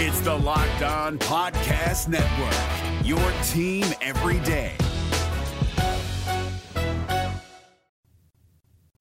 It's 0.00 0.20
the 0.20 0.32
Locked 0.32 0.82
On 0.82 1.18
Podcast 1.18 2.06
Network, 2.06 3.04
your 3.04 3.18
team 3.48 3.84
every 4.00 4.38
day. 4.46 4.76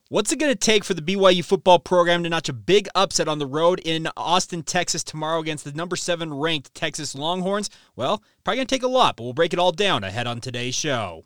What's 0.09 0.31
it 0.31 0.39
going 0.39 0.51
to 0.51 0.55
take 0.55 0.83
for 0.83 0.95
the 0.95 1.03
BYU 1.03 1.45
football 1.45 1.77
program 1.77 2.23
to 2.23 2.29
notch 2.29 2.49
a 2.49 2.53
big 2.53 2.87
upset 2.95 3.27
on 3.27 3.37
the 3.37 3.45
road 3.45 3.79
in 3.85 4.09
Austin, 4.17 4.63
Texas 4.63 5.03
tomorrow 5.03 5.39
against 5.39 5.65
the 5.65 5.71
number 5.71 5.95
seven 5.95 6.33
ranked 6.33 6.73
Texas 6.73 7.13
Longhorns? 7.13 7.69
Well, 7.95 8.23
probably 8.43 8.57
going 8.57 8.67
to 8.67 8.75
take 8.75 8.81
a 8.81 8.87
lot, 8.87 9.17
but 9.17 9.23
we'll 9.25 9.33
break 9.33 9.53
it 9.53 9.59
all 9.59 9.71
down 9.71 10.03
ahead 10.03 10.25
on 10.25 10.41
today's 10.41 10.73
show. 10.73 11.25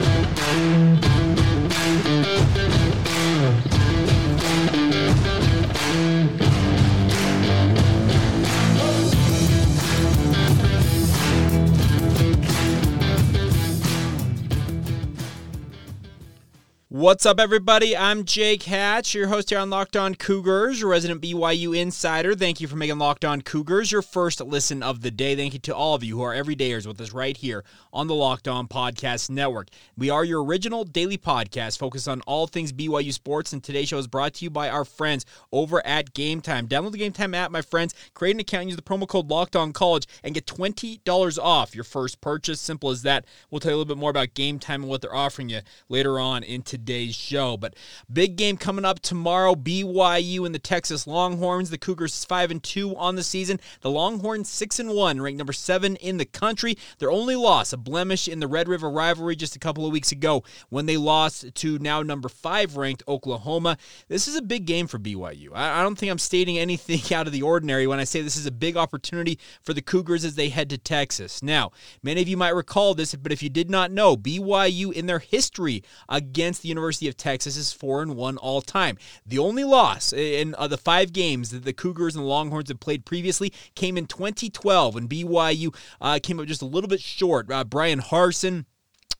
What's 16.93 17.25
up, 17.25 17.39
everybody? 17.39 17.95
I'm 17.95 18.25
Jake 18.25 18.63
Hatch, 18.63 19.15
your 19.15 19.27
host 19.27 19.49
here 19.49 19.59
on 19.59 19.69
Locked 19.69 19.95
On 19.95 20.13
Cougars, 20.13 20.81
your 20.81 20.89
resident 20.89 21.21
BYU 21.21 21.73
insider. 21.73 22.35
Thank 22.35 22.59
you 22.59 22.67
for 22.67 22.75
making 22.75 22.97
Locked 22.97 23.23
On 23.23 23.41
Cougars 23.41 23.93
your 23.93 24.01
first 24.01 24.41
listen 24.41 24.83
of 24.83 24.99
the 24.99 25.09
day. 25.09 25.33
Thank 25.37 25.53
you 25.53 25.59
to 25.59 25.73
all 25.73 25.95
of 25.95 26.03
you 26.03 26.17
who 26.17 26.23
are 26.23 26.35
everydayers 26.35 26.85
with 26.85 26.99
us 26.99 27.13
right 27.13 27.37
here 27.37 27.63
on 27.93 28.07
the 28.07 28.13
Locked 28.13 28.49
On 28.49 28.67
Podcast 28.67 29.29
Network. 29.29 29.69
We 29.95 30.09
are 30.09 30.25
your 30.25 30.43
original 30.43 30.83
daily 30.83 31.17
podcast 31.17 31.79
focused 31.79 32.09
on 32.09 32.19
all 32.27 32.45
things 32.45 32.73
BYU 32.73 33.13
sports, 33.13 33.53
and 33.53 33.63
today's 33.63 33.87
show 33.87 33.97
is 33.97 34.07
brought 34.07 34.33
to 34.33 34.43
you 34.43 34.49
by 34.49 34.69
our 34.69 34.83
friends 34.83 35.25
over 35.53 35.81
at 35.87 36.13
Game 36.13 36.41
Time. 36.41 36.67
Download 36.67 36.91
the 36.91 36.97
Game 36.97 37.13
Time 37.13 37.33
app, 37.33 37.51
my 37.51 37.61
friends. 37.61 37.95
Create 38.13 38.35
an 38.35 38.41
account, 38.41 38.67
use 38.67 38.75
the 38.75 38.81
promo 38.81 39.07
code 39.07 39.29
Locked 39.29 39.55
On 39.55 39.71
College, 39.71 40.07
and 40.25 40.35
get 40.35 40.45
$20 40.45 41.39
off 41.41 41.73
your 41.73 41.85
first 41.85 42.19
purchase. 42.19 42.59
Simple 42.59 42.89
as 42.89 43.03
that. 43.03 43.23
We'll 43.49 43.61
tell 43.61 43.71
you 43.71 43.77
a 43.77 43.79
little 43.79 43.95
bit 43.95 43.99
more 44.01 44.09
about 44.09 44.33
Game 44.33 44.59
Time 44.59 44.81
and 44.81 44.89
what 44.89 44.99
they're 44.99 45.15
offering 45.15 45.47
you 45.47 45.61
later 45.87 46.19
on 46.19 46.43
in 46.43 46.63
today's 46.63 46.80
today's 46.81 47.15
show. 47.15 47.57
But 47.57 47.75
big 48.11 48.35
game 48.35 48.57
coming 48.57 48.85
up 48.85 48.99
tomorrow: 48.99 49.55
BYU 49.55 50.45
and 50.45 50.53
the 50.53 50.59
Texas 50.59 51.07
Longhorns. 51.07 51.69
The 51.69 51.77
Cougars 51.77 52.25
five 52.25 52.51
and 52.51 52.61
two 52.61 52.95
on 52.97 53.15
the 53.15 53.23
season. 53.23 53.59
The 53.81 53.91
Longhorns 53.91 54.49
six 54.49 54.79
and 54.79 54.89
one, 54.91 55.21
ranked 55.21 55.37
number 55.37 55.53
seven 55.53 55.95
in 55.97 56.17
the 56.17 56.25
country. 56.25 56.77
Their 56.99 57.11
only 57.11 57.35
loss, 57.35 57.73
a 57.73 57.77
blemish 57.77 58.27
in 58.27 58.39
the 58.39 58.47
Red 58.47 58.67
River 58.67 58.89
rivalry 58.89 59.35
just 59.35 59.55
a 59.55 59.59
couple 59.59 59.85
of 59.85 59.91
weeks 59.91 60.11
ago 60.11 60.43
when 60.69 60.85
they 60.85 60.97
lost 60.97 61.53
to 61.55 61.79
now 61.79 62.01
number 62.01 62.29
five 62.29 62.77
ranked 62.77 63.03
Oklahoma. 63.07 63.77
This 64.07 64.27
is 64.27 64.35
a 64.35 64.41
big 64.41 64.65
game 64.65 64.87
for 64.87 64.99
BYU. 64.99 65.49
I 65.53 65.83
don't 65.83 65.97
think 65.97 66.11
I'm 66.11 66.19
stating 66.19 66.57
anything 66.57 67.01
out 67.15 67.27
of 67.27 67.33
the 67.33 67.41
ordinary 67.41 67.87
when 67.87 67.99
I 67.99 68.03
say 68.03 68.21
this 68.21 68.37
is 68.37 68.45
a 68.45 68.51
big 68.51 68.77
opportunity 68.77 69.39
for 69.61 69.73
the 69.73 69.81
Cougars 69.81 70.25
as 70.25 70.35
they 70.35 70.49
head 70.49 70.69
to 70.69 70.77
Texas. 70.77 71.43
Now, 71.43 71.71
many 72.01 72.21
of 72.21 72.27
you 72.27 72.37
might 72.37 72.55
recall 72.55 72.93
this, 72.93 73.15
but 73.15 73.31
if 73.31 73.43
you 73.43 73.49
did 73.49 73.69
not 73.69 73.91
know, 73.91 74.17
BYU 74.17 74.91
in 74.93 75.05
their 75.05 75.19
history 75.19 75.83
against 76.09 76.61
the 76.61 76.70
University 76.71 77.07
of 77.07 77.17
Texas 77.17 77.57
is 77.57 77.71
4 77.71 78.01
and 78.01 78.15
1 78.15 78.37
all 78.37 78.61
time. 78.61 78.97
The 79.25 79.37
only 79.39 79.63
loss 79.63 80.11
in 80.13 80.55
uh, 80.57 80.67
the 80.67 80.77
five 80.77 81.13
games 81.13 81.51
that 81.51 81.63
the 81.63 81.73
Cougars 81.73 82.15
and 82.15 82.23
the 82.23 82.27
Longhorns 82.27 82.69
have 82.69 82.79
played 82.79 83.05
previously 83.05 83.53
came 83.75 83.97
in 83.97 84.07
2012 84.07 84.95
when 84.95 85.07
BYU 85.07 85.75
uh, 85.99 86.19
came 86.21 86.39
up 86.39 86.47
just 86.47 86.61
a 86.61 86.65
little 86.65 86.87
bit 86.87 87.01
short. 87.01 87.51
Uh, 87.51 87.63
Bryan 87.63 87.99
Harsin 87.99 88.65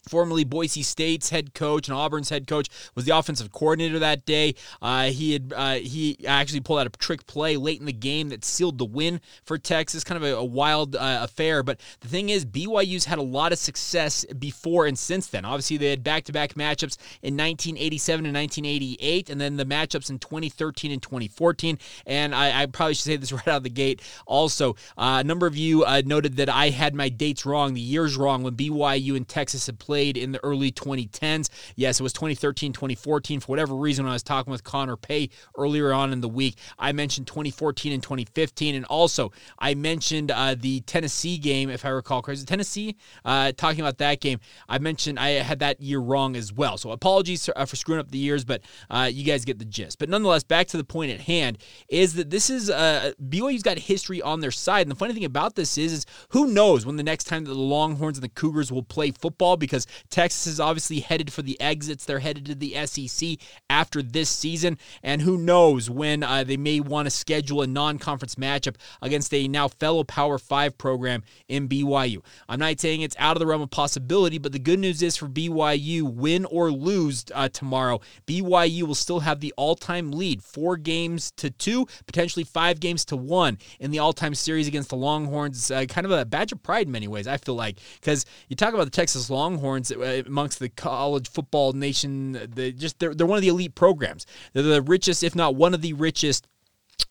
formerly 0.07 0.43
Boise 0.43 0.83
State's 0.83 1.29
head 1.29 1.53
coach 1.53 1.87
and 1.87 1.97
Auburn's 1.97 2.29
head 2.29 2.47
coach, 2.47 2.67
was 2.95 3.05
the 3.05 3.15
offensive 3.15 3.51
coordinator 3.51 3.99
that 3.99 4.25
day. 4.25 4.55
Uh, 4.81 5.05
he 5.05 5.33
had 5.33 5.53
uh, 5.55 5.75
he 5.75 6.17
actually 6.25 6.59
pulled 6.59 6.79
out 6.79 6.87
a 6.87 6.89
trick 6.89 7.25
play 7.27 7.57
late 7.57 7.79
in 7.79 7.85
the 7.85 7.93
game 7.93 8.29
that 8.29 8.43
sealed 8.43 8.77
the 8.77 8.85
win 8.85 9.21
for 9.43 9.57
Texas. 9.57 10.03
Kind 10.03 10.23
of 10.23 10.29
a, 10.29 10.35
a 10.35 10.45
wild 10.45 10.95
uh, 10.95 11.19
affair, 11.21 11.63
but 11.63 11.79
the 12.01 12.07
thing 12.07 12.29
is, 12.29 12.45
BYU's 12.45 13.05
had 13.05 13.19
a 13.19 13.23
lot 13.23 13.51
of 13.51 13.59
success 13.59 14.25
before 14.37 14.85
and 14.85 14.97
since 14.97 15.27
then. 15.27 15.45
Obviously, 15.45 15.77
they 15.77 15.89
had 15.89 16.03
back-to-back 16.03 16.55
matchups 16.55 16.97
in 17.21 17.37
1987 17.37 18.25
and 18.25 18.35
1988, 18.35 19.29
and 19.29 19.39
then 19.39 19.57
the 19.57 19.65
matchups 19.65 20.09
in 20.09 20.19
2013 20.19 20.91
and 20.91 21.01
2014. 21.01 21.77
And 22.05 22.33
I, 22.33 22.63
I 22.63 22.65
probably 22.65 22.95
should 22.95 23.05
say 23.05 23.17
this 23.17 23.31
right 23.31 23.47
out 23.47 23.57
of 23.57 23.63
the 23.63 23.69
gate. 23.69 24.01
Also, 24.25 24.71
uh, 24.97 25.19
a 25.21 25.23
number 25.23 25.47
of 25.47 25.55
you 25.55 25.83
uh, 25.83 26.01
noted 26.05 26.37
that 26.37 26.49
I 26.49 26.69
had 26.69 26.95
my 26.95 27.09
dates 27.09 27.45
wrong, 27.45 27.73
the 27.73 27.81
years 27.81 28.17
wrong 28.17 28.43
when 28.43 28.55
BYU 28.55 29.15
and 29.15 29.27
Texas 29.27 29.65
had 29.67 29.79
played 29.79 29.90
played 29.91 30.15
in 30.15 30.31
the 30.31 30.41
early 30.41 30.71
2010s. 30.71 31.49
Yes, 31.75 31.99
it 31.99 32.03
was 32.03 32.13
2013, 32.13 32.71
2014. 32.71 33.41
For 33.41 33.47
whatever 33.47 33.75
reason, 33.75 34.05
when 34.05 34.11
I 34.11 34.15
was 34.15 34.23
talking 34.23 34.49
with 34.49 34.63
Connor 34.63 34.95
Pay 34.95 35.29
earlier 35.57 35.91
on 35.91 36.13
in 36.13 36.21
the 36.21 36.29
week, 36.29 36.55
I 36.79 36.93
mentioned 36.93 37.27
2014 37.27 37.91
and 37.91 38.01
2015. 38.01 38.73
And 38.73 38.85
also, 38.85 39.33
I 39.59 39.73
mentioned 39.73 40.31
uh, 40.31 40.55
the 40.57 40.79
Tennessee 40.79 41.37
game, 41.37 41.69
if 41.69 41.83
I 41.83 41.89
recall 41.89 42.21
correctly. 42.21 42.45
Tennessee, 42.45 42.95
uh, 43.25 43.51
talking 43.51 43.81
about 43.81 43.97
that 43.97 44.21
game, 44.21 44.39
I 44.69 44.79
mentioned 44.79 45.19
I 45.19 45.31
had 45.31 45.59
that 45.59 45.81
year 45.81 45.99
wrong 45.99 46.37
as 46.37 46.53
well. 46.53 46.77
So 46.77 46.91
apologies 46.91 47.45
for, 47.45 47.57
uh, 47.57 47.65
for 47.65 47.75
screwing 47.75 47.99
up 47.99 48.11
the 48.11 48.17
years, 48.17 48.45
but 48.45 48.61
uh, 48.89 49.09
you 49.11 49.25
guys 49.25 49.43
get 49.43 49.59
the 49.59 49.65
gist. 49.65 49.99
But 49.99 50.07
nonetheless, 50.07 50.45
back 50.45 50.67
to 50.67 50.77
the 50.77 50.85
point 50.85 51.11
at 51.11 51.19
hand 51.19 51.57
is 51.89 52.13
that 52.13 52.29
this 52.29 52.49
is 52.49 52.69
uh, 52.69 53.11
BYU's 53.21 53.61
got 53.61 53.77
history 53.77 54.21
on 54.21 54.39
their 54.39 54.51
side. 54.51 54.83
And 54.83 54.91
the 54.91 54.95
funny 54.95 55.13
thing 55.13 55.25
about 55.25 55.55
this 55.55 55.77
is, 55.77 55.91
is 55.91 56.05
who 56.29 56.47
knows 56.47 56.85
when 56.85 56.95
the 56.95 57.03
next 57.03 57.25
time 57.25 57.43
that 57.43 57.53
the 57.53 57.59
Longhorns 57.59 58.17
and 58.17 58.23
the 58.23 58.29
Cougars 58.29 58.71
will 58.71 58.83
play 58.83 59.11
football 59.11 59.57
because 59.57 59.80
because 59.85 60.05
Texas 60.09 60.47
is 60.47 60.59
obviously 60.59 60.99
headed 60.99 61.31
for 61.31 61.41
the 61.41 61.59
exits. 61.61 62.05
They're 62.05 62.19
headed 62.19 62.45
to 62.45 62.55
the 62.55 62.85
SEC 62.85 63.37
after 63.69 64.01
this 64.01 64.29
season, 64.29 64.77
and 65.03 65.21
who 65.21 65.37
knows 65.37 65.89
when 65.89 66.23
uh, 66.23 66.43
they 66.43 66.57
may 66.57 66.79
want 66.79 67.05
to 67.07 67.11
schedule 67.11 67.61
a 67.61 67.67
non-conference 67.67 68.35
matchup 68.35 68.75
against 69.01 69.33
a 69.33 69.47
now 69.47 69.67
fellow 69.67 70.03
Power 70.03 70.37
Five 70.37 70.77
program 70.77 71.23
in 71.47 71.67
BYU. 71.67 72.23
I'm 72.49 72.59
not 72.59 72.79
saying 72.79 73.01
it's 73.01 73.15
out 73.19 73.35
of 73.35 73.39
the 73.39 73.47
realm 73.47 73.61
of 73.61 73.69
possibility, 73.69 74.37
but 74.37 74.51
the 74.51 74.59
good 74.59 74.79
news 74.79 75.01
is 75.01 75.17
for 75.17 75.27
BYU, 75.27 76.03
win 76.03 76.45
or 76.45 76.71
lose 76.71 77.25
uh, 77.33 77.49
tomorrow, 77.49 77.99
BYU 78.27 78.83
will 78.83 78.95
still 78.95 79.21
have 79.21 79.39
the 79.39 79.53
all-time 79.57 80.11
lead, 80.11 80.43
four 80.43 80.77
games 80.77 81.31
to 81.37 81.49
two, 81.49 81.87
potentially 82.05 82.43
five 82.43 82.79
games 82.79 83.05
to 83.05 83.15
one 83.15 83.57
in 83.79 83.91
the 83.91 83.99
all-time 83.99 84.35
series 84.35 84.67
against 84.67 84.89
the 84.89 84.95
Longhorns. 84.95 85.71
Uh, 85.71 85.85
kind 85.85 86.05
of 86.05 86.11
a 86.11 86.25
badge 86.25 86.51
of 86.51 86.61
pride 86.63 86.87
in 86.87 86.91
many 86.91 87.07
ways, 87.07 87.27
I 87.27 87.37
feel 87.37 87.55
like, 87.55 87.77
because 87.99 88.25
you 88.47 88.55
talk 88.55 88.73
about 88.73 88.85
the 88.85 88.91
Texas 88.91 89.29
Longhorns 89.29 89.70
Uh, 89.71 90.23
amongst 90.25 90.59
the 90.59 90.69
college 90.69 91.29
football 91.29 91.73
nation. 91.73 92.49
They 92.53 92.71
just 92.71 92.99
they're, 92.99 93.13
they're 93.13 93.27
one 93.27 93.37
of 93.37 93.41
the 93.41 93.47
elite 93.49 93.75
programs. 93.75 94.25
They're 94.53 94.63
the 94.63 94.81
richest, 94.81 95.23
if 95.23 95.35
not 95.35 95.55
one 95.55 95.73
of 95.73 95.81
the 95.81 95.93
richest 95.93 96.47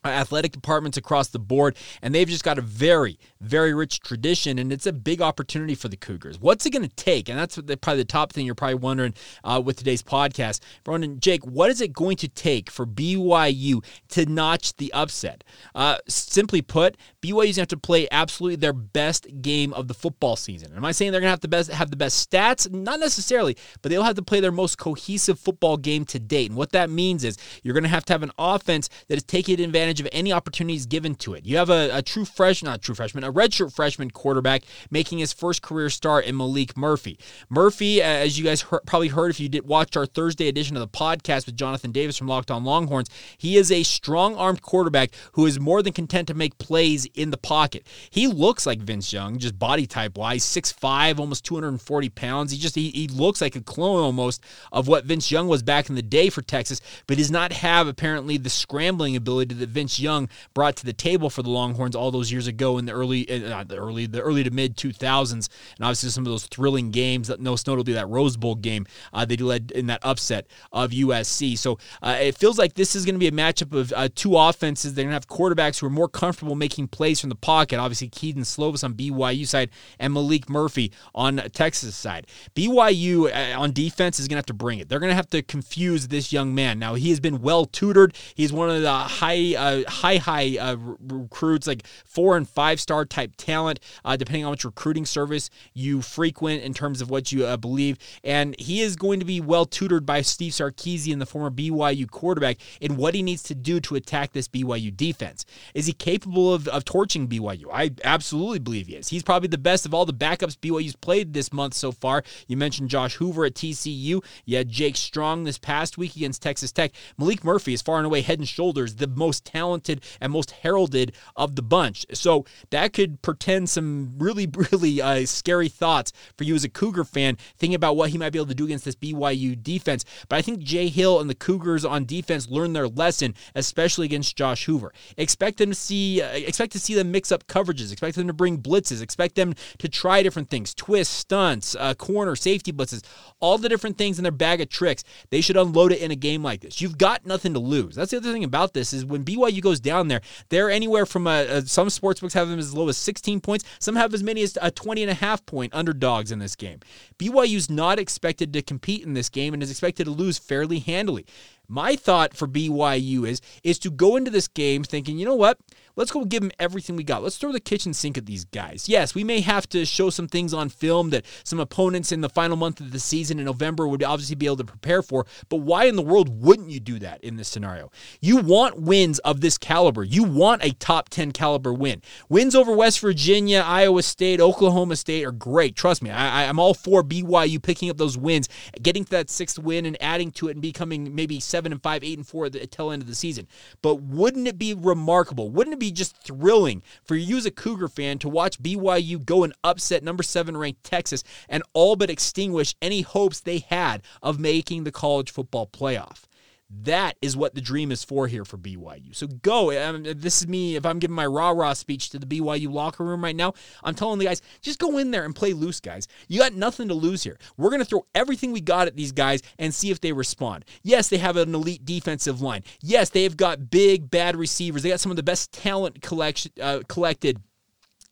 athletic 0.04 0.52
departments 0.52 0.96
across 0.96 1.28
the 1.28 1.38
board, 1.38 1.76
and 2.02 2.14
they've 2.14 2.28
just 2.28 2.44
got 2.44 2.58
a 2.58 2.62
very, 2.62 3.18
very 3.40 3.74
rich 3.74 4.00
tradition, 4.00 4.58
and 4.58 4.72
it's 4.72 4.86
a 4.86 4.92
big 4.92 5.20
opportunity 5.20 5.74
for 5.74 5.88
the 5.88 5.96
Cougars. 5.96 6.38
What's 6.40 6.66
it 6.66 6.70
going 6.70 6.88
to 6.88 6.96
take? 6.96 7.28
And 7.28 7.38
that's 7.38 7.56
probably 7.56 7.96
the 7.96 8.04
top 8.04 8.32
thing 8.32 8.46
you're 8.46 8.54
probably 8.54 8.76
wondering 8.76 9.14
uh, 9.44 9.60
with 9.64 9.76
today's 9.76 10.02
podcast. 10.02 10.60
Ronan, 10.86 11.20
Jake, 11.20 11.44
what 11.44 11.70
is 11.70 11.80
it 11.80 11.92
going 11.92 12.16
to 12.18 12.28
take 12.28 12.70
for 12.70 12.86
BYU 12.86 13.84
to 14.08 14.26
notch 14.26 14.76
the 14.76 14.92
upset? 14.92 15.44
Uh, 15.74 15.98
simply 16.08 16.62
put, 16.62 16.96
BYU's 17.22 17.32
going 17.32 17.52
to 17.52 17.60
have 17.60 17.68
to 17.68 17.76
play 17.76 18.08
absolutely 18.10 18.56
their 18.56 18.72
best 18.72 19.26
game 19.42 19.72
of 19.74 19.88
the 19.88 19.94
football 19.94 20.36
season. 20.36 20.72
Am 20.76 20.84
I 20.84 20.92
saying 20.92 21.12
they're 21.12 21.20
going 21.20 21.28
to 21.28 21.32
have 21.32 21.40
the 21.40 21.48
best 21.48 21.70
have 21.70 21.90
the 21.90 21.96
best 21.96 22.30
stats? 22.30 22.70
Not 22.70 23.00
necessarily, 23.00 23.56
but 23.82 23.90
they'll 23.90 24.02
have 24.02 24.16
to 24.16 24.22
play 24.22 24.40
their 24.40 24.52
most 24.52 24.78
cohesive 24.78 25.38
football 25.38 25.76
game 25.76 26.04
to 26.06 26.18
date. 26.18 26.50
And 26.50 26.56
what 26.56 26.72
that 26.72 26.90
means 26.90 27.24
is 27.24 27.38
you're 27.62 27.74
going 27.74 27.84
to 27.84 27.90
have 27.90 28.04
to 28.06 28.12
have 28.12 28.22
an 28.22 28.32
offense 28.38 28.88
that 29.08 29.16
is 29.16 29.24
taking 29.24 29.60
advantage 29.60 29.79
advantage 29.80 30.00
of 30.00 30.08
any 30.12 30.32
opportunities 30.32 30.86
given 30.86 31.14
to 31.16 31.34
it. 31.34 31.46
You 31.46 31.56
have 31.56 31.70
a, 31.70 31.90
a 31.92 32.02
true 32.02 32.24
freshman, 32.24 32.70
not 32.70 32.82
true 32.82 32.94
freshman, 32.94 33.24
a 33.24 33.32
redshirt 33.32 33.72
freshman 33.72 34.10
quarterback 34.10 34.62
making 34.90 35.18
his 35.18 35.32
first 35.32 35.62
career 35.62 35.88
start 35.88 36.26
in 36.26 36.36
Maalik 36.36 36.76
Murphy. 36.76 37.18
Murphy, 37.48 38.02
as 38.02 38.38
you 38.38 38.44
guys 38.44 38.62
probably 38.62 39.08
heard 39.08 39.30
if 39.30 39.40
you 39.40 39.48
did 39.48 39.66
watch 39.66 39.96
our 39.96 40.06
Thursday 40.06 40.48
edition 40.48 40.76
of 40.76 40.80
the 40.80 40.88
podcast 40.88 41.46
with 41.46 41.56
Jonathan 41.56 41.92
Davis 41.92 42.18
from 42.18 42.28
Locked 42.28 42.50
On 42.50 42.62
Longhorns, 42.64 43.08
he 43.38 43.56
is 43.56 43.72
a 43.72 43.82
strong-armed 43.82 44.60
quarterback 44.60 45.10
who 45.32 45.46
is 45.46 45.58
more 45.58 45.82
than 45.82 45.92
content 45.92 46.28
to 46.28 46.34
make 46.34 46.58
plays 46.58 47.06
in 47.14 47.30
the 47.30 47.38
pocket. 47.38 47.86
He 48.10 48.26
looks 48.26 48.66
like 48.66 48.80
Vince 48.80 49.12
Young, 49.12 49.38
just 49.38 49.58
body 49.58 49.86
type 49.86 50.18
wise, 50.18 50.44
6'5", 50.44 51.18
almost 51.18 51.44
240 51.44 52.08
pounds. 52.10 52.52
He 52.52 52.58
just 52.58 52.74
he, 52.74 52.90
he 52.90 53.08
looks 53.08 53.40
like 53.40 53.56
a 53.56 53.60
clone 53.60 54.02
almost 54.02 54.42
of 54.72 54.88
what 54.88 55.04
Vince 55.04 55.30
Young 55.30 55.48
was 55.48 55.62
back 55.62 55.88
in 55.88 55.94
the 55.94 56.02
day 56.02 56.28
for 56.28 56.42
Texas, 56.42 56.80
but 57.06 57.16
does 57.16 57.30
not 57.30 57.52
have 57.52 57.88
apparently 57.88 58.36
the 58.36 58.50
scrambling 58.50 59.16
ability 59.16 59.54
that 59.54 59.69
Vince 59.70 59.98
Young 59.98 60.28
brought 60.54 60.76
to 60.76 60.84
the 60.84 60.92
table 60.92 61.30
for 61.30 61.42
the 61.42 61.50
Longhorns 61.50 61.96
all 61.96 62.10
those 62.10 62.30
years 62.30 62.46
ago 62.46 62.78
in 62.78 62.86
the 62.86 62.92
early, 62.92 63.28
uh, 63.28 63.64
the 63.64 63.76
early, 63.76 64.06
the 64.06 64.20
early 64.20 64.44
to 64.44 64.50
mid 64.50 64.76
2000s, 64.76 65.32
and 65.32 65.48
obviously 65.80 66.10
some 66.10 66.26
of 66.26 66.30
those 66.32 66.46
thrilling 66.46 66.90
games. 66.90 67.28
That 67.28 67.40
most 67.40 67.66
notably 67.66 67.94
that 67.94 68.08
Rose 68.08 68.36
Bowl 68.36 68.54
game 68.54 68.86
uh, 69.12 69.24
they 69.24 69.36
led 69.36 69.70
in 69.72 69.86
that 69.86 70.00
upset 70.02 70.46
of 70.72 70.90
USC. 70.90 71.56
So 71.56 71.78
uh, 72.02 72.18
it 72.20 72.36
feels 72.36 72.58
like 72.58 72.74
this 72.74 72.94
is 72.94 73.04
going 73.04 73.14
to 73.14 73.18
be 73.18 73.28
a 73.28 73.32
matchup 73.32 73.76
of 73.76 73.92
uh, 73.94 74.08
two 74.14 74.36
offenses. 74.36 74.94
They're 74.94 75.04
going 75.04 75.10
to 75.10 75.14
have 75.14 75.28
quarterbacks 75.28 75.80
who 75.80 75.86
are 75.86 75.90
more 75.90 76.08
comfortable 76.08 76.54
making 76.54 76.88
plays 76.88 77.20
from 77.20 77.30
the 77.30 77.36
pocket. 77.36 77.78
Obviously, 77.78 78.08
Kedon 78.08 78.42
Slovis 78.42 78.84
on 78.84 78.94
BYU 78.94 79.46
side 79.46 79.70
and 79.98 80.14
Maalik 80.14 80.48
Murphy 80.48 80.92
on 81.14 81.36
Texas 81.52 81.94
side. 81.96 82.26
BYU 82.54 83.30
uh, 83.34 83.60
on 83.60 83.72
defense 83.72 84.18
is 84.18 84.28
going 84.28 84.34
to 84.34 84.38
have 84.38 84.46
to 84.46 84.54
bring 84.54 84.78
it. 84.78 84.88
They're 84.88 85.00
going 85.00 85.10
to 85.10 85.16
have 85.16 85.30
to 85.30 85.42
confuse 85.42 86.08
this 86.08 86.32
young 86.32 86.54
man. 86.54 86.78
Now 86.78 86.94
he 86.94 87.10
has 87.10 87.20
been 87.20 87.40
well 87.42 87.64
tutored. 87.64 88.14
He's 88.34 88.52
one 88.52 88.70
of 88.70 88.82
the 88.82 88.92
high, 88.92 89.49
uh, 89.56 89.88
high, 89.88 90.16
high 90.16 90.56
uh, 90.58 90.76
recruits, 91.00 91.66
like 91.66 91.86
four 92.04 92.36
and 92.36 92.48
five 92.48 92.80
star 92.80 93.04
type 93.04 93.32
talent, 93.36 93.80
uh, 94.04 94.16
depending 94.16 94.44
on 94.44 94.50
which 94.50 94.64
recruiting 94.64 95.06
service 95.06 95.50
you 95.74 96.02
frequent 96.02 96.62
in 96.62 96.74
terms 96.74 97.00
of 97.00 97.10
what 97.10 97.32
you 97.32 97.44
uh, 97.44 97.56
believe. 97.56 97.98
And 98.24 98.58
he 98.58 98.80
is 98.80 98.96
going 98.96 99.20
to 99.20 99.26
be 99.26 99.40
well 99.40 99.64
tutored 99.64 100.06
by 100.06 100.22
Steve 100.22 100.52
Sarkisian, 100.52 101.18
the 101.18 101.26
former 101.26 101.50
BYU 101.50 102.10
quarterback, 102.10 102.58
in 102.80 102.96
what 102.96 103.14
he 103.14 103.22
needs 103.22 103.42
to 103.44 103.54
do 103.54 103.80
to 103.80 103.96
attack 103.96 104.32
this 104.32 104.48
BYU 104.48 104.94
defense. 104.96 105.44
Is 105.74 105.86
he 105.86 105.92
capable 105.92 106.52
of, 106.52 106.68
of 106.68 106.84
torching 106.84 107.28
BYU? 107.28 107.64
I 107.72 107.90
absolutely 108.04 108.58
believe 108.58 108.86
he 108.86 108.96
is. 108.96 109.08
He's 109.08 109.22
probably 109.22 109.48
the 109.48 109.58
best 109.58 109.86
of 109.86 109.94
all 109.94 110.06
the 110.06 110.12
backups 110.12 110.56
BYU's 110.56 110.96
played 110.96 111.32
this 111.32 111.52
month 111.52 111.74
so 111.74 111.92
far. 111.92 112.22
You 112.46 112.56
mentioned 112.56 112.90
Josh 112.90 113.16
Hoover 113.16 113.44
at 113.44 113.54
TCU. 113.54 114.22
You 114.44 114.56
had 114.56 114.68
Jake 114.68 114.96
Strong 114.96 115.44
this 115.44 115.58
past 115.58 115.98
week 115.98 116.16
against 116.16 116.42
Texas 116.42 116.72
Tech. 116.72 116.92
Maalik 117.18 117.44
Murphy 117.44 117.72
is 117.72 117.82
far 117.82 117.98
and 117.98 118.06
away 118.06 118.22
head 118.22 118.38
and 118.38 118.48
shoulders 118.48 118.96
the 118.96 119.06
most 119.06 119.39
talented 119.40 120.04
and 120.20 120.32
most 120.32 120.50
heralded 120.50 121.12
of 121.36 121.56
the 121.56 121.62
bunch. 121.62 122.06
So 122.12 122.44
that 122.70 122.92
could 122.92 123.22
portend 123.22 123.68
some 123.68 124.14
really, 124.18 124.48
really 124.72 125.00
uh, 125.00 125.26
scary 125.26 125.68
thoughts 125.68 126.12
for 126.36 126.44
you 126.44 126.54
as 126.54 126.64
a 126.64 126.68
Cougar 126.68 127.04
fan, 127.04 127.36
thinking 127.56 127.74
about 127.74 127.96
what 127.96 128.10
he 128.10 128.18
might 128.18 128.30
be 128.30 128.38
able 128.38 128.46
to 128.46 128.54
do 128.54 128.64
against 128.64 128.84
this 128.84 128.96
BYU 128.96 129.60
defense. 129.60 130.04
But 130.28 130.36
I 130.36 130.42
think 130.42 130.60
Jay 130.60 130.88
Hill 130.88 131.20
and 131.20 131.28
the 131.28 131.34
Cougars 131.34 131.84
on 131.84 132.04
defense 132.04 132.48
learned 132.48 132.76
their 132.76 132.88
lesson, 132.88 133.34
especially 133.54 134.06
against 134.06 134.36
Josh 134.36 134.64
Hoover. 134.64 134.92
Expect 135.16 135.58
them 135.58 135.70
to 135.70 135.74
see, 135.74 136.22
uh, 136.22 136.28
expect 136.28 136.72
to 136.72 136.80
see 136.80 136.94
them 136.94 137.10
mix 137.10 137.32
up 137.32 137.46
coverages. 137.46 137.92
Expect 137.92 138.16
them 138.16 138.26
to 138.26 138.32
bring 138.32 138.58
blitzes. 138.58 139.02
Expect 139.02 139.34
them 139.34 139.54
to 139.78 139.88
try 139.88 140.22
different 140.22 140.50
things, 140.50 140.74
twists, 140.74 141.14
stunts, 141.14 141.76
uh, 141.78 141.94
corner, 141.94 142.36
safety 142.36 142.72
blitzes, 142.72 143.02
all 143.40 143.58
the 143.58 143.68
different 143.68 143.98
things 143.98 144.18
in 144.18 144.22
their 144.22 144.32
bag 144.32 144.60
of 144.60 144.68
tricks. 144.68 145.04
They 145.30 145.40
should 145.40 145.56
unload 145.56 145.92
it 145.92 146.00
in 146.00 146.10
a 146.10 146.16
game 146.16 146.42
like 146.42 146.60
this. 146.60 146.80
You've 146.80 146.98
got 146.98 147.26
nothing 147.26 147.54
to 147.54 147.60
lose. 147.60 147.94
That's 147.94 148.10
the 148.10 148.18
other 148.18 148.32
thing 148.32 148.44
about 148.44 148.74
this 148.74 148.92
is 148.92 149.04
when 149.04 149.22
BYU 149.36 149.60
goes 149.60 149.80
down 149.80 150.08
there, 150.08 150.20
they're 150.48 150.70
anywhere 150.70 151.06
from 151.06 151.26
a, 151.26 151.44
a 151.46 151.62
some 151.62 151.88
sportsbooks 151.88 152.32
have 152.32 152.48
them 152.48 152.58
as 152.58 152.74
low 152.74 152.88
as 152.88 152.96
16 152.96 153.40
points. 153.40 153.64
Some 153.78 153.96
have 153.96 154.12
as 154.14 154.22
many 154.22 154.42
as 154.42 154.58
a 154.60 154.70
20 154.70 155.02
and 155.02 155.10
a 155.10 155.14
half 155.14 155.44
point 155.46 155.74
underdogs 155.74 156.32
in 156.32 156.38
this 156.38 156.56
game. 156.56 156.80
BYU's 157.18 157.70
not 157.70 157.98
expected 157.98 158.52
to 158.52 158.62
compete 158.62 159.04
in 159.04 159.14
this 159.14 159.28
game 159.28 159.54
and 159.54 159.62
is 159.62 159.70
expected 159.70 160.04
to 160.04 160.10
lose 160.10 160.38
fairly 160.38 160.80
handily. 160.80 161.26
My 161.68 161.94
thought 161.94 162.36
for 162.36 162.48
BYU 162.48 163.28
is 163.28 163.40
is 163.62 163.78
to 163.80 163.90
go 163.90 164.16
into 164.16 164.30
this 164.30 164.48
game 164.48 164.82
thinking, 164.82 165.18
you 165.18 165.24
know 165.24 165.36
what? 165.36 165.58
Let's 166.00 166.12
go 166.12 166.24
give 166.24 166.40
them 166.40 166.50
everything 166.58 166.96
we 166.96 167.04
got. 167.04 167.22
Let's 167.22 167.36
throw 167.36 167.52
the 167.52 167.60
kitchen 167.60 167.92
sink 167.92 168.16
at 168.16 168.24
these 168.24 168.46
guys. 168.46 168.88
Yes, 168.88 169.14
we 169.14 169.22
may 169.22 169.42
have 169.42 169.68
to 169.68 169.84
show 169.84 170.08
some 170.08 170.28
things 170.28 170.54
on 170.54 170.70
film 170.70 171.10
that 171.10 171.26
some 171.44 171.60
opponents 171.60 172.10
in 172.10 172.22
the 172.22 172.30
final 172.30 172.56
month 172.56 172.80
of 172.80 172.92
the 172.92 172.98
season 172.98 173.38
in 173.38 173.44
November 173.44 173.86
would 173.86 174.02
obviously 174.02 174.34
be 174.34 174.46
able 174.46 174.56
to 174.56 174.64
prepare 174.64 175.02
for, 175.02 175.26
but 175.50 175.58
why 175.58 175.84
in 175.84 175.96
the 175.96 176.02
world 176.02 176.42
wouldn't 176.42 176.70
you 176.70 176.80
do 176.80 176.98
that 177.00 177.22
in 177.22 177.36
this 177.36 177.48
scenario? 177.48 177.90
You 178.18 178.38
want 178.38 178.80
wins 178.80 179.18
of 179.18 179.42
this 179.42 179.58
caliber. 179.58 180.02
You 180.02 180.22
want 180.22 180.64
a 180.64 180.70
top 180.70 181.10
10 181.10 181.32
caliber 181.32 181.74
win. 181.74 182.00
Wins 182.30 182.54
over 182.54 182.74
West 182.74 183.00
Virginia, 183.00 183.62
Iowa 183.66 184.02
State, 184.02 184.40
Oklahoma 184.40 184.96
State 184.96 185.26
are 185.26 185.32
great. 185.32 185.76
Trust 185.76 186.02
me, 186.02 186.08
I, 186.08 186.48
I'm 186.48 186.58
all 186.58 186.72
for 186.72 187.04
BYU 187.04 187.62
picking 187.62 187.90
up 187.90 187.98
those 187.98 188.16
wins, 188.16 188.48
getting 188.80 189.04
to 189.04 189.10
that 189.10 189.28
sixth 189.28 189.58
win 189.58 189.84
and 189.84 190.02
adding 190.02 190.30
to 190.32 190.48
it 190.48 190.52
and 190.52 190.62
becoming 190.62 191.14
maybe 191.14 191.40
seven 191.40 191.72
and 191.72 191.82
five, 191.82 192.02
eight 192.02 192.16
and 192.16 192.26
four 192.26 192.46
at 192.46 192.52
the 192.52 192.66
tail 192.66 192.90
end 192.90 193.02
of 193.02 193.08
the 193.08 193.14
season. 193.14 193.46
But 193.82 193.96
wouldn't 193.96 194.48
it 194.48 194.56
be 194.56 194.72
remarkable? 194.72 195.50
Wouldn't 195.50 195.74
it 195.74 195.78
be 195.78 195.89
just 195.92 196.16
thrilling 196.16 196.82
for 197.04 197.16
you 197.16 197.36
as 197.36 197.46
a 197.46 197.50
Cougar 197.50 197.88
fan 197.88 198.18
to 198.18 198.28
watch 198.28 198.62
BYU 198.62 199.24
go 199.24 199.44
and 199.44 199.52
upset 199.64 200.02
number 200.02 200.22
seven 200.22 200.56
ranked 200.56 200.84
Texas 200.84 201.24
and 201.48 201.62
all 201.72 201.96
but 201.96 202.10
extinguish 202.10 202.74
any 202.80 203.02
hopes 203.02 203.40
they 203.40 203.58
had 203.58 204.02
of 204.22 204.38
making 204.38 204.84
the 204.84 204.92
college 204.92 205.30
football 205.30 205.66
playoff? 205.66 206.24
That 206.72 207.16
is 207.20 207.36
what 207.36 207.54
the 207.56 207.60
dream 207.60 207.90
is 207.90 208.04
for 208.04 208.28
here 208.28 208.44
for 208.44 208.56
BYU. 208.56 209.14
So 209.14 209.26
go. 209.26 209.70
Mean, 209.70 210.14
this 210.16 210.40
is 210.40 210.48
me. 210.48 210.76
If 210.76 210.86
I'm 210.86 211.00
giving 211.00 211.16
my 211.16 211.26
rah 211.26 211.50
rah 211.50 211.72
speech 211.72 212.10
to 212.10 212.18
the 212.18 212.26
BYU 212.26 212.72
locker 212.72 213.04
room 213.04 213.24
right 213.24 213.34
now, 213.34 213.54
I'm 213.82 213.96
telling 213.96 214.20
the 214.20 214.26
guys, 214.26 214.40
just 214.60 214.78
go 214.78 214.98
in 214.98 215.10
there 215.10 215.24
and 215.24 215.34
play 215.34 215.52
loose, 215.52 215.80
guys. 215.80 216.06
You 216.28 216.38
got 216.38 216.54
nothing 216.54 216.86
to 216.88 216.94
lose 216.94 217.24
here. 217.24 217.38
We're 217.56 217.70
going 217.70 217.80
to 217.80 217.84
throw 217.84 218.06
everything 218.14 218.52
we 218.52 218.60
got 218.60 218.86
at 218.86 218.96
these 218.96 219.10
guys 219.10 219.42
and 219.58 219.74
see 219.74 219.90
if 219.90 220.00
they 220.00 220.12
respond. 220.12 220.64
Yes, 220.82 221.08
they 221.08 221.18
have 221.18 221.36
an 221.36 221.54
elite 221.54 221.84
defensive 221.84 222.40
line. 222.40 222.62
Yes, 222.80 223.10
they've 223.10 223.36
got 223.36 223.70
big, 223.70 224.08
bad 224.08 224.36
receivers. 224.36 224.84
They 224.84 224.90
got 224.90 225.00
some 225.00 225.10
of 225.10 225.16
the 225.16 225.24
best 225.24 225.52
talent 225.52 226.02
collection, 226.02 226.52
uh, 226.60 226.80
collected 226.88 227.42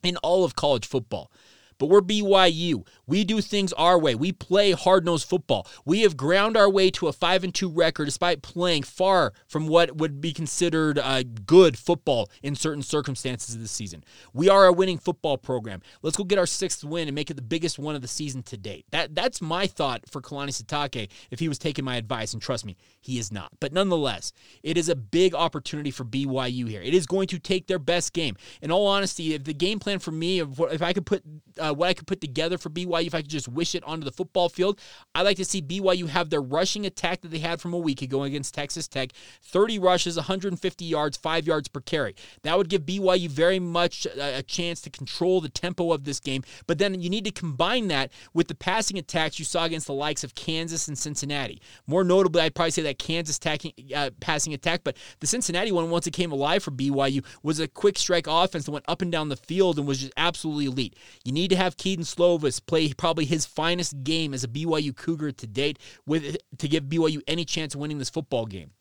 in 0.03 0.17
all 0.19 0.45
of 0.45 0.57
college 0.57 0.87
football 0.87 1.31
but 1.79 1.87
we're 1.87 2.01
BYU. 2.01 2.87
We 3.09 3.25
do 3.25 3.41
things 3.41 3.73
our 3.73 3.99
way. 3.99 4.15
We 4.15 4.33
play 4.33 4.73
hard 4.73 5.05
nosed 5.05 5.29
football. 5.29 5.67
We 5.85 6.03
have 6.03 6.17
ground 6.17 6.57
our 6.57 6.71
way 6.71 6.91
to 6.91 7.09
a 7.09 7.13
5 7.13 7.43
and 7.43 7.55
2 7.55 7.71
record 7.71 8.05
despite 8.05 8.43
playing 8.43 8.83
far 8.85 9.33
from 9.47 9.67
what 9.67 9.97
would 9.97 10.21
be 10.21 10.33
considered 10.33 10.99
uh, 10.99 11.23
good 11.47 11.79
football 11.79 12.31
in 12.43 12.55
certain 12.55 12.83
circumstances 12.83 13.55
of 13.55 13.63
the 13.63 13.69
season. 13.69 14.05
We 14.35 14.51
are 14.51 14.67
a 14.67 14.73
winning 14.73 14.99
football 14.99 15.39
program. 15.39 15.81
Let's 16.03 16.17
go 16.19 16.25
get 16.25 16.39
our 16.39 16.47
sixth 16.47 16.85
win 16.85 17.09
and 17.09 17.15
make 17.15 17.31
it 17.31 17.35
the 17.35 17.43
biggest 17.43 17.79
one 17.79 17.95
of 17.95 18.03
the 18.03 18.09
season 18.09 18.43
to 18.45 18.57
date. 18.59 18.85
That 18.91 19.15
That's 19.15 19.41
my 19.41 19.67
thought 19.67 20.03
for 20.09 20.21
Kalani 20.21 20.51
Sitake 20.51 21.09
if 21.31 21.41
he 21.41 21.49
was 21.49 21.59
taking 21.59 21.85
my 21.87 21.97
advice. 21.97 22.35
And 22.35 22.43
trust 22.43 22.67
me, 22.67 22.77
he 23.01 23.19
is 23.19 23.33
not. 23.33 23.53
But 23.59 23.73
nonetheless, 23.73 24.33
it 24.63 24.77
is 24.77 24.91
a 24.91 24.97
big 24.97 25.35
opportunity 25.35 25.91
for 25.91 26.05
BYU 26.05 26.69
here. 26.69 26.83
It 26.83 26.93
is 26.93 27.07
going 27.07 27.29
to 27.29 27.39
take 27.39 27.69
their 27.69 27.79
best 27.79 28.13
game. 28.13 28.37
In 28.61 28.71
all 28.71 28.87
honesty, 28.87 29.33
if 29.33 29.45
the 29.45 29.55
game 29.55 29.79
plan 29.79 29.99
for 29.99 30.11
me, 30.11 30.41
if 30.41 30.83
I 30.83 30.93
could 30.93 31.07
put 31.07 31.23
uh, 31.59 31.73
what 31.73 31.89
I 31.89 31.95
could 31.95 32.07
put 32.07 32.21
together 32.21 32.59
for 32.59 32.69
BYU 32.69 32.98
if 33.07 33.15
I 33.15 33.23
could 33.23 33.31
just 33.31 33.49
wish 33.49 33.75
it 33.75 33.85
onto 33.85 34.05
the 34.05 34.13
football 34.13 34.49
field. 34.49 34.81
I'd 35.15 35.23
like 35.23 35.37
to 35.37 35.45
see 35.45 35.63
BYU 35.63 36.09
have 36.09 36.31
their 36.31 36.43
rushing 36.43 36.87
attack 36.87 37.21
that 37.23 37.31
they 37.31 37.39
had 37.39 37.61
from 37.61 37.75
a 37.75 37.79
week 37.79 38.03
ago 38.03 38.23
against 38.23 38.55
Texas 38.55 38.89
Tech 38.89 39.11
30 39.43 39.79
rushes, 39.79 40.17
150 40.17 40.85
yards, 40.85 41.17
5 41.17 41.47
yards 41.47 41.69
per 41.69 41.81
carry. 41.81 42.15
That 42.43 42.57
would 42.57 42.69
give 42.69 42.83
BYU 42.83 43.29
very 43.29 43.59
much 43.59 44.07
a, 44.07 44.39
a 44.39 44.43
chance 44.43 44.81
to 44.83 44.91
control 44.91 45.41
the 45.41 45.49
tempo 45.49 45.93
of 45.93 46.05
this 46.05 46.21
game. 46.21 46.43
But 46.67 46.79
then 46.79 47.01
you 47.01 47.11
need 47.11 47.25
to 47.25 47.31
combine 47.31 47.89
that 47.89 48.13
with 48.35 48.49
the 48.49 48.55
passing 48.55 48.99
attacks 48.99 49.39
you 49.39 49.45
saw 49.45 49.65
against 49.65 49.87
the 49.87 49.95
likes 49.95 50.25
of 50.25 50.35
Kansas 50.35 50.89
and 50.89 50.99
Cincinnati. 50.99 51.61
More 51.87 52.05
notably, 52.05 52.43
I'd 52.43 52.55
probably 52.55 52.71
say 52.73 52.83
that 52.83 52.99
Kansas 52.99 53.37
attacking, 53.37 53.73
uh, 53.95 54.11
passing 54.21 54.55
attack, 54.55 54.83
but 54.85 54.97
the 55.21 55.27
Cincinnati 55.27 55.73
one, 55.73 55.91
once 55.91 56.07
it 56.07 56.13
came 56.13 56.33
alive 56.33 56.63
for 56.63 56.71
BYU, 56.71 57.25
was 57.43 57.61
a 57.61 57.69
quick 57.69 57.99
strike 57.99 58.27
offense 58.27 58.65
that 58.65 58.73
went 58.73 58.85
up 58.89 59.03
and 59.03 59.13
down 59.13 59.29
the 59.29 59.37
field 59.37 59.79
and 59.79 59.87
was 59.87 59.99
just 59.99 60.13
absolutely 60.17 60.67
elite. 60.67 60.97
You 61.25 61.33
need 61.33 61.49
to 61.49 61.57
have 61.57 61.77
Kedon 61.77 62.05
Slovis 62.05 62.65
play 62.65 62.88
probably 62.95 63.25
his 63.25 63.47
finest 63.47 64.03
game 64.03 64.35
as 64.35 64.45
a 64.45 64.49
BYU 64.49 64.95
Cougar 64.95 65.33
to 65.33 65.47
date 65.47 65.79
with 66.07 66.37
to 66.59 66.69
give 66.69 66.85
BYU 66.85 67.21
any 67.27 67.45
chance 67.45 67.75
of 67.75 67.81
winning 67.81 67.99
this 67.99 68.11
football 68.11 68.47
game. 68.47 68.73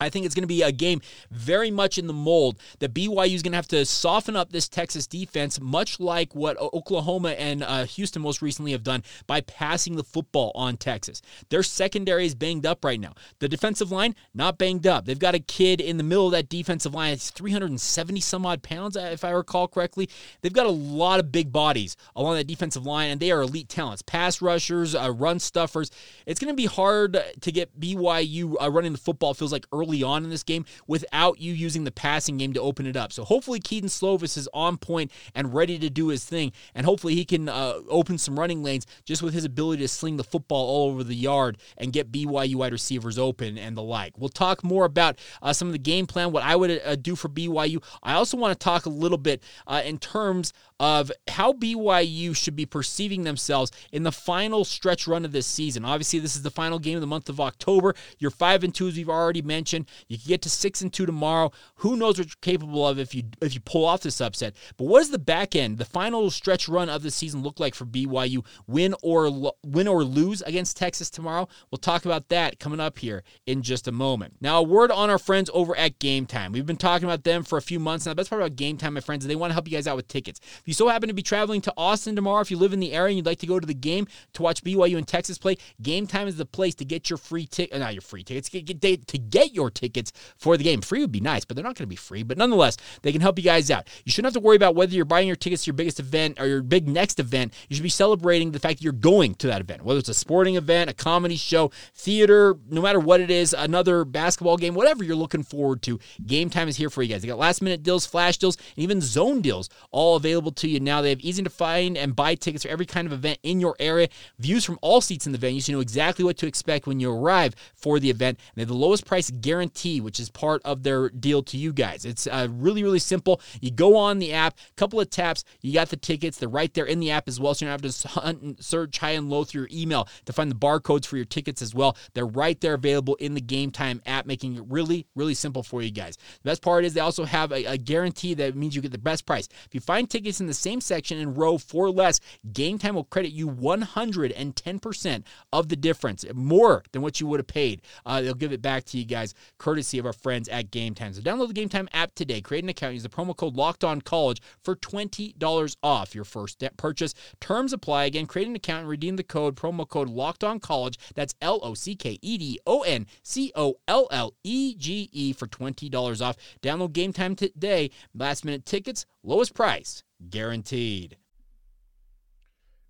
I 0.00 0.10
think 0.10 0.26
it's 0.26 0.34
going 0.34 0.44
to 0.44 0.48
be 0.48 0.62
a 0.62 0.70
game 0.70 1.00
very 1.32 1.72
much 1.72 1.98
in 1.98 2.06
the 2.06 2.12
mold 2.12 2.60
that 2.78 2.94
BYU 2.94 3.34
is 3.34 3.42
going 3.42 3.50
to 3.50 3.56
have 3.56 3.66
to 3.68 3.84
soften 3.84 4.36
up 4.36 4.52
this 4.52 4.68
Texas 4.68 5.08
defense, 5.08 5.60
much 5.60 5.98
like 5.98 6.36
what 6.36 6.56
Oklahoma 6.56 7.30
and 7.30 7.64
uh, 7.64 7.84
Houston 7.84 8.22
most 8.22 8.40
recently 8.40 8.70
have 8.70 8.84
done 8.84 9.02
by 9.26 9.40
passing 9.40 9.96
the 9.96 10.04
football 10.04 10.52
on 10.54 10.76
Texas. 10.76 11.20
Their 11.48 11.64
secondary 11.64 12.26
is 12.26 12.36
banged 12.36 12.64
up 12.64 12.84
right 12.84 13.00
now. 13.00 13.14
The 13.40 13.48
defensive 13.48 13.90
line, 13.90 14.14
not 14.32 14.56
banged 14.56 14.86
up. 14.86 15.04
They've 15.04 15.18
got 15.18 15.34
a 15.34 15.40
kid 15.40 15.80
in 15.80 15.96
the 15.96 16.04
middle 16.04 16.26
of 16.26 16.32
that 16.32 16.48
defensive 16.48 16.94
line. 16.94 17.12
It's 17.12 17.30
370 17.30 18.20
some 18.20 18.46
odd 18.46 18.62
pounds, 18.62 18.96
uh, 18.96 19.10
if 19.12 19.24
I 19.24 19.30
recall 19.30 19.66
correctly. 19.66 20.08
They've 20.42 20.52
got 20.52 20.66
a 20.66 20.70
lot 20.70 21.18
of 21.18 21.32
big 21.32 21.50
bodies 21.50 21.96
along 22.14 22.36
that 22.36 22.46
defensive 22.46 22.86
line, 22.86 23.10
and 23.10 23.20
they 23.20 23.32
are 23.32 23.42
elite 23.42 23.68
talents. 23.68 24.02
Pass 24.02 24.40
rushers, 24.40 24.94
uh, 24.94 25.10
run 25.10 25.40
stuffers. 25.40 25.90
It's 26.24 26.38
going 26.38 26.52
to 26.52 26.56
be 26.56 26.66
hard 26.66 27.20
to 27.40 27.50
get 27.50 27.80
BYU 27.80 28.54
uh, 28.62 28.70
running 28.70 28.92
the 28.92 28.98
football, 28.98 29.34
feels 29.34 29.50
like 29.50 29.66
early 29.72 29.87
early 29.88 30.02
on 30.02 30.24
in 30.24 30.30
this 30.30 30.42
game 30.42 30.64
without 30.86 31.40
you 31.40 31.52
using 31.52 31.84
the 31.84 31.90
passing 31.90 32.36
game 32.36 32.52
to 32.52 32.60
open 32.60 32.86
it 32.86 32.96
up. 32.96 33.12
So 33.12 33.24
hopefully 33.24 33.60
Kedon 33.60 33.88
Slovis 33.88 34.36
is 34.36 34.48
on 34.52 34.76
point 34.76 35.10
and 35.34 35.54
ready 35.54 35.78
to 35.78 35.90
do 35.90 36.08
his 36.08 36.24
thing, 36.24 36.52
and 36.74 36.84
hopefully 36.84 37.14
he 37.14 37.24
can 37.24 37.48
uh, 37.48 37.74
open 37.88 38.18
some 38.18 38.38
running 38.38 38.62
lanes 38.62 38.86
just 39.04 39.22
with 39.22 39.34
his 39.34 39.44
ability 39.44 39.82
to 39.82 39.88
sling 39.88 40.16
the 40.16 40.24
football 40.24 40.66
all 40.66 40.90
over 40.90 41.04
the 41.04 41.14
yard 41.14 41.58
and 41.76 41.92
get 41.92 42.12
BYU 42.12 42.56
wide 42.56 42.72
receivers 42.72 43.18
open 43.18 43.58
and 43.58 43.76
the 43.76 43.82
like. 43.82 44.18
We'll 44.18 44.28
talk 44.28 44.62
more 44.62 44.84
about 44.84 45.18
uh, 45.42 45.52
some 45.52 45.68
of 45.68 45.72
the 45.72 45.78
game 45.78 46.06
plan, 46.06 46.32
what 46.32 46.42
I 46.42 46.56
would 46.56 46.80
uh, 46.84 46.96
do 46.96 47.16
for 47.16 47.28
BYU. 47.28 47.82
I 48.02 48.14
also 48.14 48.36
want 48.36 48.58
to 48.58 48.64
talk 48.64 48.86
a 48.86 48.90
little 48.90 49.18
bit 49.18 49.42
uh, 49.66 49.82
in 49.84 49.98
terms 49.98 50.52
of 50.80 51.10
how 51.28 51.52
BYU 51.52 52.36
should 52.36 52.54
be 52.54 52.66
perceiving 52.66 53.24
themselves 53.24 53.72
in 53.90 54.04
the 54.04 54.12
final 54.12 54.64
stretch 54.64 55.08
run 55.08 55.24
of 55.24 55.32
this 55.32 55.46
season. 55.46 55.84
Obviously, 55.84 56.18
this 56.18 56.36
is 56.36 56.42
the 56.42 56.50
final 56.50 56.78
game 56.78 56.96
of 56.96 57.00
the 57.00 57.06
month 57.06 57.28
of 57.28 57.40
October. 57.40 57.94
You're 58.18 58.30
five 58.30 58.62
and 58.62 58.74
two, 58.74 58.88
as 58.88 58.96
we've 58.96 59.08
already 59.08 59.42
mentioned. 59.42 59.77
You 60.08 60.18
can 60.18 60.28
get 60.28 60.42
to 60.42 60.50
six 60.50 60.82
and 60.82 60.92
two 60.92 61.06
tomorrow. 61.06 61.52
Who 61.76 61.96
knows 61.96 62.18
what 62.18 62.28
you're 62.28 62.34
capable 62.40 62.86
of 62.86 62.98
if 62.98 63.14
you 63.14 63.24
if 63.40 63.54
you 63.54 63.60
pull 63.60 63.84
off 63.84 64.02
this 64.02 64.20
upset? 64.20 64.56
But 64.76 64.84
what 64.84 65.00
does 65.00 65.10
the 65.10 65.18
back 65.18 65.54
end, 65.54 65.78
the 65.78 65.84
final 65.84 66.30
stretch 66.30 66.68
run 66.68 66.88
of 66.88 67.02
the 67.02 67.10
season, 67.10 67.42
look 67.42 67.60
like 67.60 67.74
for 67.74 67.84
BYU? 67.84 68.44
Win 68.66 68.94
or 69.02 69.52
win 69.64 69.88
or 69.88 70.04
lose 70.04 70.42
against 70.42 70.76
Texas 70.76 71.10
tomorrow? 71.10 71.48
We'll 71.70 71.78
talk 71.78 72.04
about 72.04 72.28
that 72.28 72.58
coming 72.58 72.80
up 72.80 72.98
here 72.98 73.22
in 73.46 73.62
just 73.62 73.88
a 73.88 73.92
moment. 73.92 74.36
Now, 74.40 74.58
a 74.58 74.62
word 74.62 74.90
on 74.90 75.10
our 75.10 75.18
friends 75.18 75.50
over 75.52 75.76
at 75.76 75.98
Game 75.98 76.26
Time. 76.26 76.52
We've 76.52 76.66
been 76.66 76.76
talking 76.76 77.08
about 77.08 77.24
them 77.24 77.42
for 77.42 77.58
a 77.58 77.62
few 77.62 77.78
months 77.78 78.06
now. 78.06 78.12
The 78.12 78.16
best 78.16 78.30
part 78.30 78.42
about 78.42 78.56
Game 78.56 78.76
Time, 78.76 78.94
my 78.94 79.00
friends, 79.00 79.24
is 79.24 79.28
they 79.28 79.36
want 79.36 79.50
to 79.50 79.54
help 79.54 79.68
you 79.68 79.76
guys 79.76 79.86
out 79.86 79.96
with 79.96 80.08
tickets. 80.08 80.40
If 80.42 80.62
you 80.66 80.74
so 80.74 80.88
happen 80.88 81.08
to 81.08 81.14
be 81.14 81.22
traveling 81.22 81.60
to 81.62 81.72
Austin 81.76 82.16
tomorrow, 82.16 82.40
if 82.40 82.50
you 82.50 82.56
live 82.56 82.72
in 82.72 82.80
the 82.80 82.92
area 82.92 83.08
and 83.08 83.16
you'd 83.16 83.26
like 83.26 83.38
to 83.40 83.46
go 83.46 83.60
to 83.60 83.66
the 83.66 83.74
game 83.74 84.06
to 84.34 84.42
watch 84.42 84.62
BYU 84.62 84.96
and 84.96 85.06
Texas 85.06 85.38
play, 85.38 85.56
Game 85.82 86.06
Time 86.06 86.28
is 86.28 86.36
the 86.36 86.46
place 86.46 86.74
to 86.76 86.84
get 86.84 87.10
your 87.10 87.16
free 87.16 87.46
ticket. 87.46 87.74
Uh, 87.74 87.78
not 87.78 87.94
your 87.94 88.02
free 88.02 88.22
tickets, 88.22 88.48
get, 88.48 88.80
get, 88.80 89.06
to 89.06 89.18
get 89.18 89.52
your 89.52 89.67
tickets 89.70 90.12
for 90.36 90.56
the 90.56 90.64
game. 90.64 90.80
Free 90.80 91.00
would 91.00 91.12
be 91.12 91.20
nice, 91.20 91.44
but 91.44 91.56
they're 91.56 91.64
not 91.64 91.76
going 91.76 91.84
to 91.84 91.86
be 91.86 91.96
free. 91.96 92.22
But 92.22 92.38
nonetheless, 92.38 92.76
they 93.02 93.12
can 93.12 93.20
help 93.20 93.38
you 93.38 93.44
guys 93.44 93.70
out. 93.70 93.88
You 94.04 94.12
shouldn't 94.12 94.34
have 94.34 94.42
to 94.42 94.46
worry 94.46 94.56
about 94.56 94.74
whether 94.74 94.94
you're 94.94 95.04
buying 95.04 95.26
your 95.26 95.36
tickets 95.36 95.64
to 95.64 95.68
your 95.68 95.74
biggest 95.74 96.00
event 96.00 96.40
or 96.40 96.46
your 96.46 96.62
big 96.62 96.88
next 96.88 97.20
event. 97.20 97.54
You 97.68 97.76
should 97.76 97.82
be 97.82 97.88
celebrating 97.88 98.52
the 98.52 98.58
fact 98.58 98.78
that 98.78 98.84
you're 98.84 98.92
going 98.92 99.34
to 99.36 99.46
that 99.48 99.60
event, 99.60 99.84
whether 99.84 99.98
it's 99.98 100.08
a 100.08 100.14
sporting 100.14 100.56
event, 100.56 100.90
a 100.90 100.94
comedy 100.94 101.36
show, 101.36 101.70
theater, 101.94 102.56
no 102.68 102.82
matter 102.82 103.00
what 103.00 103.20
it 103.20 103.30
is, 103.30 103.54
another 103.54 104.04
basketball 104.04 104.56
game, 104.56 104.74
whatever 104.74 105.04
you're 105.04 105.16
looking 105.16 105.42
forward 105.42 105.82
to. 105.82 105.98
Game 106.26 106.50
Time 106.50 106.68
is 106.68 106.76
here 106.76 106.90
for 106.90 107.02
you 107.02 107.08
guys. 107.08 107.22
They 107.22 107.28
got 107.28 107.38
last 107.38 107.62
minute 107.62 107.82
deals, 107.82 108.06
flash 108.06 108.36
deals, 108.36 108.56
and 108.56 108.82
even 108.82 109.00
zone 109.00 109.40
deals 109.40 109.68
all 109.90 110.16
available 110.16 110.52
to 110.52 110.68
you 110.68 110.80
now. 110.80 111.02
They 111.02 111.10
have 111.10 111.20
easy 111.20 111.42
to 111.42 111.50
find 111.50 111.96
and 111.96 112.14
buy 112.14 112.34
tickets 112.34 112.64
for 112.64 112.70
every 112.70 112.86
kind 112.86 113.06
of 113.06 113.12
event 113.12 113.38
in 113.42 113.60
your 113.60 113.76
area. 113.78 114.08
Views 114.38 114.64
from 114.64 114.78
all 114.82 115.00
seats 115.00 115.26
in 115.26 115.32
the 115.32 115.38
venue, 115.38 115.60
so 115.60 115.72
you 115.72 115.76
know 115.76 115.82
exactly 115.82 116.24
what 116.24 116.36
to 116.38 116.46
expect 116.46 116.86
when 116.86 117.00
you 117.00 117.12
arrive 117.12 117.54
for 117.74 117.98
the 117.98 118.10
event. 118.10 118.38
And 118.38 118.56
they 118.56 118.62
have 118.62 118.68
the 118.68 118.74
lowest 118.74 119.06
price 119.06 119.30
guarantee, 119.30 119.57
which 119.60 120.20
is 120.20 120.30
part 120.30 120.62
of 120.64 120.82
their 120.82 121.08
deal 121.08 121.42
to 121.42 121.56
you 121.56 121.72
guys. 121.72 122.04
It's 122.04 122.26
uh, 122.26 122.48
really, 122.50 122.82
really 122.82 122.98
simple. 122.98 123.40
You 123.60 123.70
go 123.70 123.96
on 123.96 124.18
the 124.18 124.32
app, 124.32 124.58
couple 124.76 125.00
of 125.00 125.10
taps, 125.10 125.44
you 125.60 125.72
got 125.72 125.88
the 125.88 125.96
tickets. 125.96 126.38
They're 126.38 126.48
right 126.48 126.72
there 126.74 126.84
in 126.84 127.00
the 127.00 127.10
app 127.10 127.28
as 127.28 127.40
well, 127.40 127.54
so 127.54 127.64
you 127.64 127.70
don't 127.70 127.82
have 127.82 127.92
to 127.92 128.08
hunt 128.08 128.42
and 128.42 128.64
search 128.64 128.98
high 128.98 129.10
and 129.10 129.28
low 129.28 129.44
through 129.44 129.62
your 129.62 129.68
email 129.72 130.08
to 130.26 130.32
find 130.32 130.50
the 130.50 130.56
barcodes 130.56 131.06
for 131.06 131.16
your 131.16 131.24
tickets 131.24 131.62
as 131.62 131.74
well. 131.74 131.96
They're 132.14 132.26
right 132.26 132.60
there 132.60 132.74
available 132.74 133.14
in 133.16 133.34
the 133.34 133.40
Game 133.40 133.70
Time 133.70 134.02
app, 134.06 134.26
making 134.26 134.56
it 134.56 134.64
really, 134.68 135.06
really 135.14 135.34
simple 135.34 135.62
for 135.62 135.82
you 135.82 135.90
guys. 135.90 136.16
The 136.16 136.50
best 136.50 136.62
part 136.62 136.84
is 136.84 136.94
they 136.94 137.00
also 137.00 137.24
have 137.24 137.52
a, 137.52 137.64
a 137.64 137.76
guarantee 137.76 138.34
that 138.34 138.56
means 138.56 138.74
you 138.74 138.82
get 138.82 138.92
the 138.92 138.98
best 138.98 139.26
price. 139.26 139.48
If 139.66 139.74
you 139.74 139.80
find 139.80 140.08
tickets 140.08 140.40
in 140.40 140.46
the 140.46 140.54
same 140.54 140.80
section 140.80 141.18
in 141.18 141.34
row 141.34 141.58
for 141.58 141.90
less, 141.90 142.20
Game 142.52 142.78
Time 142.78 142.94
will 142.94 143.04
credit 143.04 143.32
you 143.32 143.48
110% 143.48 145.24
of 145.52 145.68
the 145.68 145.76
difference, 145.76 146.24
more 146.34 146.82
than 146.92 147.02
what 147.02 147.20
you 147.20 147.26
would 147.26 147.40
have 147.40 147.46
paid. 147.46 147.82
Uh, 148.04 148.20
they'll 148.20 148.34
give 148.34 148.52
it 148.52 148.62
back 148.62 148.84
to 148.84 148.98
you 148.98 149.04
guys, 149.04 149.34
courtesy 149.58 149.98
of 149.98 150.06
our 150.06 150.12
friends 150.12 150.48
at 150.48 150.70
Game 150.70 150.94
Time. 150.94 151.12
So 151.12 151.20
download 151.20 151.48
the 151.48 151.54
Game 151.54 151.68
Time 151.68 151.88
app 151.92 152.14
today, 152.14 152.40
create 152.40 152.64
an 152.64 152.70
account, 152.70 152.94
use 152.94 153.02
the 153.02 153.08
promo 153.08 153.36
code 153.36 153.56
Locked 153.56 153.84
On 153.84 154.00
College 154.00 154.42
for 154.62 154.76
$20 154.76 155.76
off 155.82 156.14
your 156.14 156.24
first 156.24 156.62
purchase. 156.76 157.14
Terms 157.40 157.72
apply. 157.72 158.04
Again, 158.04 158.26
create 158.26 158.48
an 158.48 158.56
account 158.56 158.80
and 158.80 158.88
redeem 158.88 159.16
the 159.16 159.22
code, 159.22 159.56
promo 159.56 159.88
code 159.88 160.08
Locked 160.08 160.44
On 160.44 160.60
College. 160.60 160.98
That's 161.14 161.34
L 161.40 161.60
O 161.62 161.74
C 161.74 161.94
K 161.94 162.18
E 162.22 162.38
D 162.38 162.60
O 162.66 162.82
N 162.82 163.06
C 163.22 163.52
O 163.54 163.76
L 163.86 164.08
L 164.10 164.34
E 164.44 164.74
G 164.76 165.08
E 165.12 165.32
for 165.32 165.46
$20 165.46 166.24
off. 166.24 166.36
Download 166.62 166.92
Game 166.92 167.12
Time 167.12 167.34
today. 167.34 167.90
Last 168.14 168.44
minute 168.44 168.66
tickets, 168.66 169.06
lowest 169.22 169.54
price, 169.54 170.02
guaranteed. 170.28 171.16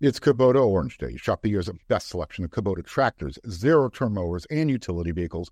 It's 0.01 0.17
Kubota 0.17 0.65
Orange 0.65 0.97
Day. 0.97 1.17
Shop 1.17 1.41
the 1.41 1.49
year's 1.49 1.69
best 1.89 2.07
selection 2.07 2.45
of 2.45 2.51
Kubota 2.51 2.85
tractors, 2.85 3.37
zero 3.49 3.89
turn 3.89 4.13
mowers, 4.13 4.45
and 4.49 4.69
utility 4.69 5.11
vehicles, 5.11 5.51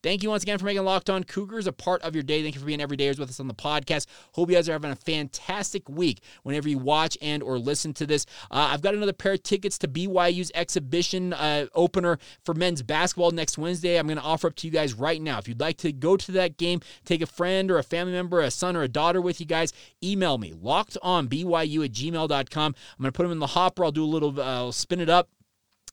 Thank 0.00 0.22
you 0.22 0.30
once 0.30 0.44
again 0.44 0.58
for 0.58 0.64
making 0.64 0.84
Locked 0.84 1.10
On 1.10 1.24
Cougars 1.24 1.66
a 1.66 1.72
part 1.72 2.02
of 2.02 2.14
your 2.14 2.22
day. 2.22 2.40
Thank 2.40 2.54
you 2.54 2.60
for 2.60 2.66
being 2.66 2.78
everydayers 2.78 3.18
with 3.18 3.30
us 3.30 3.40
on 3.40 3.48
the 3.48 3.54
podcast. 3.54 4.06
Hope 4.32 4.48
you 4.48 4.54
guys 4.54 4.68
are 4.68 4.72
having 4.72 4.92
a 4.92 4.96
fantastic 4.96 5.88
week 5.88 6.20
whenever 6.44 6.68
you 6.68 6.78
watch 6.78 7.18
and 7.20 7.42
or 7.42 7.58
listen 7.58 7.92
to 7.94 8.06
this. 8.06 8.24
Uh, 8.48 8.68
I've 8.70 8.80
got 8.80 8.94
another 8.94 9.12
pair 9.12 9.32
of 9.32 9.42
tickets 9.42 9.76
to 9.78 9.88
BYU's 9.88 10.52
exhibition 10.54 11.32
uh, 11.32 11.66
opener 11.74 12.20
for 12.44 12.54
men's 12.54 12.80
basketball 12.80 13.32
next 13.32 13.58
Wednesday. 13.58 13.98
I'm 13.98 14.06
going 14.06 14.18
to 14.18 14.22
offer 14.22 14.46
up 14.46 14.54
to 14.56 14.68
you 14.68 14.72
guys 14.72 14.94
right 14.94 15.20
now. 15.20 15.38
If 15.38 15.48
you'd 15.48 15.58
like 15.58 15.78
to 15.78 15.90
go 15.90 16.16
to 16.16 16.30
that 16.32 16.58
game, 16.58 16.80
take 17.04 17.20
a 17.20 17.26
friend 17.26 17.68
or 17.68 17.78
a 17.78 17.82
family 17.82 18.12
member, 18.12 18.40
a 18.40 18.52
son 18.52 18.76
or 18.76 18.82
a 18.82 18.88
daughter 18.88 19.20
with 19.20 19.40
you 19.40 19.46
guys, 19.46 19.72
email 20.00 20.38
me, 20.38 20.52
lockedonbyu 20.52 21.84
at 21.84 21.92
gmail.com. 21.92 22.74
I'm 22.98 23.02
going 23.02 23.08
to 23.08 23.16
put 23.16 23.24
them 23.24 23.32
in 23.32 23.40
the 23.40 23.48
hopper. 23.48 23.84
I'll 23.84 23.90
do 23.90 24.04
a 24.04 24.06
little, 24.06 24.40
uh, 24.40 24.44
I'll 24.44 24.70
spin 24.70 25.00
it 25.00 25.08
up 25.08 25.28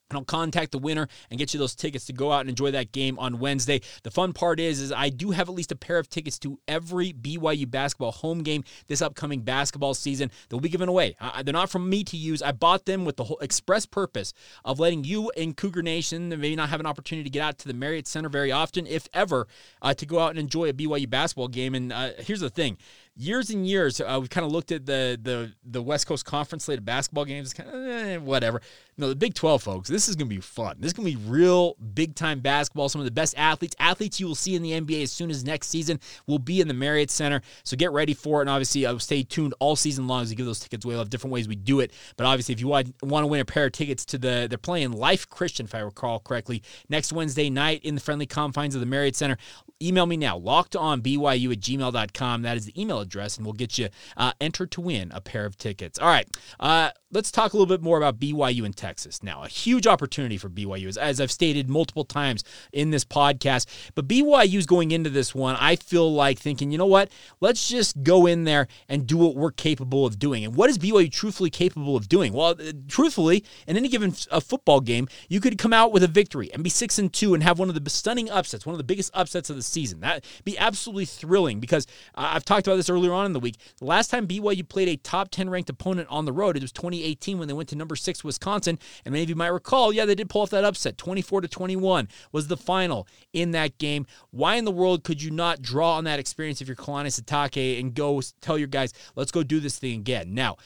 and 0.10 0.18
I'll 0.18 0.26
contact 0.26 0.72
the 0.72 0.78
winner 0.78 1.08
and 1.30 1.40
get 1.40 1.54
you 1.54 1.60
those 1.60 1.76
tickets 1.76 2.06
to 2.06 2.14
go 2.14 2.32
out 2.32 2.42
and 2.42 2.50
enjoy 2.50 2.72
that 2.72 2.92
game 2.92 3.18
on 3.18 3.40
Wednesday. 3.40 3.82
The 4.04 4.12
fun 4.12 4.34
part 4.34 4.60
is, 4.60 4.80
is 4.80 4.92
I 4.92 5.10
do 5.10 5.32
have 5.32 5.50
at 5.50 5.56
least 5.56 5.72
a 5.72 5.76
pair 5.76 5.98
of 5.98 6.10
tickets 6.10 6.38
to 6.40 6.60
every 6.68 7.12
BYU 7.14 7.70
basketball 7.70 8.12
home 8.12 8.44
game 8.44 8.64
this 8.88 9.02
upcoming 9.02 9.42
basketball 9.42 9.94
season. 9.94 10.30
They'll 10.50 10.60
be 10.60 10.70
given 10.70 10.90
away. 10.90 11.16
They're 11.44 11.54
not 11.54 11.70
from 11.70 11.90
me 11.90 12.04
to 12.06 12.18
use. 12.18 12.42
I 12.42 12.52
bought 12.52 12.86
them 12.86 13.06
with 13.06 13.18
the 13.18 13.24
whole 13.24 13.40
express 13.40 13.86
purpose 13.86 14.34
of 14.64 14.80
letting 14.80 15.04
you 15.04 15.32
in 15.36 15.54
Cougar 15.54 15.82
Nation 15.82 16.30
maybe 16.30 16.56
not 16.56 16.70
have 16.70 16.80
an 16.80 16.86
opportunity 16.86 17.24
to 17.24 17.34
get 17.34 17.42
out 17.42 17.58
to 17.60 17.68
the 17.68 17.74
Marriott 17.74 18.08
Center 18.08 18.30
very 18.30 18.52
often, 18.52 18.86
if 18.86 19.08
ever, 19.14 19.48
uh, 19.82 19.94
to 19.94 20.06
go 20.06 20.20
out 20.20 20.32
and 20.32 20.40
enjoy 20.40 20.70
a 20.70 20.74
BYU 20.74 21.10
basketball 21.10 21.48
game. 21.48 21.74
And 21.74 21.92
uh, 21.92 22.12
here's 22.20 22.42
the 22.42 22.50
thing 22.50 22.78
years 23.16 23.50
and 23.50 23.68
years, 23.68 24.02
uh, 24.02 24.18
we've 24.20 24.30
kind 24.30 24.46
of 24.46 24.52
looked 24.52 24.72
at 24.72 24.86
the 24.86 25.20
the 25.22 25.54
the 25.64 25.82
West 25.82 26.08
Coast 26.08 26.26
Conference 26.26 26.66
slate 26.66 26.80
of 26.80 26.86
basketball 26.86 27.26
games. 27.26 27.54
Kind 27.54 27.70
of 27.70 27.76
eh, 27.76 28.18
whatever. 28.18 28.62
No, 28.98 29.10
the 29.10 29.16
Big 29.16 29.34
12, 29.34 29.62
folks. 29.62 29.90
This 29.90 30.08
is 30.08 30.16
going 30.16 30.30
to 30.30 30.36
be 30.36 30.42
fun. 30.42 30.78
This 30.80 30.90
is 30.90 30.94
going 30.94 31.12
to 31.12 31.18
be 31.18 31.30
real 31.30 31.76
big 31.94 32.16
time 32.16 32.40
basketball. 32.40 32.88
Some 32.88 33.02
of 33.02 33.06
the 33.06 33.12
best 33.12 33.34
athletes, 33.38 33.76
athletes 33.78 34.22
you 34.22 34.28
will 34.28 34.36
see 34.36 34.56
in 34.56 34.62
the 34.62 34.72
NBA 34.72 35.04
as 35.04 35.12
soon 35.12 35.30
as 35.30 35.44
next 35.44 35.68
season 35.68 36.00
will 36.28 36.40
be 36.40 36.62
in 36.62 36.70
the 36.70 36.74
Marriott 36.74 37.12
Center. 37.12 37.42
So 37.66 37.76
get 37.76 37.92
ready 37.92 38.14
for 38.14 38.40
it. 38.40 38.44
And 38.44 38.50
obviously, 38.50 38.86
I'll 38.86 39.00
stay 39.00 39.24
tuned 39.24 39.54
all 39.60 39.76
season 39.76 40.08
long 40.08 40.24
as 40.24 40.30
we 40.30 40.36
give 40.36 40.46
those 40.46 40.62
tickets 40.62 40.86
away. 40.86 40.94
We'll 40.94 41.02
have 41.02 41.10
different 41.10 41.34
ways 41.34 41.48
we 41.48 41.56
do 41.56 41.82
it. 41.82 41.92
But 42.16 42.26
obviously, 42.26 42.54
if 42.54 42.62
you 42.62 42.70
want, 42.70 42.96
want 43.04 43.24
to 43.24 43.28
win 43.28 43.42
a 43.42 43.46
pair 43.46 43.66
of 43.66 43.74
tickets 43.74 44.06
to 44.06 44.18
the, 44.18 44.48
they're 44.50 44.58
playing 44.58 44.94
Life 44.94 45.30
Christian, 45.30 45.66
if 45.66 45.76
I 45.76 45.80
recall 45.80 46.20
correctly, 46.20 46.64
next 46.88 47.12
Wednesday 47.12 47.50
night 47.50 47.84
in 47.84 47.96
the 47.96 48.02
friendly 48.02 48.26
confines 48.26 48.76
of 48.76 48.82
the 48.82 48.88
Marriott 48.88 49.18
Center. 49.18 49.38
Email 49.82 50.06
me 50.06 50.16
now, 50.16 50.38
locked 50.38 50.76
on 50.76 51.02
BYU 51.02 51.52
at 51.52 51.60
gmail.com. 51.60 52.42
That 52.44 52.56
is 52.56 52.66
the 52.66 52.82
email 52.82 53.02
address, 53.02 53.36
and 53.36 53.46
we'll 53.46 53.54
get 53.54 53.78
you 53.78 53.90
uh, 54.16 54.32
entered 54.40 54.72
to 54.72 54.82
win 54.82 55.12
a 55.14 55.20
pair 55.20 55.46
of 55.46 55.58
tickets. 55.58 56.00
All 56.00 56.08
right. 56.08 56.28
Uh, 56.60 56.92
let's 57.16 57.32
talk 57.32 57.54
a 57.54 57.58
little 57.58 57.74
bit 57.74 57.82
more 57.82 57.98
about 57.98 58.20
BYU 58.20 58.66
in 58.66 58.74
Texas 58.74 59.24
now. 59.24 59.44
A 59.44 59.48
huge 59.48 59.88
opportunity 59.88 60.38
for 60.38 60.50
BYU, 60.50 60.88
as, 60.88 60.98
as 60.98 61.22
I've 61.22 61.32
stated 61.32 61.70
multiple 61.70 62.04
times 62.04 62.44
in 62.74 62.92
this 62.92 63.06
podcast. 63.06 63.68
But 63.96 64.08
BYU 64.08 64.56
is 64.56 64.66
going 64.66 64.92
into 64.92 65.10
this 65.10 65.34
one, 65.34 65.56
I 65.60 65.78
feel 65.78 66.14
like 66.14 66.38
thinking, 66.38 66.72
you 66.72 66.78
know 66.78 66.86
what? 66.86 67.10
Let's 67.40 67.70
just 67.70 68.04
go 68.04 68.26
in 68.26 68.44
there 68.44 68.68
and 68.90 69.08
do 69.08 69.18
what 69.18 69.36
we're 69.36 69.52
capable 69.52 70.06
of 70.06 70.20
doing. 70.20 70.44
And 70.44 70.56
what 70.56 70.70
is 70.70 70.78
BYU 70.78 71.12
truthfully 71.12 71.50
capable 71.50 71.96
of 71.96 72.10
doing? 72.10 72.34
Well, 72.34 72.50
uh, 72.50 72.74
truthfully, 72.88 73.44
in 73.66 73.78
any 73.78 73.88
given 73.88 74.12
football 74.12 74.82
game, 74.82 75.08
you 75.30 75.40
could 75.40 75.58
come 75.58 75.74
out 75.74 75.94
with 75.94 76.04
a 76.04 76.08
victory 76.08 76.52
and 76.54 76.64
be 76.64 76.70
six 76.70 77.00
and 77.00 77.12
two 77.12 77.34
and 77.34 77.42
have 77.42 77.58
one 77.58 77.70
of 77.70 77.82
the 77.82 77.90
stunning 77.90 78.30
upsets, 78.30 78.66
one 78.66 78.74
of 78.74 78.78
the 78.78 78.84
biggest 78.84 79.12
upsets 79.14 79.50
of 79.50 79.56
the 79.56 79.64
season. 79.64 80.02
That 80.02 80.26
be 80.44 80.58
absolutely 80.58 81.06
thrilling 81.06 81.62
because 81.62 81.88
uh, 82.16 82.32
I've 82.34 82.44
talked 82.44 82.68
about 82.68 82.76
this 82.76 82.90
earlier 82.90 83.14
on 83.14 83.26
in 83.26 83.34
the 83.34 83.40
week. 83.40 83.56
The 83.78 83.86
last 83.86 84.12
time 84.12 84.28
BYU 84.28 84.68
played 84.68 84.90
a 84.90 84.98
top 84.98 85.30
10 85.32 85.50
ranked 85.50 85.70
opponent 85.70 86.10
on 86.10 86.26
the 86.26 86.34
road, 86.34 86.58
it 86.58 86.62
was 86.62 86.74
2018 87.06 87.40
when 87.40 87.48
they 87.48 87.54
went 87.54 87.70
to 87.70 87.76
number 87.76 87.96
six 87.96 88.24
Wisconsin. 88.24 88.80
And 89.04 89.12
many 89.12 89.24
of 89.24 89.30
you 89.30 89.36
might 89.36 89.48
recall, 89.48 89.94
yeah, 89.94 90.06
they 90.06 90.16
did 90.16 90.30
pull 90.30 90.42
off 90.42 90.50
that 90.50 90.64
upset. 90.64 90.98
24 90.98 91.42
to 91.42 91.48
21 91.48 92.08
was 92.32 92.48
the 92.48 92.58
final 92.58 93.08
in 93.34 93.52
that 93.52 93.78
game. 93.78 94.06
Why 94.32 94.56
in 94.56 94.66
the 94.66 94.72
world 94.72 95.04
could 95.04 95.22
you 95.22 95.32
not 95.32 95.62
draw 95.62 95.98
on 95.98 96.04
that 96.06 96.20
experience 96.20 96.62
if 96.62 96.68
you're 96.68 96.76
Kalani 96.76 97.08
Sitake 97.08 97.80
and 97.80 97.94
go 97.94 98.22
tell 98.42 98.58
your 98.58 98.68
guys, 98.68 98.94
let's 99.16 99.32
go 99.32 99.44
do 99.44 99.60
this 99.60 99.78
thing 99.80 100.00
again? 100.00 100.34
Now, 100.34 100.58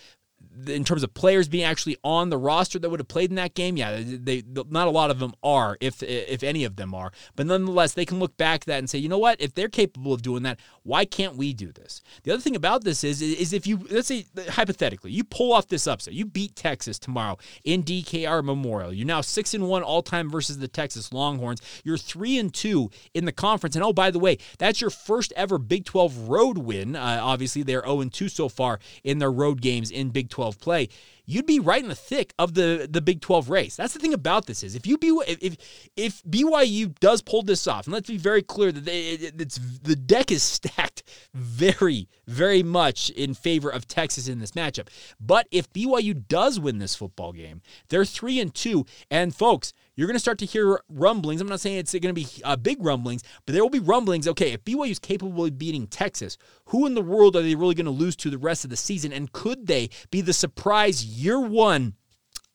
in 0.68 0.84
terms 0.84 1.04
of 1.04 1.14
players 1.14 1.48
being 1.48 1.64
actually 1.64 1.98
on 2.04 2.30
the 2.30 2.38
roster 2.38 2.80
that 2.80 2.90
would 2.90 3.00
have 3.00 3.08
played 3.08 3.30
in 3.30 3.36
that 3.36 3.54
game, 3.54 3.78
yeah, 3.78 3.98
they, 3.98 4.42
they 4.42 4.44
not 4.70 4.88
a 4.88 4.92
lot 4.92 5.12
of 5.12 5.20
them 5.20 5.34
are, 5.44 5.78
if 5.80 6.02
if 6.04 6.44
any 6.44 6.64
of 6.64 6.76
them 6.76 6.94
are, 6.94 7.12
but 7.36 7.46
nonetheless, 7.46 7.94
they 7.94 8.06
can 8.06 8.20
look 8.20 8.36
back 8.38 8.62
at 8.62 8.68
that 8.68 8.80
and 8.80 8.90
say, 8.90 8.98
you 8.98 9.10
know 9.10 9.18
what, 9.18 9.40
if 9.42 9.54
they're 9.54 9.70
capable 9.70 10.14
of 10.14 10.22
doing 10.22 10.44
that, 10.44 10.60
why 10.84 11.06
can't 11.06 11.36
we 11.36 11.54
do 11.54 11.72
this? 11.72 12.02
The 12.24 12.32
other 12.32 12.42
thing 12.42 12.56
about 12.56 12.84
this 12.84 13.04
is, 13.04 13.22
is 13.22 13.54
if 13.54 13.68
you 13.68 13.86
let's 13.90 14.08
say 14.08 14.26
hypothetically, 14.50 15.12
you 15.12 15.24
pull 15.24 15.54
off 15.54 15.68
this 15.68 15.88
upset, 15.88 16.14
you 16.14 16.26
beat 16.26 16.56
Texas 16.56 17.00
tomorrow 17.00 17.38
in 17.64 17.84
DKR 17.84 18.44
Memorial, 18.44 18.92
you're 18.94 19.06
now 19.08 19.22
six 19.22 19.54
and 19.54 19.68
one 19.68 19.84
all 19.84 20.02
time 20.02 20.30
versus 20.30 20.58
the 20.58 20.68
Texas 20.68 21.14
Longhorns. 21.14 21.62
You're 21.84 21.98
three 21.98 22.38
and 22.38 22.54
two 22.54 22.90
in 23.14 23.26
the 23.26 23.32
conference, 23.32 23.76
and 23.76 23.84
oh 23.84 23.94
by 23.94 24.12
the 24.12 24.20
way, 24.20 24.38
that's 24.58 24.82
your 24.82 24.90
first 24.90 25.34
ever 25.36 25.58
Big 25.58 25.86
12 25.86 26.30
road 26.30 26.58
win. 26.58 26.96
Uh, 26.96 27.20
obviously, 27.22 27.64
they're 27.64 27.84
0 27.84 28.02
and 28.02 28.14
2 28.14 28.30
so 28.30 28.50
far 28.50 28.80
in 29.04 29.20
their 29.20 29.32
road 29.32 29.62
games 29.62 29.92
in 29.92 30.10
Big 30.10 30.30
12 30.30 30.49
play 30.58 30.90
you'd 31.30 31.46
be 31.46 31.60
right 31.60 31.84
in 31.84 31.90
the 31.90 31.96
thick 31.96 32.34
of 32.40 32.56
the 32.56 32.88
the 32.90 33.02
Big 33.02 33.22
12 33.22 33.50
race. 33.50 33.76
That's 33.76 33.94
the 33.94 34.00
thing 34.00 34.14
about 34.14 34.48
this 34.48 34.64
is 34.64 34.76
if 34.76 34.88
you 34.88 34.98
be 34.98 35.10
if 35.28 35.58
if 35.96 36.24
BYU 36.24 36.98
does 37.00 37.22
pull 37.22 37.44
this 37.44 37.68
off, 37.68 37.86
and 37.86 37.94
let's 37.94 38.10
be 38.10 38.18
very 38.18 38.42
clear 38.42 38.72
that 38.72 38.84
they, 38.84 39.12
it's 39.12 39.60
the 39.84 39.96
deck 39.96 40.32
is 40.32 40.42
stacked 40.60 41.04
very 41.34 42.10
very 42.28 42.64
much 42.64 43.12
in 43.12 43.36
favor 43.36 43.70
of 43.70 43.88
Texas 43.88 44.28
in 44.28 44.40
this 44.40 44.52
matchup. 44.52 44.88
But 45.20 45.48
if 45.52 45.72
BYU 45.72 46.28
does 46.28 46.60
win 46.60 46.80
this 46.80 46.96
football 46.96 47.32
game, 47.32 47.62
they're 47.90 48.06
3 48.06 48.40
and 48.40 48.54
2 48.54 48.86
and 49.12 49.36
folks, 49.36 49.74
you're 50.00 50.08
going 50.08 50.16
to 50.16 50.20
start 50.20 50.38
to 50.38 50.46
hear 50.46 50.80
rumblings. 50.88 51.42
I'm 51.42 51.50
not 51.50 51.60
saying 51.60 51.78
it's 51.78 51.92
going 51.92 52.04
to 52.04 52.14
be 52.14 52.26
uh, 52.46 52.56
big 52.56 52.78
rumblings, 52.80 53.22
but 53.46 53.52
there 53.52 53.62
will 53.62 53.70
be 53.70 53.80
rumblings. 53.80 54.30
Okay, 54.30 54.54
if 54.54 54.64
BYU 54.64 54.92
is 54.92 54.98
capable 54.98 55.44
of 55.44 55.58
beating 55.58 55.88
Texas, 55.88 56.38
who 56.68 56.86
in 56.86 56.94
the 56.94 57.02
world 57.02 57.36
are 57.36 57.42
they 57.42 57.54
really 57.54 57.76
going 57.76 57.86
to 57.86 57.92
lose 57.92 58.16
to 58.16 58.30
the 58.30 58.38
rest 58.38 58.64
of 58.64 58.70
the 58.70 58.78
season? 58.78 59.12
And 59.12 59.30
could 59.34 59.68
they 59.68 59.90
be 60.10 60.22
the 60.22 60.32
surprise 60.32 61.04
year 61.04 61.38
one 61.38 61.96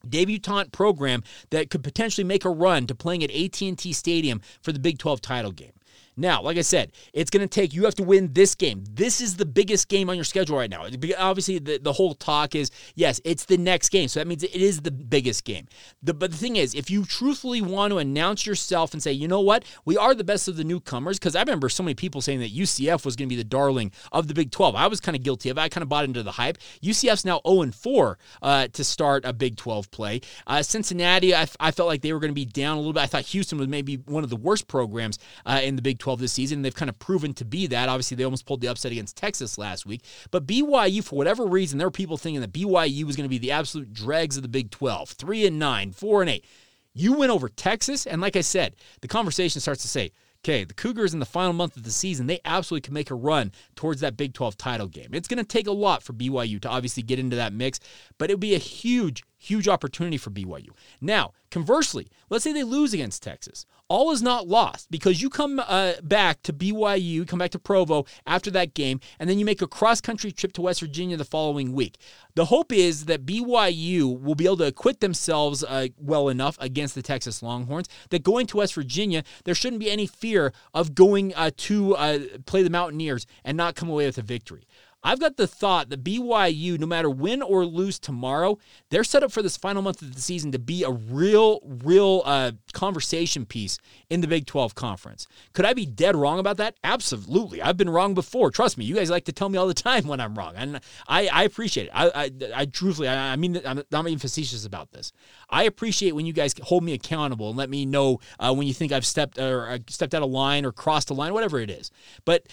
debutante 0.08 0.72
program 0.72 1.22
that 1.50 1.68
could 1.68 1.84
potentially 1.84 2.24
make 2.24 2.46
a 2.46 2.50
run 2.50 2.86
to 2.86 2.94
playing 2.94 3.22
at 3.22 3.30
AT&T 3.30 3.92
Stadium 3.92 4.40
for 4.62 4.72
the 4.72 4.78
Big 4.78 4.96
12 4.98 5.20
title 5.20 5.52
game? 5.52 5.72
Now, 6.16 6.42
like 6.42 6.56
I 6.56 6.62
said, 6.62 6.92
it's 7.12 7.30
going 7.30 7.46
to 7.46 7.48
take, 7.48 7.74
you 7.74 7.84
have 7.84 7.94
to 7.96 8.02
win 8.02 8.32
this 8.32 8.54
game. 8.54 8.84
This 8.90 9.20
is 9.20 9.36
the 9.36 9.44
biggest 9.44 9.88
game 9.88 10.08
on 10.08 10.16
your 10.16 10.24
schedule 10.24 10.56
right 10.56 10.70
now. 10.70 10.86
Obviously, 11.18 11.58
the, 11.58 11.78
the 11.78 11.92
whole 11.92 12.14
talk 12.14 12.54
is, 12.54 12.70
yes, 12.94 13.20
it's 13.24 13.44
the 13.44 13.56
next 13.56 13.88
game. 13.88 14.08
So 14.08 14.20
that 14.20 14.26
means 14.26 14.42
it 14.42 14.54
is 14.54 14.80
the 14.80 14.90
biggest 14.90 15.44
game. 15.44 15.66
The, 16.02 16.14
but 16.14 16.30
the 16.30 16.36
thing 16.36 16.56
is, 16.56 16.74
if 16.74 16.90
you 16.90 17.04
truthfully 17.04 17.60
want 17.62 17.92
to 17.92 17.98
announce 17.98 18.46
yourself 18.46 18.92
and 18.92 19.02
say, 19.02 19.12
you 19.12 19.26
know 19.26 19.40
what, 19.40 19.64
we 19.84 19.96
are 19.96 20.14
the 20.14 20.24
best 20.24 20.46
of 20.48 20.56
the 20.56 20.64
newcomers, 20.64 21.18
because 21.18 21.34
I 21.34 21.40
remember 21.40 21.68
so 21.68 21.82
many 21.82 21.94
people 21.94 22.20
saying 22.20 22.40
that 22.40 22.54
UCF 22.54 23.04
was 23.04 23.16
going 23.16 23.28
to 23.28 23.34
be 23.34 23.40
the 23.40 23.44
darling 23.44 23.90
of 24.12 24.28
the 24.28 24.34
Big 24.34 24.50
12. 24.50 24.76
I 24.76 24.86
was 24.86 25.00
kind 25.00 25.16
of 25.16 25.22
guilty 25.22 25.50
of 25.50 25.58
it. 25.58 25.60
I 25.60 25.68
kind 25.68 25.82
of 25.82 25.88
bought 25.88 26.04
into 26.04 26.22
the 26.22 26.32
hype. 26.32 26.58
UCF's 26.82 27.24
now 27.24 27.40
0 27.46 27.72
4 27.72 28.18
uh, 28.42 28.68
to 28.68 28.84
start 28.84 29.24
a 29.24 29.32
Big 29.32 29.56
12 29.56 29.90
play. 29.90 30.20
Uh, 30.46 30.62
Cincinnati, 30.62 31.34
I, 31.34 31.42
f- 31.42 31.56
I 31.58 31.70
felt 31.70 31.88
like 31.88 32.02
they 32.02 32.12
were 32.12 32.20
going 32.20 32.30
to 32.30 32.34
be 32.34 32.44
down 32.44 32.76
a 32.76 32.80
little 32.80 32.92
bit. 32.92 33.02
I 33.02 33.06
thought 33.06 33.24
Houston 33.26 33.58
was 33.58 33.68
maybe 33.68 33.96
one 33.96 34.24
of 34.24 34.30
the 34.30 34.36
worst 34.36 34.68
programs 34.68 35.18
uh, 35.46 35.60
in 35.62 35.76
the 35.76 35.82
Big 35.84 36.00
12 36.00 36.18
this 36.18 36.32
season. 36.32 36.62
They've 36.62 36.74
kind 36.74 36.88
of 36.88 36.98
proven 36.98 37.32
to 37.34 37.44
be 37.44 37.68
that. 37.68 37.88
Obviously, 37.88 38.16
they 38.16 38.24
almost 38.24 38.46
pulled 38.46 38.60
the 38.60 38.66
upset 38.66 38.90
against 38.90 39.16
Texas 39.16 39.56
last 39.56 39.86
week. 39.86 40.04
But 40.32 40.46
BYU, 40.46 41.04
for 41.04 41.14
whatever 41.14 41.46
reason, 41.46 41.78
there 41.78 41.86
were 41.86 41.92
people 41.92 42.16
thinking 42.16 42.40
that 42.40 42.52
BYU 42.52 43.04
was 43.04 43.14
going 43.14 43.26
to 43.26 43.30
be 43.30 43.38
the 43.38 43.52
absolute 43.52 43.92
dregs 43.92 44.36
of 44.36 44.42
the 44.42 44.48
Big 44.48 44.72
12, 44.72 45.10
three 45.10 45.46
and 45.46 45.60
nine, 45.60 45.92
four 45.92 46.20
and 46.22 46.30
eight. 46.30 46.44
You 46.92 47.12
win 47.12 47.30
over 47.30 47.48
Texas, 47.48 48.06
and 48.06 48.20
like 48.20 48.34
I 48.34 48.40
said, 48.40 48.74
the 49.00 49.08
conversation 49.08 49.60
starts 49.60 49.82
to 49.82 49.88
say, 49.88 50.10
okay, 50.44 50.64
the 50.64 50.74
Cougars 50.74 51.14
in 51.14 51.20
the 51.20 51.26
final 51.26 51.54
month 51.54 51.76
of 51.76 51.84
the 51.84 51.90
season, 51.90 52.26
they 52.26 52.38
absolutely 52.44 52.82
can 52.82 52.94
make 52.94 53.10
a 53.10 53.14
run 53.14 53.50
towards 53.76 54.00
that 54.02 54.16
Big 54.16 54.34
12 54.34 54.56
title 54.58 54.86
game. 54.86 55.08
It's 55.12 55.26
going 55.26 55.38
to 55.38 55.44
take 55.44 55.66
a 55.66 55.72
lot 55.72 56.02
for 56.02 56.12
BYU 56.12 56.60
to 56.60 56.68
obviously 56.68 57.02
get 57.02 57.18
into 57.18 57.36
that 57.36 57.54
mix, 57.54 57.80
but 58.18 58.30
it 58.30 58.34
would 58.34 58.40
be 58.40 58.54
a 58.54 58.58
huge, 58.58 59.22
huge 59.44 59.68
opportunity 59.68 60.16
for 60.16 60.30
BYU. 60.30 60.70
Now, 61.00 61.32
conversely, 61.50 62.08
let's 62.30 62.44
say 62.44 62.52
they 62.52 62.64
lose 62.64 62.94
against 62.94 63.22
Texas 63.22 63.66
all 63.88 64.12
is 64.12 64.22
not 64.22 64.48
lost 64.48 64.90
because 64.90 65.20
you 65.20 65.28
come 65.28 65.60
uh, 65.66 65.92
back 66.02 66.42
to 66.42 66.52
BYU, 66.52 67.28
come 67.28 67.38
back 67.38 67.50
to 67.50 67.58
Provo 67.58 68.06
after 68.26 68.50
that 68.50 68.74
game, 68.74 69.00
and 69.18 69.28
then 69.28 69.38
you 69.38 69.44
make 69.44 69.60
a 69.60 69.66
cross 69.66 70.00
country 70.00 70.32
trip 70.32 70.52
to 70.54 70.62
West 70.62 70.80
Virginia 70.80 71.16
the 71.16 71.24
following 71.24 71.72
week. 71.72 71.98
The 72.34 72.46
hope 72.46 72.72
is 72.72 73.04
that 73.04 73.26
BYU 73.26 74.20
will 74.20 74.34
be 74.34 74.46
able 74.46 74.56
to 74.58 74.66
acquit 74.66 75.00
themselves 75.00 75.62
uh, 75.62 75.88
well 75.98 76.28
enough 76.28 76.56
against 76.60 76.94
the 76.94 77.02
Texas 77.02 77.42
Longhorns 77.42 77.88
that 78.10 78.22
going 78.22 78.46
to 78.46 78.58
West 78.58 78.74
Virginia, 78.74 79.22
there 79.44 79.54
shouldn't 79.54 79.80
be 79.80 79.90
any 79.90 80.06
fear 80.06 80.52
of 80.72 80.94
going 80.94 81.34
uh, 81.34 81.50
to 81.58 81.94
uh, 81.96 82.18
play 82.46 82.62
the 82.62 82.70
Mountaineers 82.70 83.26
and 83.44 83.56
not 83.56 83.74
come 83.74 83.90
away 83.90 84.06
with 84.06 84.18
a 84.18 84.22
victory. 84.22 84.66
I've 85.04 85.20
got 85.20 85.36
the 85.36 85.46
thought 85.46 85.90
that 85.90 86.02
BYU, 86.02 86.78
no 86.78 86.86
matter 86.86 87.10
win 87.10 87.42
or 87.42 87.66
lose 87.66 87.98
tomorrow, 87.98 88.58
they're 88.90 89.04
set 89.04 89.22
up 89.22 89.30
for 89.30 89.42
this 89.42 89.56
final 89.56 89.82
month 89.82 90.00
of 90.00 90.14
the 90.14 90.20
season 90.20 90.50
to 90.52 90.58
be 90.58 90.82
a 90.82 90.90
real, 90.90 91.60
real 91.62 92.22
uh, 92.24 92.52
conversation 92.72 93.44
piece 93.44 93.78
in 94.08 94.22
the 94.22 94.26
Big 94.26 94.46
12 94.46 94.74
conference. 94.74 95.26
Could 95.52 95.66
I 95.66 95.74
be 95.74 95.84
dead 95.84 96.16
wrong 96.16 96.38
about 96.38 96.56
that? 96.56 96.76
Absolutely. 96.82 97.60
I've 97.60 97.76
been 97.76 97.90
wrong 97.90 98.14
before. 98.14 98.50
Trust 98.50 98.78
me, 98.78 98.86
you 98.86 98.94
guys 98.94 99.10
like 99.10 99.26
to 99.26 99.32
tell 99.32 99.50
me 99.50 99.58
all 99.58 99.68
the 99.68 99.74
time 99.84 100.06
when 100.06 100.20
I'm 100.20 100.34
wrong, 100.34 100.54
and 100.56 100.80
I, 101.06 101.28
I 101.28 101.42
appreciate 101.44 101.88
it. 101.88 101.92
I, 101.94 102.10
I, 102.14 102.30
I 102.54 102.64
truthfully, 102.66 103.08
I, 103.08 103.32
I 103.32 103.36
mean, 103.36 103.60
I'm 103.66 103.82
not 103.90 104.04
being 104.06 104.18
facetious 104.18 104.64
about 104.64 104.92
this. 104.92 105.12
I 105.50 105.64
appreciate 105.64 106.14
when 106.14 106.24
you 106.24 106.32
guys 106.32 106.54
hold 106.62 106.82
me 106.82 106.94
accountable 106.94 107.48
and 107.50 107.58
let 107.58 107.68
me 107.68 107.84
know 107.84 108.20
uh, 108.40 108.54
when 108.54 108.66
you 108.66 108.72
think 108.72 108.90
I've 108.90 109.06
stepped 109.06 109.38
or 109.38 109.68
uh, 109.68 109.78
stepped 109.88 110.14
out 110.14 110.22
of 110.22 110.30
line 110.30 110.64
or 110.64 110.72
crossed 110.72 111.10
a 111.10 111.14
line, 111.14 111.34
whatever 111.34 111.60
it 111.60 111.70
is. 111.70 111.90
But 112.24 112.46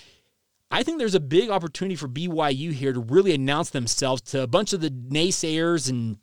I 0.71 0.84
think 0.84 0.99
there's 0.99 1.15
a 1.15 1.19
big 1.19 1.49
opportunity 1.49 1.95
for 1.95 2.07
BYU 2.07 2.71
here 2.71 2.93
to 2.93 3.01
really 3.01 3.34
announce 3.34 3.71
themselves 3.71 4.21
to 4.23 4.41
a 4.41 4.47
bunch 4.47 4.71
of 4.71 4.81
the 4.81 4.89
naysayers 4.89 5.89
and 5.89 6.17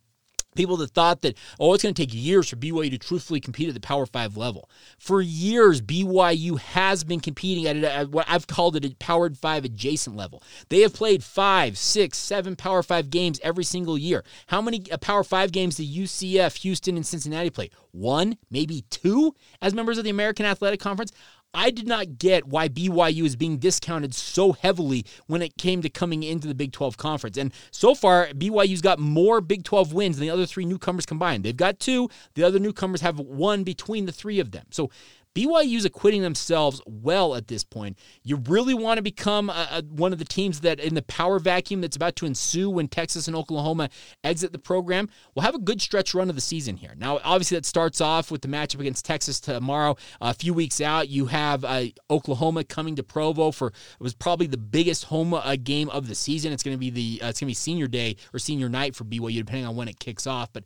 people 0.58 0.76
that 0.76 0.90
thought 0.90 1.22
that, 1.22 1.36
oh, 1.60 1.72
it's 1.72 1.82
going 1.82 1.94
to 1.94 2.02
take 2.02 2.12
years 2.12 2.48
for 2.48 2.56
BYU 2.56 2.90
to 2.90 2.98
truthfully 2.98 3.40
compete 3.40 3.68
at 3.68 3.74
the 3.74 3.80
Power 3.80 4.06
Five 4.06 4.36
level. 4.36 4.68
For 4.98 5.20
years, 5.22 5.80
BYU 5.80 6.58
has 6.58 7.04
been 7.04 7.20
competing 7.20 7.66
at, 7.66 7.76
at 7.76 8.10
what 8.10 8.26
I've 8.28 8.46
called 8.46 8.76
it 8.76 8.84
a 8.84 8.94
Power 8.96 9.30
Five 9.30 9.64
adjacent 9.64 10.16
level. 10.16 10.42
They 10.68 10.80
have 10.80 10.92
played 10.92 11.22
five, 11.22 11.78
six, 11.78 12.18
seven 12.18 12.56
Power 12.56 12.82
Five 12.82 13.08
games 13.08 13.40
every 13.42 13.64
single 13.64 13.96
year. 13.96 14.24
How 14.48 14.60
many 14.60 14.82
uh, 14.90 14.98
Power 14.98 15.22
Five 15.22 15.52
games 15.52 15.76
do 15.76 15.84
UCF, 15.84 16.56
Houston, 16.58 16.96
and 16.96 17.06
Cincinnati 17.06 17.50
play? 17.50 17.70
One, 17.92 18.36
maybe 18.50 18.84
two 18.90 19.34
as 19.62 19.74
members 19.74 19.98
of 19.98 20.04
the 20.04 20.10
American 20.10 20.44
Athletic 20.44 20.80
Conference. 20.80 21.12
I 21.54 21.70
did 21.70 21.86
not 21.86 22.18
get 22.18 22.46
why 22.46 22.68
BYU 22.68 23.24
is 23.24 23.34
being 23.34 23.58
discounted 23.58 24.14
so 24.14 24.52
heavily 24.52 25.04
when 25.26 25.40
it 25.40 25.56
came 25.56 25.80
to 25.82 25.88
coming 25.88 26.22
into 26.22 26.46
the 26.46 26.54
Big 26.54 26.72
12 26.72 26.96
conference. 26.96 27.36
And 27.36 27.52
so 27.70 27.94
far, 27.94 28.28
BYU's 28.28 28.82
got 28.82 28.98
more 28.98 29.40
Big 29.40 29.64
12 29.64 29.92
wins 29.92 30.18
than 30.18 30.26
the 30.26 30.32
other 30.32 30.46
three 30.46 30.66
newcomers 30.66 31.06
combined. 31.06 31.44
They've 31.44 31.56
got 31.56 31.80
two, 31.80 32.10
the 32.34 32.44
other 32.44 32.58
newcomers 32.58 33.00
have 33.00 33.18
one 33.18 33.64
between 33.64 34.06
the 34.06 34.12
three 34.12 34.40
of 34.40 34.50
them. 34.50 34.66
So 34.70 34.90
BYU's 35.38 35.84
acquitting 35.84 36.22
themselves 36.22 36.82
well 36.84 37.36
at 37.36 37.46
this 37.46 37.62
point. 37.62 37.96
You 38.24 38.42
really 38.48 38.74
want 38.74 38.98
to 38.98 39.02
become 39.02 39.50
a, 39.50 39.68
a, 39.70 39.82
one 39.82 40.12
of 40.12 40.18
the 40.18 40.24
teams 40.24 40.62
that 40.62 40.80
in 40.80 40.94
the 40.94 41.02
power 41.02 41.38
vacuum 41.38 41.80
that's 41.80 41.94
about 41.94 42.16
to 42.16 42.26
ensue 42.26 42.68
when 42.68 42.88
Texas 42.88 43.28
and 43.28 43.36
Oklahoma 43.36 43.88
exit 44.24 44.50
the 44.50 44.58
program. 44.58 45.08
We'll 45.34 45.44
have 45.44 45.54
a 45.54 45.60
good 45.60 45.80
stretch 45.80 46.12
run 46.12 46.28
of 46.28 46.34
the 46.34 46.40
season 46.40 46.76
here. 46.76 46.94
Now, 46.96 47.20
obviously, 47.22 47.56
that 47.56 47.66
starts 47.66 48.00
off 48.00 48.32
with 48.32 48.42
the 48.42 48.48
matchup 48.48 48.80
against 48.80 49.04
Texas 49.04 49.38
tomorrow. 49.38 49.96
a 50.20 50.34
few 50.34 50.52
weeks 50.52 50.80
out, 50.80 51.08
you 51.08 51.26
have 51.26 51.64
uh, 51.64 51.84
Oklahoma 52.10 52.64
coming 52.64 52.96
to 52.96 53.04
Provo 53.04 53.52
for 53.52 53.68
it 53.68 53.74
was 54.00 54.14
probably 54.14 54.48
the 54.48 54.56
biggest 54.56 55.04
home 55.04 55.34
uh, 55.34 55.54
game 55.62 55.88
of 55.90 56.08
the 56.08 56.16
season. 56.16 56.52
It's 56.52 56.64
going 56.64 56.74
to 56.74 56.80
be 56.80 56.90
the 56.90 57.20
uh, 57.22 57.28
it's 57.28 57.38
going 57.38 57.46
to 57.46 57.50
be 57.50 57.54
senior 57.54 57.86
day 57.86 58.16
or 58.34 58.40
senior 58.40 58.68
night 58.68 58.96
for 58.96 59.04
BYU, 59.04 59.36
depending 59.36 59.66
on 59.66 59.76
when 59.76 59.86
it 59.86 60.00
kicks 60.00 60.26
off, 60.26 60.52
but 60.52 60.64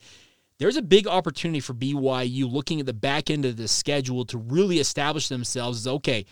there's 0.58 0.76
a 0.76 0.82
big 0.82 1.06
opportunity 1.06 1.60
for 1.60 1.74
BYU 1.74 2.50
looking 2.50 2.80
at 2.80 2.86
the 2.86 2.92
back 2.92 3.30
end 3.30 3.44
of 3.44 3.56
the 3.56 3.68
schedule 3.68 4.24
to 4.26 4.38
really 4.38 4.78
establish 4.78 5.28
themselves 5.28 5.78
as 5.78 5.88
okay, 5.88 6.26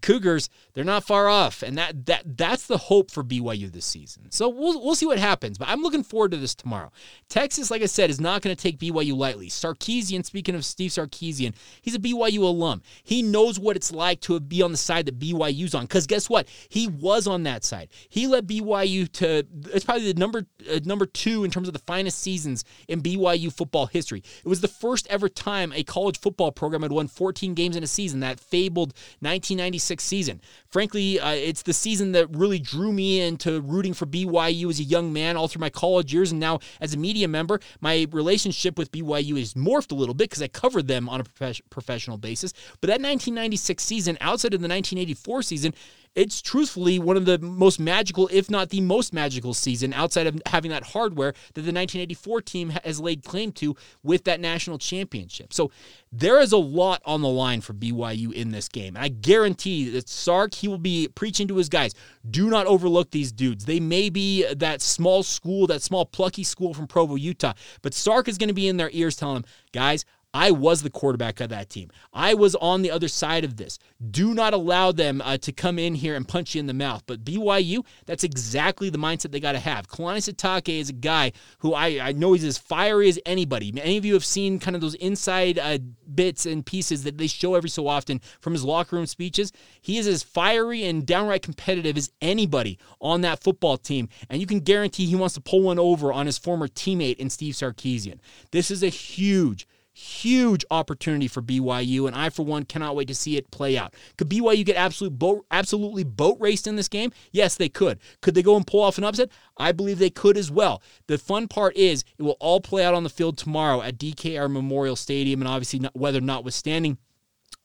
the 0.00 0.06
Cougars, 0.06 0.48
they're 0.74 0.84
not 0.84 1.04
far 1.04 1.28
off, 1.28 1.62
and 1.62 1.76
that 1.78 2.06
that 2.06 2.36
that's 2.36 2.66
the 2.66 2.76
hope 2.78 3.10
for 3.10 3.24
BYU 3.24 3.72
this 3.72 3.86
season. 3.86 4.30
So 4.30 4.48
we'll 4.48 4.82
we'll 4.82 4.94
see 4.94 5.06
what 5.06 5.18
happens, 5.18 5.58
but 5.58 5.68
I'm 5.68 5.82
looking 5.82 6.02
forward 6.02 6.32
to 6.32 6.36
this 6.36 6.54
tomorrow. 6.54 6.92
Texas, 7.28 7.70
like 7.70 7.82
I 7.82 7.86
said, 7.86 8.10
is 8.10 8.20
not 8.20 8.42
going 8.42 8.54
to 8.54 8.62
take 8.62 8.78
BYU 8.78 9.16
lightly. 9.16 9.48
Sarkisian, 9.48 10.24
speaking 10.24 10.54
of 10.54 10.64
Steve 10.64 10.90
Sarkisian, 10.90 11.54
he's 11.80 11.94
a 11.94 11.98
BYU 11.98 12.40
alum. 12.40 12.82
He 13.02 13.22
knows 13.22 13.58
what 13.58 13.76
it's 13.76 13.90
like 13.90 14.20
to 14.22 14.38
be 14.38 14.62
on 14.62 14.72
the 14.72 14.76
side 14.76 15.06
that 15.06 15.18
BYU's 15.18 15.74
on. 15.74 15.82
Because 15.82 16.06
guess 16.06 16.28
what? 16.28 16.48
He 16.68 16.88
was 16.88 17.26
on 17.26 17.44
that 17.44 17.64
side. 17.64 17.88
He 18.08 18.26
led 18.26 18.46
BYU 18.46 19.10
to 19.12 19.46
it's 19.72 19.84
probably 19.84 20.12
the 20.12 20.18
number 20.18 20.46
uh, 20.70 20.80
number 20.84 21.06
two 21.06 21.44
in 21.44 21.50
terms 21.50 21.68
of 21.68 21.74
the 21.74 21.80
finest 21.80 22.20
seasons 22.20 22.64
in 22.88 23.02
BYU 23.02 23.52
football 23.52 23.86
history. 23.86 24.22
It 24.44 24.48
was 24.48 24.60
the 24.60 24.68
first 24.68 25.06
ever 25.08 25.28
time 25.28 25.72
a 25.72 25.82
college 25.82 26.20
football 26.20 26.52
program 26.52 26.82
had 26.82 26.92
won 26.92 27.08
14 27.08 27.54
games 27.54 27.76
in 27.76 27.82
a 27.82 27.86
season. 27.86 28.20
That 28.20 28.40
fabled 28.40 28.92
1996 29.20 29.85
season. 30.00 30.40
Frankly, 30.68 31.20
uh, 31.20 31.30
it's 31.30 31.62
the 31.62 31.72
season 31.72 32.12
that 32.12 32.34
really 32.34 32.58
drew 32.58 32.92
me 32.92 33.20
into 33.20 33.60
rooting 33.60 33.94
for 33.94 34.06
BYU 34.06 34.68
as 34.68 34.80
a 34.80 34.84
young 34.84 35.12
man 35.12 35.36
all 35.36 35.48
through 35.48 35.60
my 35.60 35.70
college 35.70 36.12
years. 36.12 36.30
And 36.30 36.40
now, 36.40 36.58
as 36.80 36.94
a 36.94 36.98
media 36.98 37.28
member, 37.28 37.60
my 37.80 38.06
relationship 38.10 38.78
with 38.78 38.92
BYU 38.92 39.38
has 39.38 39.54
morphed 39.54 39.92
a 39.92 39.94
little 39.94 40.14
bit 40.14 40.30
because 40.30 40.42
I 40.42 40.48
covered 40.48 40.88
them 40.88 41.08
on 41.08 41.20
a 41.20 41.24
prof- 41.24 41.60
professional 41.70 42.18
basis. 42.18 42.52
But 42.80 42.88
that 42.88 43.00
1996 43.00 43.82
season, 43.82 44.18
outside 44.20 44.54
of 44.54 44.60
the 44.60 44.68
1984 44.68 45.42
season, 45.42 45.74
it's 46.16 46.40
truthfully 46.40 46.98
one 46.98 47.16
of 47.16 47.26
the 47.26 47.38
most 47.38 47.78
magical, 47.78 48.28
if 48.32 48.50
not 48.50 48.70
the 48.70 48.80
most 48.80 49.12
magical 49.12 49.52
season 49.52 49.92
outside 49.92 50.26
of 50.26 50.40
having 50.46 50.70
that 50.70 50.82
hardware 50.82 51.32
that 51.54 51.60
the 51.60 51.72
1984 51.72 52.40
team 52.40 52.70
has 52.70 52.98
laid 52.98 53.22
claim 53.22 53.52
to 53.52 53.76
with 54.02 54.24
that 54.24 54.40
national 54.40 54.78
championship. 54.78 55.52
So 55.52 55.70
there 56.10 56.40
is 56.40 56.52
a 56.52 56.56
lot 56.56 57.02
on 57.04 57.20
the 57.20 57.28
line 57.28 57.60
for 57.60 57.74
BYU 57.74 58.32
in 58.32 58.50
this 58.50 58.68
game. 58.68 58.96
And 58.96 59.04
I 59.04 59.08
guarantee 59.08 59.90
that 59.90 60.08
Sark, 60.08 60.54
he 60.54 60.68
will 60.68 60.78
be 60.78 61.08
preaching 61.08 61.46
to 61.48 61.56
his 61.56 61.68
guys 61.68 61.92
do 62.28 62.48
not 62.48 62.66
overlook 62.66 63.10
these 63.10 63.30
dudes. 63.30 63.66
They 63.66 63.78
may 63.78 64.08
be 64.08 64.52
that 64.54 64.80
small 64.80 65.22
school, 65.22 65.66
that 65.66 65.82
small 65.82 66.06
plucky 66.06 66.44
school 66.44 66.72
from 66.72 66.86
Provo, 66.86 67.14
Utah, 67.14 67.52
but 67.82 67.92
Sark 67.94 68.26
is 68.26 68.38
going 68.38 68.48
to 68.48 68.54
be 68.54 68.68
in 68.68 68.78
their 68.78 68.90
ears 68.92 69.16
telling 69.16 69.42
them, 69.42 69.44
guys, 69.72 70.04
I 70.36 70.50
was 70.50 70.82
the 70.82 70.90
quarterback 70.90 71.40
of 71.40 71.48
that 71.48 71.70
team. 71.70 71.90
I 72.12 72.34
was 72.34 72.54
on 72.56 72.82
the 72.82 72.90
other 72.90 73.08
side 73.08 73.42
of 73.42 73.56
this. 73.56 73.78
Do 74.10 74.34
not 74.34 74.52
allow 74.52 74.92
them 74.92 75.22
uh, 75.24 75.38
to 75.38 75.50
come 75.50 75.78
in 75.78 75.94
here 75.94 76.14
and 76.14 76.28
punch 76.28 76.54
you 76.54 76.58
in 76.58 76.66
the 76.66 76.74
mouth. 76.74 77.04
But 77.06 77.24
BYU, 77.24 77.86
that's 78.04 78.22
exactly 78.22 78.90
the 78.90 78.98
mindset 78.98 79.32
they 79.32 79.40
got 79.40 79.52
to 79.52 79.58
have. 79.58 79.88
Kalani 79.88 80.18
Sitake 80.18 80.78
is 80.78 80.90
a 80.90 80.92
guy 80.92 81.32
who 81.60 81.72
I, 81.72 82.08
I 82.08 82.12
know 82.12 82.34
he's 82.34 82.44
as 82.44 82.58
fiery 82.58 83.08
as 83.08 83.18
anybody. 83.24 83.72
Any 83.82 83.96
of 83.96 84.04
you 84.04 84.12
have 84.12 84.26
seen 84.26 84.58
kind 84.58 84.74
of 84.74 84.82
those 84.82 84.94
inside 84.96 85.58
uh, 85.58 85.78
bits 86.14 86.44
and 86.44 86.66
pieces 86.66 87.04
that 87.04 87.16
they 87.16 87.28
show 87.28 87.54
every 87.54 87.70
so 87.70 87.88
often 87.88 88.20
from 88.40 88.52
his 88.52 88.62
locker 88.62 88.96
room 88.96 89.06
speeches. 89.06 89.52
He 89.80 89.96
is 89.96 90.06
as 90.06 90.22
fiery 90.22 90.84
and 90.84 91.06
downright 91.06 91.40
competitive 91.40 91.96
as 91.96 92.10
anybody 92.20 92.78
on 93.00 93.22
that 93.22 93.42
football 93.42 93.78
team. 93.78 94.10
And 94.28 94.38
you 94.38 94.46
can 94.46 94.60
guarantee 94.60 95.06
he 95.06 95.16
wants 95.16 95.34
to 95.36 95.40
pull 95.40 95.62
one 95.62 95.78
over 95.78 96.12
on 96.12 96.26
his 96.26 96.36
former 96.36 96.68
teammate 96.68 97.16
in 97.16 97.30
Steve 97.30 97.54
Sarkisian. 97.54 98.18
This 98.50 98.70
is 98.70 98.82
a 98.82 98.88
huge, 98.88 99.66
Huge 99.98 100.62
opportunity 100.70 101.26
for 101.26 101.40
BYU, 101.40 102.06
and 102.06 102.14
I, 102.14 102.28
for 102.28 102.44
one, 102.44 102.64
cannot 102.64 102.94
wait 102.94 103.08
to 103.08 103.14
see 103.14 103.38
it 103.38 103.50
play 103.50 103.78
out. 103.78 103.94
Could 104.18 104.28
BYU 104.28 104.62
get 104.62 104.76
absolute 104.76 105.18
boat, 105.18 105.46
absolutely 105.50 106.04
boat 106.04 106.36
raced 106.38 106.66
in 106.66 106.76
this 106.76 106.86
game? 106.86 107.12
Yes, 107.32 107.54
they 107.54 107.70
could. 107.70 107.98
Could 108.20 108.34
they 108.34 108.42
go 108.42 108.56
and 108.56 108.66
pull 108.66 108.82
off 108.82 108.98
an 108.98 109.04
upset? 109.04 109.30
I 109.56 109.72
believe 109.72 109.98
they 109.98 110.10
could 110.10 110.36
as 110.36 110.50
well. 110.50 110.82
The 111.06 111.16
fun 111.16 111.48
part 111.48 111.74
is 111.78 112.04
it 112.18 112.22
will 112.22 112.36
all 112.40 112.60
play 112.60 112.84
out 112.84 112.92
on 112.92 113.04
the 113.04 113.08
field 113.08 113.38
tomorrow 113.38 113.80
at 113.80 113.96
DKR 113.96 114.50
Memorial 114.50 114.96
Stadium, 114.96 115.40
and 115.40 115.48
obviously, 115.48 115.78
not, 115.78 115.96
weather 115.96 116.20
notwithstanding. 116.20 116.98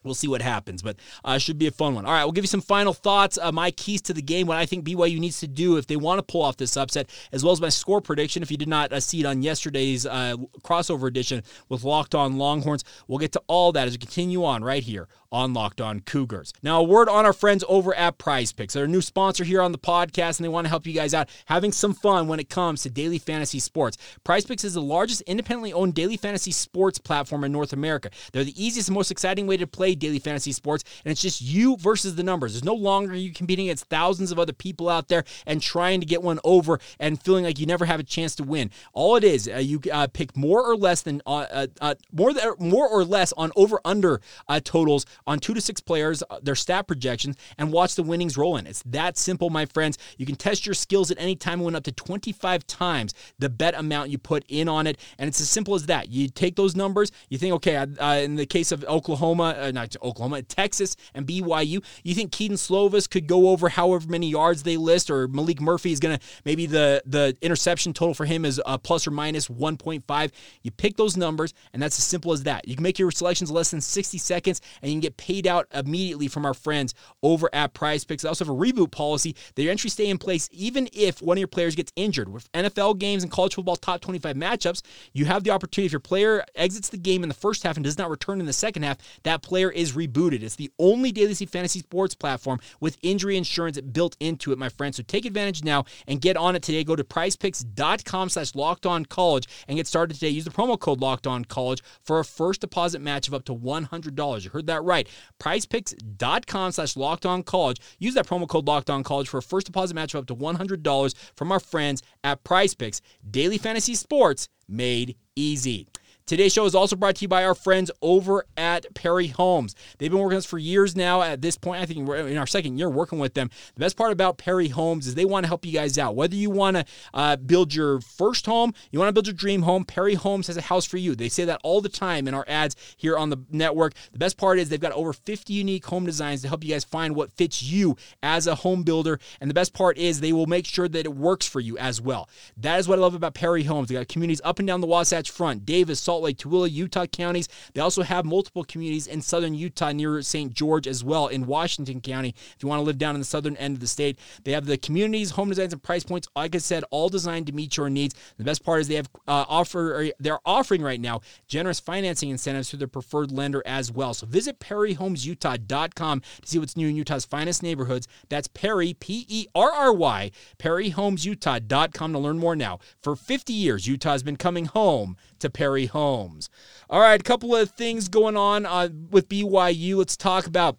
We'll 0.03 0.15
see 0.15 0.27
what 0.27 0.41
happens, 0.41 0.81
but 0.81 0.97
uh, 1.23 1.37
should 1.37 1.57
be 1.57 1.67
a 1.67 1.71
fun 1.71 1.95
one. 1.95 2.05
All 2.05 2.11
right, 2.11 2.23
we'll 2.23 2.31
give 2.31 2.43
you 2.43 2.47
some 2.49 2.61
final 2.61 2.93
thoughts. 2.93 3.37
Uh, 3.37 3.51
my 3.51 3.71
keys 3.71 4.01
to 4.03 4.13
the 4.13 4.21
game, 4.21 4.47
what 4.47 4.57
I 4.57 4.65
think 4.65 4.85
BYU 4.85 5.19
needs 5.19 5.39
to 5.41 5.47
do 5.47 5.77
if 5.77 5.87
they 5.87 5.95
want 5.95 6.19
to 6.19 6.23
pull 6.23 6.41
off 6.41 6.57
this 6.57 6.75
upset, 6.75 7.09
as 7.31 7.43
well 7.43 7.53
as 7.53 7.61
my 7.61 7.69
score 7.69 8.01
prediction. 8.01 8.41
If 8.41 8.49
you 8.49 8.57
did 8.57 8.67
not 8.67 8.91
uh, 8.91 8.99
see 8.99 9.19
it 9.19 9.25
on 9.25 9.43
yesterday's 9.43 10.05
uh, 10.05 10.37
crossover 10.63 11.07
edition 11.07 11.43
with 11.69 11.83
Locked 11.83 12.15
On 12.15 12.37
Longhorns, 12.37 12.83
we'll 13.07 13.19
get 13.19 13.31
to 13.33 13.41
all 13.47 13.71
that 13.73 13.87
as 13.87 13.93
we 13.93 13.99
continue 13.99 14.43
on 14.43 14.63
right 14.63 14.83
here 14.83 15.07
on 15.31 15.53
Locked 15.53 15.79
On 15.79 16.01
Cougars. 16.01 16.51
Now, 16.61 16.81
a 16.81 16.83
word 16.83 17.07
on 17.07 17.25
our 17.25 17.33
friends 17.33 17.63
over 17.69 17.95
at 17.95 18.17
Prize 18.17 18.51
Picks. 18.51 18.73
They're 18.73 18.85
a 18.85 18.87
new 18.87 19.01
sponsor 19.01 19.43
here 19.43 19.61
on 19.61 19.71
the 19.71 19.77
podcast, 19.77 20.37
and 20.37 20.45
they 20.45 20.49
want 20.49 20.65
to 20.65 20.69
help 20.69 20.85
you 20.85 20.93
guys 20.93 21.13
out 21.13 21.29
having 21.45 21.71
some 21.71 21.93
fun 21.93 22.27
when 22.27 22.39
it 22.39 22.49
comes 22.49 22.83
to 22.83 22.89
daily 22.89 23.17
fantasy 23.17 23.59
sports. 23.59 23.97
Prize 24.23 24.45
Picks 24.45 24.63
is 24.63 24.73
the 24.73 24.81
largest 24.81 25.21
independently 25.21 25.71
owned 25.71 25.93
daily 25.93 26.17
fantasy 26.17 26.51
sports 26.51 26.97
platform 26.97 27.43
in 27.43 27.51
North 27.51 27.71
America. 27.71 28.09
They're 28.33 28.43
the 28.43 28.61
easiest 28.61 28.89
and 28.89 28.95
most 28.95 29.11
exciting 29.11 29.47
way 29.47 29.57
to 29.57 29.67
play 29.67 29.90
daily 29.95 30.19
fantasy 30.19 30.51
sports, 30.51 30.83
and 31.05 31.11
it's 31.11 31.21
just 31.21 31.41
you 31.41 31.77
versus 31.77 32.15
the 32.15 32.23
numbers. 32.23 32.53
There's 32.53 32.63
no 32.63 32.73
longer 32.73 33.15
you 33.15 33.31
competing 33.31 33.67
against 33.67 33.85
thousands 33.85 34.31
of 34.31 34.39
other 34.39 34.53
people 34.53 34.89
out 34.89 35.07
there 35.07 35.23
and 35.45 35.61
trying 35.61 35.99
to 35.99 36.05
get 36.05 36.21
one 36.21 36.39
over 36.43 36.79
and 36.99 37.21
feeling 37.21 37.43
like 37.43 37.59
you 37.59 37.65
never 37.65 37.85
have 37.85 37.99
a 37.99 38.03
chance 38.03 38.35
to 38.35 38.43
win. 38.43 38.71
All 38.93 39.15
it 39.15 39.23
is, 39.23 39.47
uh, 39.47 39.57
you 39.57 39.81
uh, 39.91 40.07
pick 40.07 40.35
more 40.35 40.63
or 40.63 40.75
less 40.75 41.01
than 41.01 41.21
uh, 41.25 41.45
uh, 41.51 41.67
uh 41.79 41.95
more 42.11 42.33
than, 42.33 42.53
more 42.59 42.87
or 42.87 43.03
less 43.03 43.33
on 43.33 43.51
over 43.55 43.79
under 43.85 44.21
uh, 44.47 44.59
totals 44.63 45.05
on 45.27 45.39
two 45.39 45.53
to 45.53 45.61
six 45.61 45.81
players, 45.81 46.23
their 46.41 46.55
stat 46.55 46.87
projections, 46.87 47.35
and 47.57 47.71
watch 47.71 47.95
the 47.95 48.03
winnings 48.03 48.37
roll 48.37 48.57
in. 48.57 48.67
It's 48.67 48.83
that 48.83 49.17
simple, 49.17 49.49
my 49.49 49.65
friends. 49.65 49.97
You 50.17 50.25
can 50.25 50.35
test 50.35 50.65
your 50.65 50.75
skills 50.75 51.11
at 51.11 51.19
any 51.19 51.35
time 51.35 51.59
and 51.59 51.65
win 51.65 51.75
up 51.75 51.83
to 51.83 51.91
25 51.91 52.65
times 52.67 53.13
the 53.39 53.49
bet 53.49 53.75
amount 53.75 54.09
you 54.09 54.17
put 54.17 54.43
in 54.47 54.67
on 54.67 54.87
it. 54.87 54.97
And 55.17 55.27
it's 55.27 55.41
as 55.41 55.49
simple 55.49 55.75
as 55.75 55.85
that. 55.87 56.09
You 56.09 56.29
take 56.29 56.55
those 56.55 56.75
numbers, 56.75 57.11
you 57.29 57.37
think, 57.37 57.53
okay, 57.55 57.75
in 58.23 58.35
the 58.35 58.45
case 58.45 58.71
of 58.71 58.83
Oklahoma, 58.85 59.71
not 59.81 59.95
Oklahoma, 60.03 60.41
Texas 60.43 60.95
and 61.13 61.25
BYU, 61.25 61.83
you 62.03 62.15
think 62.15 62.31
Kedon 62.31 62.57
Slovis 62.57 63.09
could 63.09 63.27
go 63.27 63.49
over 63.49 63.69
however 63.69 64.07
many 64.07 64.29
yards 64.29 64.63
they 64.63 64.77
list, 64.77 65.09
or 65.09 65.27
Maalik 65.27 65.59
Murphy 65.59 65.91
is 65.91 65.99
going 65.99 66.17
to 66.17 66.25
maybe 66.45 66.65
the, 66.65 67.01
the 67.05 67.35
interception 67.41 67.93
total 67.93 68.13
for 68.13 68.25
him 68.25 68.45
is 68.45 68.61
uh, 68.65 68.77
plus 68.77 69.07
or 69.07 69.11
minus 69.11 69.47
1.5. 69.47 70.31
You 70.61 70.71
pick 70.71 70.97
those 70.97 71.17
numbers, 71.17 71.53
and 71.73 71.81
that's 71.81 71.97
as 71.97 72.05
simple 72.05 72.31
as 72.31 72.43
that. 72.43 72.67
You 72.67 72.75
can 72.75 72.83
make 72.83 72.99
your 72.99 73.11
selections 73.11 73.51
less 73.51 73.71
than 73.71 73.81
60 73.81 74.17
seconds, 74.17 74.61
and 74.81 74.89
you 74.89 74.95
can 74.95 75.01
get 75.01 75.17
paid 75.17 75.47
out 75.47 75.67
immediately 75.73 76.27
from 76.27 76.45
our 76.45 76.53
friends 76.53 76.93
over 77.23 77.49
at 77.53 77.73
Prize 77.73 78.03
Picks. 78.03 78.23
They 78.23 78.29
also 78.29 78.45
have 78.45 78.53
a 78.53 78.57
reboot 78.57 78.91
policy. 78.91 79.35
Their 79.55 79.71
entry 79.71 79.89
stay 79.89 80.09
in 80.09 80.17
place 80.17 80.49
even 80.51 80.87
if 80.93 81.21
one 81.21 81.37
of 81.37 81.39
your 81.39 81.47
players 81.47 81.75
gets 81.75 81.91
injured. 81.95 82.29
With 82.29 82.51
NFL 82.53 82.99
games 82.99 83.23
and 83.23 83.31
college 83.31 83.55
football 83.55 83.75
top 83.75 84.01
25 84.01 84.35
matchups, 84.35 84.81
you 85.13 85.25
have 85.25 85.43
the 85.43 85.51
opportunity 85.51 85.87
if 85.87 85.91
your 85.91 85.99
player 85.99 86.43
exits 86.55 86.89
the 86.89 86.97
game 86.97 87.23
in 87.23 87.29
the 87.29 87.35
first 87.35 87.63
half 87.63 87.77
and 87.77 87.83
does 87.83 87.97
not 87.97 88.09
return 88.09 88.39
in 88.39 88.45
the 88.45 88.53
second 88.53 88.83
half, 88.83 88.97
that 89.23 89.41
player 89.41 89.70
is 89.71 89.93
rebooted. 89.93 90.43
It's 90.43 90.55
the 90.55 90.71
only 90.79 91.11
daily 91.11 91.33
fantasy 91.33 91.79
sports 91.79 92.15
platform 92.15 92.59
with 92.79 92.97
injury 93.01 93.37
insurance 93.37 93.79
built 93.79 94.15
into 94.19 94.51
it, 94.51 94.57
my 94.57 94.69
friends. 94.69 94.97
So 94.97 95.03
take 95.03 95.25
advantage 95.25 95.63
now 95.63 95.85
and 96.07 96.21
get 96.21 96.37
on 96.37 96.55
it 96.55 96.63
today. 96.63 96.83
Go 96.83 96.95
to 96.95 97.03
prizepicks.com 97.03 98.29
slash 98.29 98.55
locked 98.55 98.85
on 98.85 99.05
college 99.05 99.47
and 99.67 99.77
get 99.77 99.87
started 99.87 100.13
today. 100.13 100.29
Use 100.29 100.45
the 100.45 100.51
promo 100.51 100.79
code 100.79 101.01
locked 101.01 101.27
on 101.27 101.45
college 101.45 101.81
for 102.03 102.19
a 102.19 102.25
first 102.25 102.61
deposit 102.61 103.01
match 103.01 103.27
of 103.27 103.33
up 103.33 103.45
to 103.45 103.55
$100. 103.55 104.43
You 104.43 104.49
heard 104.49 104.67
that 104.67 104.83
right 104.83 105.07
prizepicks.com 105.39 106.71
slash 106.71 106.95
locked 106.95 107.25
on 107.25 107.43
college. 107.43 107.77
Use 107.99 108.13
that 108.15 108.27
promo 108.27 108.47
code 108.47 108.67
locked 108.67 108.89
on 108.89 109.03
college 109.03 109.29
for 109.29 109.37
a 109.37 109.43
first 109.43 109.67
deposit 109.67 109.93
match 109.93 110.13
of 110.13 110.21
up 110.21 110.27
to 110.27 110.35
$100 110.35 111.15
from 111.35 111.51
our 111.51 111.59
friends 111.59 112.01
at 112.23 112.43
Prize 112.43 112.73
Picks. 112.73 113.01
Daily 113.29 113.57
fantasy 113.57 113.95
sports 113.95 114.47
made 114.67 115.15
easy. 115.35 115.87
Today's 116.25 116.53
show 116.53 116.65
is 116.65 116.75
also 116.75 116.95
brought 116.95 117.15
to 117.15 117.23
you 117.23 117.27
by 117.27 117.43
our 117.43 117.55
friends 117.55 117.91
over 118.01 118.45
at 118.55 118.85
Perry 118.93 119.27
Homes. 119.27 119.75
They've 119.97 120.09
been 120.09 120.19
working 120.19 120.35
with 120.35 120.45
us 120.45 120.49
for 120.49 120.57
years 120.57 120.95
now. 120.95 121.21
At 121.21 121.41
this 121.41 121.57
point, 121.57 121.81
I 121.81 121.85
think 121.85 122.07
we're 122.07 122.27
in 122.27 122.37
our 122.37 122.47
second 122.47 122.77
year 122.77 122.89
working 122.89 123.19
with 123.19 123.33
them. 123.33 123.49
The 123.73 123.79
best 123.79 123.97
part 123.97 124.11
about 124.11 124.37
Perry 124.37 124.69
Homes 124.69 125.07
is 125.07 125.15
they 125.15 125.25
want 125.25 125.43
to 125.43 125.47
help 125.47 125.65
you 125.65 125.73
guys 125.73 125.97
out. 125.97 126.15
Whether 126.15 126.35
you 126.35 126.49
want 126.49 126.77
to 126.77 126.85
uh, 127.13 127.35
build 127.35 127.73
your 127.73 127.99
first 128.01 128.45
home, 128.45 128.73
you 128.91 128.99
want 128.99 129.09
to 129.09 129.13
build 129.13 129.27
your 129.27 129.33
dream 129.33 129.63
home, 129.63 129.83
Perry 129.83 130.13
Homes 130.13 130.47
has 130.47 130.57
a 130.57 130.61
house 130.61 130.85
for 130.85 130.97
you. 130.97 131.15
They 131.15 131.29
say 131.29 131.45
that 131.45 131.59
all 131.63 131.81
the 131.81 131.89
time 131.89 132.27
in 132.27 132.33
our 132.33 132.45
ads 132.47 132.75
here 132.97 133.17
on 133.17 133.29
the 133.29 133.37
network. 133.49 133.93
The 134.11 134.19
best 134.19 134.37
part 134.37 134.59
is 134.59 134.69
they've 134.69 134.79
got 134.79 134.93
over 134.93 135.13
50 135.13 135.53
unique 135.53 135.85
home 135.85 136.05
designs 136.05 136.41
to 136.43 136.47
help 136.47 136.63
you 136.63 136.71
guys 136.71 136.83
find 136.83 137.15
what 137.15 137.31
fits 137.31 137.61
you 137.61 137.97
as 138.23 138.47
a 138.47 138.55
home 138.55 138.83
builder. 138.83 139.19
And 139.39 139.49
the 139.49 139.53
best 139.53 139.73
part 139.73 139.97
is 139.97 140.19
they 140.19 140.33
will 140.33 140.47
make 140.47 140.65
sure 140.65 140.87
that 140.87 141.05
it 141.05 141.15
works 141.15 141.47
for 141.47 141.59
you 141.59 141.77
as 141.77 141.99
well. 142.01 142.29
That 142.57 142.79
is 142.79 142.87
what 142.87 142.99
I 142.99 143.01
love 143.01 143.15
about 143.15 143.33
Perry 143.33 143.63
Homes. 143.63 143.89
They 143.89 143.95
got 143.95 144.07
communities 144.07 144.41
up 144.43 144.59
and 144.59 144.67
down 144.67 144.81
the 144.81 144.87
Wasatch 144.87 145.29
Front, 145.29 145.65
Davis, 145.65 145.99
Salt 146.11 146.23
Lake, 146.23 146.37
Tooele, 146.37 146.69
Utah 146.69 147.05
counties. 147.05 147.47
They 147.73 147.79
also 147.79 148.01
have 148.03 148.25
multiple 148.25 148.65
communities 148.65 149.07
in 149.07 149.21
southern 149.21 149.53
Utah 149.53 149.93
near 149.93 150.21
St. 150.21 150.51
George 150.51 150.85
as 150.85 151.05
well 151.05 151.27
in 151.27 151.45
Washington 151.45 152.01
County. 152.01 152.35
If 152.53 152.57
you 152.61 152.67
want 152.67 152.81
to 152.81 152.83
live 152.83 152.97
down 152.97 153.15
in 153.15 153.21
the 153.21 153.25
southern 153.25 153.55
end 153.55 153.75
of 153.75 153.79
the 153.79 153.87
state, 153.87 154.19
they 154.43 154.51
have 154.51 154.65
the 154.65 154.77
communities, 154.77 155.31
home 155.31 155.47
designs, 155.47 155.71
and 155.71 155.81
price 155.81 156.03
points. 156.03 156.27
Like 156.35 156.53
I 156.53 156.57
said, 156.57 156.83
all 156.91 157.07
designed 157.07 157.47
to 157.47 157.53
meet 157.53 157.77
your 157.77 157.89
needs. 157.89 158.13
The 158.37 158.43
best 158.43 158.65
part 158.65 158.81
is 158.81 158.89
they 158.89 158.95
have 158.95 159.09
uh, 159.25 159.45
offer 159.47 160.09
they're 160.19 160.41
offering 160.45 160.81
right 160.81 160.99
now 160.99 161.21
generous 161.47 161.79
financing 161.79 162.29
incentives 162.29 162.69
through 162.69 162.79
their 162.79 162.89
preferred 162.89 163.31
lender 163.31 163.63
as 163.65 163.89
well. 163.89 164.13
So 164.13 164.27
visit 164.27 164.59
PerryHomesUtah.com 164.59 166.19
to 166.19 166.27
see 166.43 166.59
what's 166.59 166.75
new 166.75 166.89
in 166.89 166.97
Utah's 166.97 167.23
finest 167.23 167.63
neighborhoods. 167.63 168.09
That's 168.27 168.49
Perry 168.49 168.95
P 168.95 169.25
E 169.29 169.47
R 169.55 169.71
R 169.71 169.93
Y 169.93 170.31
PerryHomesUtah.com 170.59 172.11
to 172.11 172.19
learn 172.19 172.37
more 172.37 172.57
now. 172.57 172.79
For 173.01 173.15
50 173.15 173.53
years, 173.53 173.87
Utah 173.87 174.11
has 174.11 174.23
been 174.23 174.35
coming 174.35 174.65
home 174.65 175.15
to 175.41 175.49
Perry 175.49 175.85
Homes. 175.85 176.49
All 176.89 176.99
right, 176.99 177.19
a 177.19 177.23
couple 177.23 177.55
of 177.55 177.71
things 177.71 178.07
going 178.07 178.37
on 178.37 178.65
uh, 178.65 178.89
with 179.09 179.29
BYU. 179.29 179.97
Let's 179.97 180.17
talk 180.17 180.47
about 180.47 180.77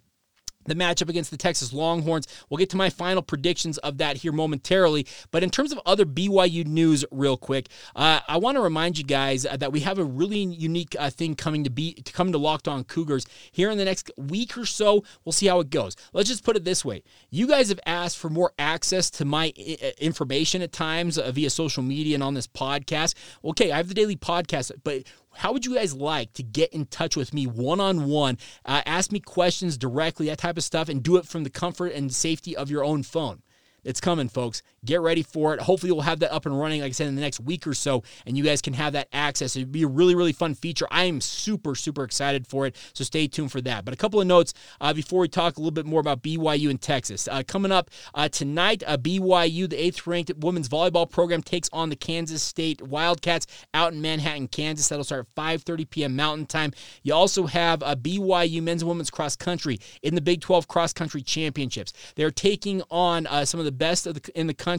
the 0.65 0.75
matchup 0.75 1.09
against 1.09 1.31
the 1.31 1.37
Texas 1.37 1.73
Longhorns. 1.73 2.27
We'll 2.49 2.57
get 2.57 2.69
to 2.71 2.77
my 2.77 2.89
final 2.89 3.21
predictions 3.21 3.77
of 3.79 3.97
that 3.97 4.17
here 4.17 4.31
momentarily. 4.31 5.05
But 5.31 5.43
in 5.43 5.49
terms 5.49 5.71
of 5.71 5.79
other 5.85 6.05
BYU 6.05 6.65
news, 6.65 7.05
real 7.11 7.37
quick, 7.37 7.67
uh, 7.95 8.21
I 8.27 8.37
want 8.37 8.57
to 8.57 8.61
remind 8.61 8.97
you 8.97 9.03
guys 9.03 9.45
uh, 9.45 9.57
that 9.57 9.71
we 9.71 9.81
have 9.81 9.99
a 9.99 10.03
really 10.03 10.39
unique 10.39 10.95
uh, 10.99 11.09
thing 11.09 11.35
coming 11.35 11.63
to 11.63 11.69
be 11.69 11.93
to 11.93 12.13
come 12.13 12.31
to 12.31 12.37
Locked 12.37 12.67
On 12.67 12.83
Cougars 12.83 13.25
here 13.51 13.69
in 13.69 13.77
the 13.77 13.85
next 13.85 14.11
week 14.17 14.57
or 14.57 14.65
so. 14.65 15.03
We'll 15.25 15.33
see 15.33 15.47
how 15.47 15.59
it 15.59 15.69
goes. 15.69 15.95
Let's 16.13 16.29
just 16.29 16.43
put 16.43 16.55
it 16.55 16.63
this 16.63 16.83
way: 16.83 17.03
you 17.29 17.47
guys 17.47 17.69
have 17.69 17.79
asked 17.85 18.17
for 18.17 18.29
more 18.29 18.53
access 18.57 19.09
to 19.11 19.25
my 19.25 19.53
I- 19.57 19.93
information 19.97 20.61
at 20.61 20.71
times 20.71 21.17
uh, 21.17 21.31
via 21.31 21.49
social 21.49 21.83
media 21.83 22.15
and 22.15 22.23
on 22.23 22.33
this 22.33 22.47
podcast. 22.47 23.15
Okay, 23.43 23.71
I 23.71 23.77
have 23.77 23.87
the 23.87 23.93
daily 23.93 24.15
podcast, 24.15 24.71
but 24.83 25.03
how 25.35 25.53
would 25.53 25.65
you 25.65 25.75
guys 25.75 25.93
like 25.93 26.33
to 26.33 26.43
get 26.43 26.73
in 26.73 26.85
touch 26.85 27.15
with 27.15 27.33
me 27.33 27.45
one 27.47 27.79
on 27.79 28.05
one? 28.05 28.37
Ask 28.65 29.11
me 29.11 29.19
questions 29.19 29.77
directly, 29.77 30.27
that 30.27 30.37
type 30.37 30.57
of 30.57 30.63
stuff, 30.63 30.89
and 30.89 31.03
do 31.03 31.17
it 31.17 31.25
from 31.25 31.43
the 31.43 31.49
comfort 31.49 31.93
and 31.93 32.13
safety 32.13 32.55
of 32.55 32.69
your 32.69 32.83
own 32.83 33.03
phone. 33.03 33.41
It's 33.83 33.99
coming, 33.99 34.29
folks. 34.29 34.63
Get 34.85 35.01
ready 35.01 35.23
for 35.23 35.53
it. 35.53 35.61
Hopefully, 35.61 35.91
we'll 35.91 36.01
have 36.01 36.19
that 36.19 36.33
up 36.33 36.45
and 36.45 36.57
running, 36.57 36.81
like 36.81 36.89
I 36.89 36.93
said, 36.93 37.07
in 37.07 37.15
the 37.15 37.21
next 37.21 37.39
week 37.39 37.65
or 37.65 37.73
so, 37.73 38.03
and 38.25 38.37
you 38.37 38.43
guys 38.43 38.61
can 38.61 38.73
have 38.73 38.93
that 38.93 39.07
access. 39.11 39.55
It'd 39.55 39.71
be 39.71 39.83
a 39.83 39.87
really, 39.87 40.15
really 40.15 40.33
fun 40.33 40.53
feature. 40.55 40.87
I 40.91 41.05
am 41.05 41.21
super, 41.21 41.75
super 41.75 42.03
excited 42.03 42.47
for 42.47 42.65
it, 42.65 42.75
so 42.93 43.03
stay 43.03 43.27
tuned 43.27 43.51
for 43.51 43.61
that. 43.61 43.85
But 43.85 43.93
a 43.93 43.97
couple 43.97 44.21
of 44.21 44.27
notes 44.27 44.53
uh, 44.81 44.93
before 44.93 45.21
we 45.21 45.27
talk 45.27 45.57
a 45.57 45.59
little 45.59 45.71
bit 45.71 45.85
more 45.85 45.99
about 45.99 46.21
BYU 46.21 46.69
in 46.69 46.77
Texas. 46.77 47.27
Uh, 47.27 47.43
coming 47.47 47.71
up 47.71 47.89
uh, 48.13 48.29
tonight, 48.29 48.83
uh, 48.85 48.97
BYU, 48.97 49.69
the 49.69 49.81
eighth 49.81 50.05
ranked 50.05 50.31
women's 50.37 50.69
volleyball 50.69 51.09
program, 51.09 51.41
takes 51.41 51.69
on 51.73 51.89
the 51.89 51.95
Kansas 51.95 52.43
State 52.43 52.81
Wildcats 52.81 53.47
out 53.73 53.93
in 53.93 54.01
Manhattan, 54.01 54.47
Kansas. 54.47 54.87
That'll 54.89 55.03
start 55.03 55.27
at 55.27 55.35
5:30 55.35 55.89
p.m. 55.89 56.15
Mountain 56.15 56.45
Time. 56.47 56.73
You 57.03 57.13
also 57.13 57.47
have 57.47 57.81
a 57.81 57.95
BYU 57.95 58.61
men's 58.61 58.81
and 58.81 58.89
women's 58.89 59.09
cross 59.09 59.35
country 59.35 59.79
in 60.01 60.15
the 60.15 60.21
Big 60.21 60.41
12 60.41 60.67
cross 60.67 60.93
country 60.93 61.21
championships. 61.21 61.93
They're 62.15 62.31
taking 62.31 62.83
on 62.91 63.27
uh, 63.27 63.45
some 63.45 63.59
of 63.59 63.65
the 63.65 63.71
best 63.71 64.05
of 64.05 64.21
the, 64.21 64.39
in 64.39 64.47
the 64.47 64.53
country 64.53 64.72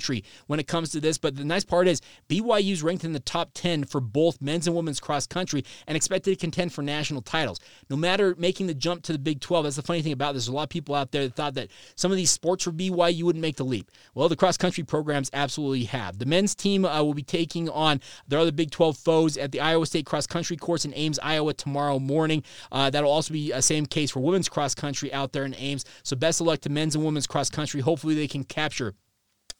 when 0.46 0.60
it 0.60 0.66
comes 0.66 0.90
to 0.90 1.00
this. 1.00 1.18
But 1.18 1.36
the 1.36 1.44
nice 1.44 1.64
part 1.64 1.88
is 1.88 2.00
BYU's 2.28 2.82
ranked 2.82 3.04
in 3.04 3.12
the 3.12 3.20
top 3.20 3.50
10 3.54 3.84
for 3.84 4.00
both 4.00 4.40
men's 4.40 4.66
and 4.66 4.74
women's 4.74 5.00
cross 5.00 5.26
country 5.26 5.64
and 5.86 5.96
expected 5.96 6.30
to 6.30 6.36
contend 6.36 6.72
for 6.72 6.82
national 6.82 7.22
titles. 7.22 7.60
No 7.90 7.96
matter 7.96 8.34
making 8.38 8.66
the 8.66 8.74
jump 8.74 9.02
to 9.04 9.12
the 9.12 9.18
Big 9.18 9.40
12, 9.40 9.64
that's 9.64 9.76
the 9.76 9.82
funny 9.82 10.02
thing 10.02 10.12
about 10.12 10.34
this. 10.34 10.44
There's 10.44 10.52
a 10.52 10.56
lot 10.56 10.64
of 10.64 10.68
people 10.68 10.94
out 10.94 11.12
there 11.12 11.24
that 11.24 11.34
thought 11.34 11.54
that 11.54 11.68
some 11.96 12.10
of 12.10 12.16
these 12.16 12.30
sports 12.30 12.64
for 12.64 12.72
BYU 12.72 13.22
wouldn't 13.24 13.42
make 13.42 13.56
the 13.56 13.64
leap. 13.64 13.90
Well, 14.14 14.28
the 14.28 14.36
cross 14.36 14.56
country 14.56 14.84
programs 14.84 15.30
absolutely 15.32 15.84
have. 15.84 16.18
The 16.18 16.26
men's 16.26 16.54
team 16.54 16.84
uh, 16.84 17.02
will 17.02 17.14
be 17.14 17.22
taking 17.22 17.68
on 17.68 18.00
their 18.28 18.38
other 18.38 18.52
Big 18.52 18.70
12 18.70 18.96
foes 18.96 19.36
at 19.36 19.52
the 19.52 19.60
Iowa 19.60 19.86
State 19.86 20.06
cross 20.06 20.26
country 20.26 20.56
course 20.56 20.84
in 20.84 20.92
Ames, 20.94 21.18
Iowa 21.22 21.54
tomorrow 21.54 21.98
morning. 21.98 22.42
Uh, 22.70 22.90
that'll 22.90 23.10
also 23.10 23.32
be 23.32 23.52
a 23.52 23.62
same 23.62 23.86
case 23.86 24.10
for 24.10 24.20
women's 24.20 24.48
cross 24.48 24.74
country 24.74 25.12
out 25.12 25.32
there 25.32 25.44
in 25.44 25.54
Ames. 25.54 25.84
So 26.02 26.16
best 26.16 26.40
of 26.40 26.46
luck 26.46 26.60
to 26.60 26.70
men's 26.70 26.94
and 26.94 27.04
women's 27.04 27.26
cross 27.26 27.50
country. 27.50 27.80
Hopefully 27.80 28.14
they 28.14 28.28
can 28.28 28.44
capture 28.44 28.94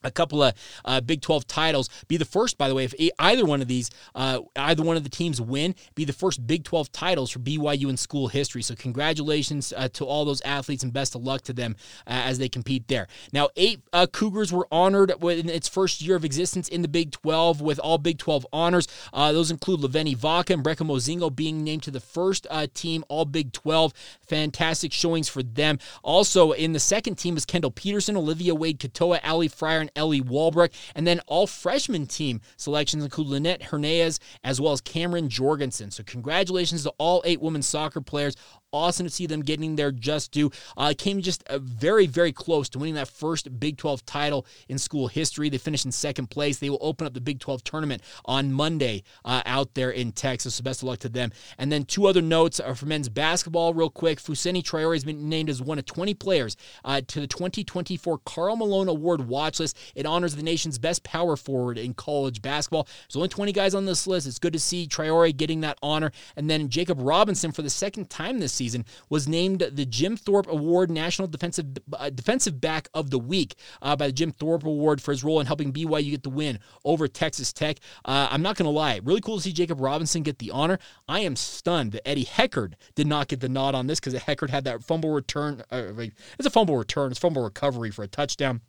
a 0.04 0.10
couple 0.10 0.42
of 0.42 0.54
uh, 0.84 1.00
Big 1.00 1.20
12 1.22 1.46
titles. 1.46 1.88
Be 2.08 2.16
the 2.16 2.24
first, 2.24 2.58
by 2.58 2.68
the 2.68 2.74
way, 2.74 2.84
if 2.84 2.94
either 3.18 3.44
one 3.44 3.60
of 3.62 3.68
these, 3.68 3.90
uh, 4.14 4.40
either 4.56 4.82
one 4.82 4.96
of 4.96 5.02
the 5.02 5.10
teams 5.10 5.40
win, 5.40 5.74
be 5.94 6.04
the 6.04 6.12
first 6.12 6.46
Big 6.46 6.64
12 6.64 6.92
titles 6.92 7.30
for 7.30 7.38
BYU 7.38 7.88
in 7.88 7.96
school 7.96 8.28
history. 8.28 8.62
So, 8.62 8.74
congratulations 8.74 9.72
uh, 9.76 9.88
to 9.94 10.04
all 10.04 10.24
those 10.24 10.40
athletes 10.42 10.82
and 10.82 10.92
best 10.92 11.14
of 11.14 11.22
luck 11.22 11.42
to 11.42 11.52
them 11.52 11.76
uh, 12.06 12.22
as 12.24 12.38
they 12.38 12.48
compete 12.48 12.88
there. 12.88 13.08
Now, 13.32 13.48
eight 13.56 13.80
uh, 13.92 14.06
Cougars 14.06 14.52
were 14.52 14.68
honored 14.70 15.10
in 15.22 15.48
its 15.48 15.68
first 15.68 16.02
year 16.02 16.16
of 16.16 16.24
existence 16.24 16.68
in 16.68 16.82
the 16.82 16.88
Big 16.88 17.10
12 17.12 17.60
with 17.60 17.78
all 17.78 17.98
Big 17.98 18.18
12 18.18 18.46
honors. 18.52 18.86
Uh, 19.12 19.32
those 19.32 19.50
include 19.50 19.80
Laveni 19.80 20.16
Vaka 20.16 20.52
and 20.52 20.62
Brecca 20.64 20.86
Mozingo 20.86 21.34
being 21.34 21.64
named 21.64 21.82
to 21.84 21.90
the 21.90 22.00
first 22.00 22.46
team, 22.74 23.04
all 23.08 23.24
Big 23.24 23.52
12. 23.52 23.92
Fantastic 24.26 24.92
showings 24.92 25.28
for 25.28 25.42
them. 25.42 25.78
Also, 26.02 26.52
in 26.52 26.72
the 26.72 26.80
second 26.80 27.16
team 27.16 27.36
is 27.36 27.44
Kendall 27.44 27.70
Peterson, 27.70 28.16
Olivia 28.16 28.54
Wade 28.54 28.78
Katoa, 28.78 29.20
Ali 29.24 29.48
Fryer, 29.48 29.80
and 29.80 29.90
Ellie 29.96 30.20
Walbrook. 30.20 30.72
And 30.94 31.06
then 31.06 31.20
all 31.26 31.46
freshman 31.46 32.06
team 32.06 32.40
selections 32.56 33.04
include 33.04 33.28
Lynette 33.28 33.62
Hernandez 33.62 34.20
as 34.42 34.60
well 34.60 34.72
as 34.72 34.80
Cameron 34.80 35.28
Jorgensen. 35.28 35.90
So 35.90 36.02
congratulations 36.02 36.82
to 36.84 36.92
all 36.98 37.22
eight 37.24 37.40
women's 37.40 37.66
soccer 37.66 38.00
players 38.00 38.34
awesome 38.74 39.06
to 39.06 39.10
see 39.10 39.26
them 39.26 39.40
getting 39.40 39.76
their 39.76 39.92
just 39.92 40.32
due. 40.32 40.50
Uh, 40.76 40.92
came 40.96 41.20
just 41.20 41.44
uh, 41.44 41.58
very, 41.58 42.06
very 42.06 42.32
close 42.32 42.68
to 42.68 42.78
winning 42.78 42.94
that 42.94 43.08
first 43.08 43.60
Big 43.60 43.78
12 43.78 44.04
title 44.04 44.44
in 44.68 44.76
school 44.76 45.06
history. 45.06 45.48
They 45.48 45.58
finished 45.58 45.84
in 45.84 45.92
second 45.92 46.28
place. 46.28 46.58
They 46.58 46.68
will 46.68 46.78
open 46.80 47.06
up 47.06 47.14
the 47.14 47.20
Big 47.20 47.38
12 47.38 47.62
tournament 47.64 48.02
on 48.24 48.52
Monday 48.52 49.04
uh, 49.24 49.42
out 49.46 49.74
there 49.74 49.90
in 49.90 50.12
Texas. 50.12 50.56
So 50.56 50.64
best 50.64 50.82
of 50.82 50.88
luck 50.88 50.98
to 51.00 51.08
them. 51.08 51.30
And 51.56 51.70
then 51.70 51.84
two 51.84 52.06
other 52.06 52.20
notes 52.20 52.58
are 52.58 52.74
for 52.74 52.86
men's 52.86 53.08
basketball, 53.08 53.72
real 53.72 53.90
quick. 53.90 54.18
Fousseyni 54.18 54.62
Traore 54.62 54.94
has 54.94 55.04
been 55.04 55.28
named 55.28 55.48
as 55.48 55.62
one 55.62 55.78
of 55.78 55.86
20 55.86 56.12
players 56.14 56.56
uh, 56.84 57.00
to 57.06 57.20
the 57.20 57.26
2024 57.28 58.18
Karl 58.26 58.56
Malone 58.56 58.88
Award 58.88 59.28
watch 59.28 59.60
list. 59.60 59.78
It 59.94 60.04
honors 60.04 60.34
the 60.34 60.42
nation's 60.42 60.78
best 60.78 61.04
power 61.04 61.36
forward 61.36 61.78
in 61.78 61.94
college 61.94 62.42
basketball. 62.42 62.88
There's 63.06 63.16
only 63.16 63.28
20 63.28 63.52
guys 63.52 63.74
on 63.74 63.84
this 63.84 64.06
list. 64.06 64.26
It's 64.26 64.40
good 64.40 64.52
to 64.52 64.58
see 64.58 64.88
Traore 64.88 65.34
getting 65.36 65.60
that 65.60 65.78
honor. 65.80 66.10
And 66.34 66.50
then 66.50 66.68
Jacob 66.68 66.98
Robinson 67.00 67.52
for 67.52 67.62
the 67.62 67.70
second 67.70 68.10
time 68.10 68.40
this 68.40 68.52
season 68.52 68.63
season, 68.64 68.84
was 69.10 69.28
named 69.28 69.60
the 69.60 69.84
Jim 69.84 70.16
Thorpe 70.16 70.46
Award 70.48 70.90
National 70.90 71.28
Defensive 71.28 71.66
uh, 71.92 72.10
Defensive 72.10 72.60
Back 72.60 72.88
of 72.94 73.10
the 73.10 73.18
Week 73.18 73.54
uh, 73.82 73.94
by 73.96 74.06
the 74.06 74.12
Jim 74.12 74.30
Thorpe 74.30 74.64
Award 74.64 75.02
for 75.02 75.10
his 75.10 75.22
role 75.22 75.40
in 75.40 75.46
helping 75.46 75.72
BYU 75.72 76.12
get 76.12 76.22
the 76.22 76.30
win 76.30 76.58
over 76.84 77.06
Texas 77.06 77.52
Tech. 77.52 77.78
Uh, 78.04 78.28
I'm 78.30 78.42
not 78.42 78.56
going 78.56 78.64
to 78.66 78.70
lie, 78.70 79.00
really 79.04 79.20
cool 79.20 79.36
to 79.36 79.42
see 79.42 79.52
Jacob 79.52 79.80
Robinson 79.80 80.22
get 80.22 80.38
the 80.38 80.50
honor. 80.50 80.78
I 81.08 81.20
am 81.20 81.36
stunned 81.36 81.92
that 81.92 82.08
Eddie 82.08 82.24
Heckard 82.24 82.74
did 82.94 83.06
not 83.06 83.28
get 83.28 83.40
the 83.40 83.48
nod 83.48 83.74
on 83.74 83.86
this 83.86 84.00
because 84.00 84.14
Heckard 84.14 84.50
had 84.50 84.64
that 84.64 84.82
fumble 84.82 85.10
return. 85.10 85.62
Uh, 85.70 85.92
it's 86.38 86.46
a 86.46 86.50
fumble 86.50 86.76
return, 86.76 87.10
it's 87.10 87.20
fumble 87.20 87.42
recovery 87.42 87.90
for 87.90 88.02
a 88.02 88.08
touchdown 88.08 88.62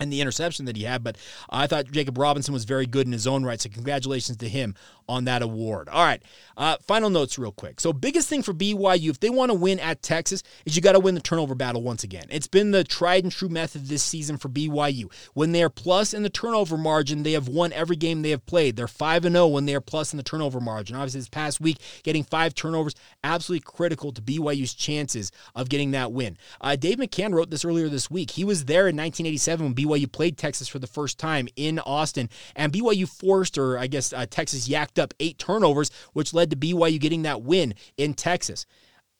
and 0.00 0.12
the 0.12 0.20
interception 0.20 0.64
that 0.66 0.76
he 0.76 0.84
had. 0.84 1.02
But 1.02 1.16
I 1.50 1.66
thought 1.66 1.90
Jacob 1.90 2.18
Robinson 2.18 2.54
was 2.54 2.64
very 2.64 2.86
good 2.86 3.06
in 3.06 3.12
his 3.12 3.26
own 3.26 3.44
right. 3.44 3.60
So 3.60 3.68
congratulations 3.68 4.38
to 4.38 4.48
him 4.48 4.74
on 5.08 5.24
that 5.24 5.42
award. 5.42 5.88
All 5.88 6.04
right, 6.04 6.22
uh, 6.56 6.76
final 6.86 7.10
notes 7.10 7.38
real 7.38 7.52
quick. 7.52 7.80
So 7.80 7.92
biggest 7.92 8.28
thing 8.28 8.42
for 8.42 8.52
BYU 8.52 9.10
if 9.10 9.20
they 9.20 9.30
want 9.30 9.50
to 9.50 9.54
win 9.54 9.80
at 9.80 10.02
Texas 10.02 10.42
is 10.64 10.76
you 10.76 10.82
got 10.82 10.92
to 10.92 11.00
win 11.00 11.14
the 11.14 11.20
turnover 11.20 11.54
battle 11.54 11.82
once 11.82 12.04
again. 12.04 12.26
It's 12.30 12.46
been 12.46 12.70
the 12.70 12.84
tried 12.84 13.24
and 13.24 13.32
true 13.32 13.48
method 13.48 13.86
this 13.86 14.02
season 14.02 14.36
for 14.36 14.48
BYU. 14.48 15.10
When 15.34 15.52
they 15.52 15.62
are 15.62 15.70
plus 15.70 16.12
in 16.12 16.22
the 16.22 16.30
turnover 16.30 16.76
margin, 16.76 17.22
they 17.22 17.32
have 17.32 17.48
won 17.48 17.72
every 17.72 17.96
game 17.96 18.22
they 18.22 18.30
have 18.30 18.44
played. 18.46 18.76
They're 18.76 18.88
five 18.88 19.24
and 19.24 19.34
zero 19.34 19.44
oh 19.44 19.48
when 19.48 19.66
they 19.66 19.74
are 19.74 19.80
plus 19.80 20.12
in 20.12 20.16
the 20.16 20.22
turnover 20.22 20.60
margin. 20.60 20.96
Obviously, 20.96 21.20
this 21.20 21.28
past 21.28 21.60
week 21.60 21.78
getting 22.02 22.24
five 22.24 22.54
turnovers 22.54 22.94
absolutely 23.24 23.64
critical 23.64 24.12
to 24.12 24.22
BYU's 24.22 24.74
chances 24.74 25.32
of 25.54 25.68
getting 25.68 25.92
that 25.92 26.12
win. 26.12 26.36
Uh, 26.60 26.76
Dave 26.76 26.98
McCann 26.98 27.32
wrote 27.32 27.50
this 27.50 27.64
earlier 27.64 27.88
this 27.88 28.10
week. 28.10 28.32
He 28.32 28.44
was 28.44 28.64
there 28.64 28.88
in 28.88 28.96
1987 28.96 29.66
when 29.66 29.74
BYU 29.74 30.10
played 30.10 30.36
Texas 30.36 30.68
for 30.68 30.78
the 30.78 30.86
first 30.86 31.18
time 31.18 31.48
in 31.56 31.78
Austin, 31.80 32.28
and 32.54 32.72
BYU 32.72 33.08
forced, 33.08 33.58
or 33.58 33.78
I 33.78 33.86
guess 33.86 34.12
uh, 34.12 34.26
Texas 34.28 34.68
yacked 34.68 34.97
up 34.98 35.14
eight 35.20 35.38
turnovers, 35.38 35.90
which 36.12 36.34
led 36.34 36.50
to 36.50 36.56
BYU 36.56 37.00
getting 37.00 37.22
that 37.22 37.42
win 37.42 37.74
in 37.96 38.14
Texas. 38.14 38.66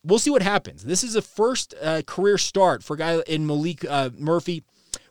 We'll 0.05 0.19
see 0.19 0.31
what 0.31 0.43
happens. 0.43 0.85
This 0.85 1.03
is 1.03 1.17
a 1.17 1.23
first 1.23 1.75
uh, 1.83 2.03
career 2.07 2.39
start 2.39 2.83
for 2.85 2.95
a 2.95 2.99
guy 2.99 3.21
in 3.27 3.47
Maalik 3.47 3.85
uh, 3.89 4.11
Murphy. 4.17 4.63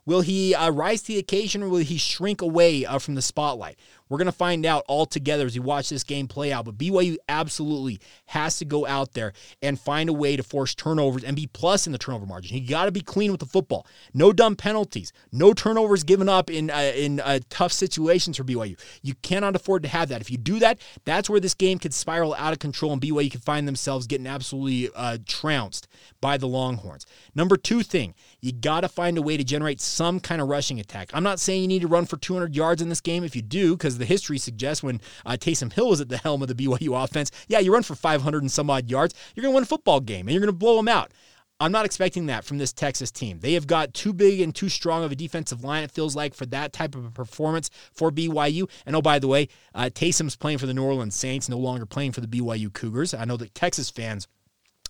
Will 0.06 0.21
he 0.21 0.56
uh, 0.56 0.71
rise 0.71 1.01
to 1.01 1.08
the 1.08 1.19
occasion 1.19 1.62
or 1.62 1.67
will 1.67 1.80
he 1.80 1.97
shrink 1.97 2.41
away 2.41 2.86
uh, 2.86 2.97
from 2.97 3.15
the 3.15 3.21
spotlight? 3.21 3.77
We're 4.10 4.17
going 4.17 4.28
to 4.28 4.32
find 4.32 4.65
out 4.65 4.84
all 4.88 5.06
together 5.06 5.46
as 5.46 5.56
we 5.56 5.60
watch 5.60 5.89
this 5.89 6.04
game 6.04 6.28
play 6.28 6.52
out. 6.52 6.65
But 6.65 6.78
BYU 6.78 7.17
absolutely 7.28 8.00
has 8.28 8.58
to 8.60 8.65
go 8.65 8.86
out 8.86 9.13
there 9.13 9.34
and 9.62 9.80
find 9.80 10.10
a 10.10 10.13
way 10.13 10.36
to 10.36 10.43
force 10.43 10.76
turnovers 10.76 11.24
and 11.24 11.36
be 11.36 11.48
plus 11.48 11.86
in 11.86 11.91
the 11.91 11.98
turnover 11.98 12.26
margin. 12.26 12.58
You 12.58 12.67
got 12.67 12.86
to 12.86 12.91
be 12.91 13.02
clean 13.02 13.32
with 13.32 13.39
the 13.39 13.46
football. 13.46 13.86
No 14.13 14.34
dumb 14.34 14.56
penalties. 14.56 15.12
No 15.32 15.54
turnovers 15.54 16.04
given 16.04 16.30
up 16.30 16.50
in 16.50 16.70
uh, 16.70 16.91
in 16.96 17.20
uh, 17.20 17.39
tough 17.50 17.72
situations 17.72 18.38
for 18.38 18.43
BYU. 18.43 18.80
You 19.02 19.13
cannot 19.22 19.56
afford 19.56 19.84
to 19.84 19.89
have 19.89 20.10
that. 20.10 20.22
If 20.22 20.32
you 20.32 20.38
do 20.38 20.60
that, 20.60 20.80
that's 21.06 21.30
where 21.30 21.39
this 21.39 21.54
game 21.54 21.80
could 21.80 21.93
spiral 21.93 22.34
out 22.36 22.54
of 22.54 22.60
control 22.60 22.93
and 22.93 23.02
BYU 23.02 23.32
could 23.32 23.43
find 23.43 23.67
themselves 23.67 24.08
getting 24.08 24.28
absolutely 24.28 24.89
uh, 24.96 25.17
trounced 25.26 25.88
by 26.22 26.38
the 26.38 26.48
Longhorns. 26.48 27.06
Number 27.36 27.58
two 27.58 27.84
thing, 27.84 28.13
you 28.41 28.52
got 28.52 28.82
to 28.82 28.88
find 28.88 29.17
a 29.17 29.22
way 29.22 29.38
to 29.38 29.43
generate 29.43 29.82
some 29.82 30.20
kind 30.20 30.41
of 30.41 30.48
rushing 30.48 30.80
attack. 30.80 31.10
I'm 31.13 31.24
not 31.24 31.39
saying 31.39 31.62
you 31.62 31.67
need 31.67 31.82
to 31.82 31.88
run 31.88 32.06
for 32.06 32.17
200 32.17 32.56
yards 32.56 32.82
in 32.82 32.89
this 32.89 33.02
game. 33.02 33.24
If 33.24 33.36
you 33.36 33.41
do, 33.41 33.76
because 33.76 33.97
the 33.98 34.06
history 34.06 34.38
suggests 34.38 34.84
when 34.84 35.02
uh, 35.26 35.32
Taysom 35.32 35.74
Hill 35.74 35.90
was 35.90 36.02
at 36.02 36.10
the 36.10 36.18
helm 36.18 36.42
of 36.42 36.48
the 36.48 36.56
BYU 36.56 37.04
offense, 37.04 37.32
yeah, 37.48 37.60
you 37.60 37.74
run 37.74 37.84
for 37.84 37.96
500 37.96 38.42
and 38.42 38.52
some 38.52 38.70
odd 38.70 38.90
yards, 38.90 39.14
you're 39.36 39.44
going 39.44 39.54
to 39.54 39.56
win 39.56 39.64
a 39.64 39.68
football 39.68 40.00
game 40.00 40.28
and 40.28 40.32
you're 40.32 40.42
going 40.42 40.54
to 40.54 40.58
blow 40.58 40.78
them 40.78 40.88
out. 40.88 41.12
I'm 41.60 41.72
not 41.72 41.86
expecting 41.86 42.28
that 42.28 42.46
from 42.46 42.60
this 42.60 42.72
Texas 42.72 43.10
team. 43.10 43.40
They 43.40 43.54
have 43.54 43.66
got 43.66 43.96
too 43.96 44.14
big 44.14 44.42
and 44.42 44.54
too 44.54 44.70
strong 44.70 45.04
of 45.04 45.12
a 45.12 45.16
defensive 45.16 45.64
line, 45.64 45.84
it 45.84 45.92
feels 45.92 46.16
like, 46.16 46.36
for 46.36 46.46
that 46.48 46.72
type 46.72 46.94
of 46.94 47.04
a 47.04 47.10
performance 47.10 47.72
for 47.94 48.12
BYU. 48.12 48.70
And 48.86 48.96
oh, 48.96 49.02
by 49.02 49.18
the 49.18 49.28
way, 49.28 49.48
uh, 49.74 49.90
Taysom's 49.92 50.36
playing 50.36 50.60
for 50.60 50.68
the 50.68 50.74
New 50.74 50.84
Orleans 50.84 51.16
Saints, 51.16 51.50
no 51.50 51.58
longer 51.58 51.88
playing 51.88 52.12
for 52.12 52.22
the 52.22 52.28
BYU 52.28 52.72
Cougars. 52.72 53.16
I 53.16 53.26
know 53.26 53.38
that 53.38 53.56
Texas 53.56 53.90
fans 53.90 54.28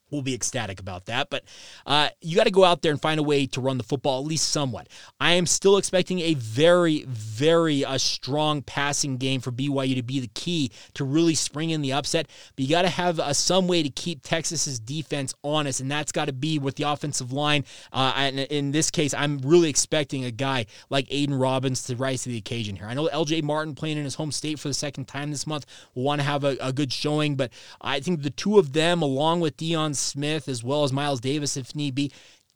We'll 0.09 0.21
be 0.21 0.33
ecstatic 0.33 0.79
about 0.79 1.05
that. 1.05 1.29
But 1.29 1.43
uh, 1.85 2.09
you 2.21 2.35
got 2.35 2.45
to 2.45 2.51
go 2.51 2.63
out 2.63 2.81
there 2.81 2.91
and 2.91 3.01
find 3.01 3.19
a 3.19 3.23
way 3.23 3.45
to 3.47 3.61
run 3.61 3.77
the 3.77 3.83
football, 3.83 4.21
at 4.21 4.27
least 4.27 4.49
somewhat. 4.49 4.87
I 5.19 5.33
am 5.33 5.45
still 5.45 5.75
expecting 5.75 6.21
a 6.21 6.33
very, 6.35 7.03
very 7.03 7.83
uh, 7.83 7.97
strong 7.97 8.61
passing 8.61 9.17
game 9.17 9.41
for 9.41 9.51
BYU 9.51 9.95
to 9.95 10.03
be 10.03 10.21
the 10.21 10.29
key 10.33 10.71
to 10.93 11.03
really 11.03 11.35
spring 11.35 11.71
in 11.71 11.81
the 11.81 11.91
upset. 11.91 12.27
But 12.55 12.63
you 12.63 12.69
got 12.69 12.83
to 12.83 12.89
have 12.89 13.19
uh, 13.19 13.33
some 13.33 13.67
way 13.67 13.83
to 13.83 13.89
keep 13.89 14.23
Texas's 14.23 14.79
defense 14.79 15.35
honest, 15.43 15.81
and 15.81 15.91
that's 15.91 16.13
got 16.13 16.25
to 16.25 16.33
be 16.33 16.57
with 16.57 16.75
the 16.75 16.83
offensive 16.83 17.33
line. 17.33 17.65
Uh, 17.91 18.13
and 18.15 18.39
in 18.39 18.71
this 18.71 18.89
case, 18.89 19.13
I'm 19.13 19.39
really 19.39 19.69
expecting 19.69 20.23
a 20.23 20.31
guy 20.31 20.67
like 20.89 21.07
Aidan 21.09 21.35
Robbins 21.35 21.83
to 21.83 21.97
rise 21.97 22.23
to 22.23 22.29
the 22.29 22.37
occasion 22.37 22.77
here. 22.77 22.87
I 22.87 22.93
know 22.93 23.09
LJ 23.09 23.43
Martin 23.43 23.75
playing 23.75 23.97
in 23.97 24.05
his 24.05 24.15
home 24.15 24.31
state 24.31 24.57
for 24.57 24.69
the 24.69 24.73
second 24.73 25.09
time 25.09 25.31
this 25.31 25.45
month 25.45 25.65
will 25.95 26.03
want 26.03 26.21
to 26.21 26.25
have 26.25 26.45
a, 26.45 26.55
a 26.61 26.71
good 26.71 26.93
showing, 26.93 27.35
but 27.35 27.51
I 27.81 27.99
think 27.99 28.21
the 28.21 28.29
two 28.29 28.57
of 28.57 28.71
them, 28.71 29.01
along 29.01 29.41
with 29.41 29.57
Deion 29.57 29.96
Smith 29.97 30.47
as 30.47 30.63
well 30.63 30.83
as 30.83 30.93
Miles 30.93 31.19
Davis 31.19 31.57
if 31.57 31.75
need 31.75 31.95
be. 31.95 32.11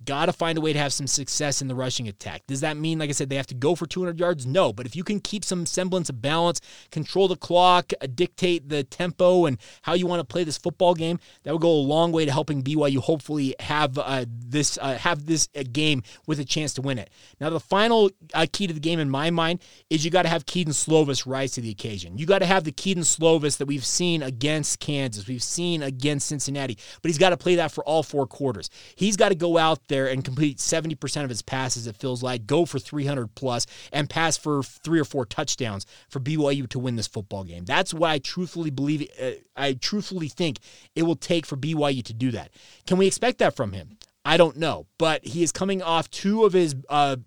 Got 0.05 0.25
to 0.25 0.33
find 0.33 0.57
a 0.57 0.61
way 0.61 0.73
to 0.73 0.79
have 0.79 0.93
some 0.93 1.07
success 1.07 1.61
in 1.61 1.67
the 1.67 1.75
rushing 1.75 2.07
attack. 2.07 2.45
Does 2.47 2.61
that 2.61 2.77
mean, 2.77 2.99
like 2.99 3.09
I 3.09 3.13
said, 3.13 3.29
they 3.29 3.35
have 3.35 3.47
to 3.47 3.55
go 3.55 3.75
for 3.75 3.85
200 3.85 4.19
yards? 4.19 4.45
No, 4.45 4.73
but 4.73 4.85
if 4.85 4.95
you 4.95 5.03
can 5.03 5.19
keep 5.19 5.43
some 5.45 5.65
semblance 5.65 6.09
of 6.09 6.21
balance, 6.21 6.61
control 6.91 7.27
the 7.27 7.35
clock, 7.35 7.91
uh, 8.01 8.07
dictate 8.13 8.69
the 8.69 8.83
tempo 8.83 9.45
and 9.45 9.57
how 9.83 9.93
you 9.93 10.07
want 10.07 10.19
to 10.19 10.23
play 10.23 10.43
this 10.43 10.57
football 10.57 10.93
game, 10.93 11.19
that 11.43 11.53
would 11.53 11.61
go 11.61 11.71
a 11.71 11.73
long 11.73 12.11
way 12.11 12.25
to 12.25 12.31
helping 12.31 12.63
BYU 12.63 12.99
hopefully 12.99 13.55
have 13.59 13.97
uh, 13.97 14.25
this 14.29 14.77
uh, 14.81 14.97
have 14.97 15.25
this 15.25 15.49
uh, 15.55 15.63
game 15.71 16.03
with 16.27 16.39
a 16.39 16.45
chance 16.45 16.73
to 16.75 16.81
win 16.81 16.97
it. 16.97 17.09
Now, 17.39 17.49
the 17.49 17.59
final 17.59 18.09
uh, 18.33 18.45
key 18.51 18.67
to 18.67 18.73
the 18.73 18.79
game 18.79 18.99
in 18.99 19.09
my 19.09 19.29
mind 19.29 19.61
is 19.89 20.03
you 20.03 20.11
got 20.11 20.23
to 20.23 20.29
have 20.29 20.45
Kedon 20.45 20.73
Slovis 20.73 21.25
rise 21.25 21.51
to 21.53 21.61
the 21.61 21.69
occasion. 21.69 22.17
You 22.17 22.25
got 22.25 22.39
to 22.39 22.45
have 22.45 22.63
the 22.63 22.71
Kedon 22.71 23.03
Slovis 23.03 23.57
that 23.57 23.65
we've 23.65 23.85
seen 23.85 24.23
against 24.23 24.79
Kansas, 24.79 25.27
we've 25.27 25.43
seen 25.43 25.83
against 25.83 26.27
Cincinnati, 26.27 26.77
but 27.01 27.09
he's 27.09 27.17
got 27.17 27.29
to 27.29 27.37
play 27.37 27.55
that 27.55 27.71
for 27.71 27.83
all 27.85 28.03
four 28.03 28.27
quarters. 28.27 28.69
He's 28.95 29.17
got 29.17 29.29
to 29.29 29.35
go 29.35 29.57
out 29.57 29.87
there 29.91 30.07
and 30.07 30.23
complete 30.23 30.57
70% 30.57 31.23
of 31.23 31.29
his 31.29 31.43
passes, 31.43 31.85
it 31.85 31.95
feels 31.97 32.23
like, 32.23 32.47
go 32.47 32.65
for 32.65 32.79
300 32.79 33.35
plus, 33.35 33.67
and 33.91 34.09
pass 34.09 34.37
for 34.37 34.63
three 34.63 34.99
or 34.99 35.05
four 35.05 35.25
touchdowns 35.25 35.85
for 36.09 36.19
BYU 36.19 36.67
to 36.69 36.79
win 36.79 36.95
this 36.95 37.07
football 37.07 37.43
game. 37.43 37.65
That's 37.65 37.93
what 37.93 38.09
I 38.09 38.17
truthfully 38.17 38.71
believe. 38.71 39.07
Uh, 39.21 39.31
I 39.55 39.73
truthfully 39.73 40.29
think 40.29 40.57
it 40.95 41.03
will 41.03 41.15
take 41.15 41.45
for 41.45 41.57
BYU 41.57 42.03
to 42.05 42.13
do 42.13 42.31
that. 42.31 42.51
Can 42.87 42.97
we 42.97 43.05
expect 43.05 43.37
that 43.39 43.55
from 43.55 43.73
him? 43.73 43.97
I 44.23 44.37
don't 44.37 44.57
know, 44.57 44.87
but 44.97 45.25
he 45.25 45.43
is 45.43 45.51
coming 45.51 45.81
off 45.81 46.09
two 46.09 46.45
of 46.45 46.53
his 46.53 46.75
uh, 46.89 47.17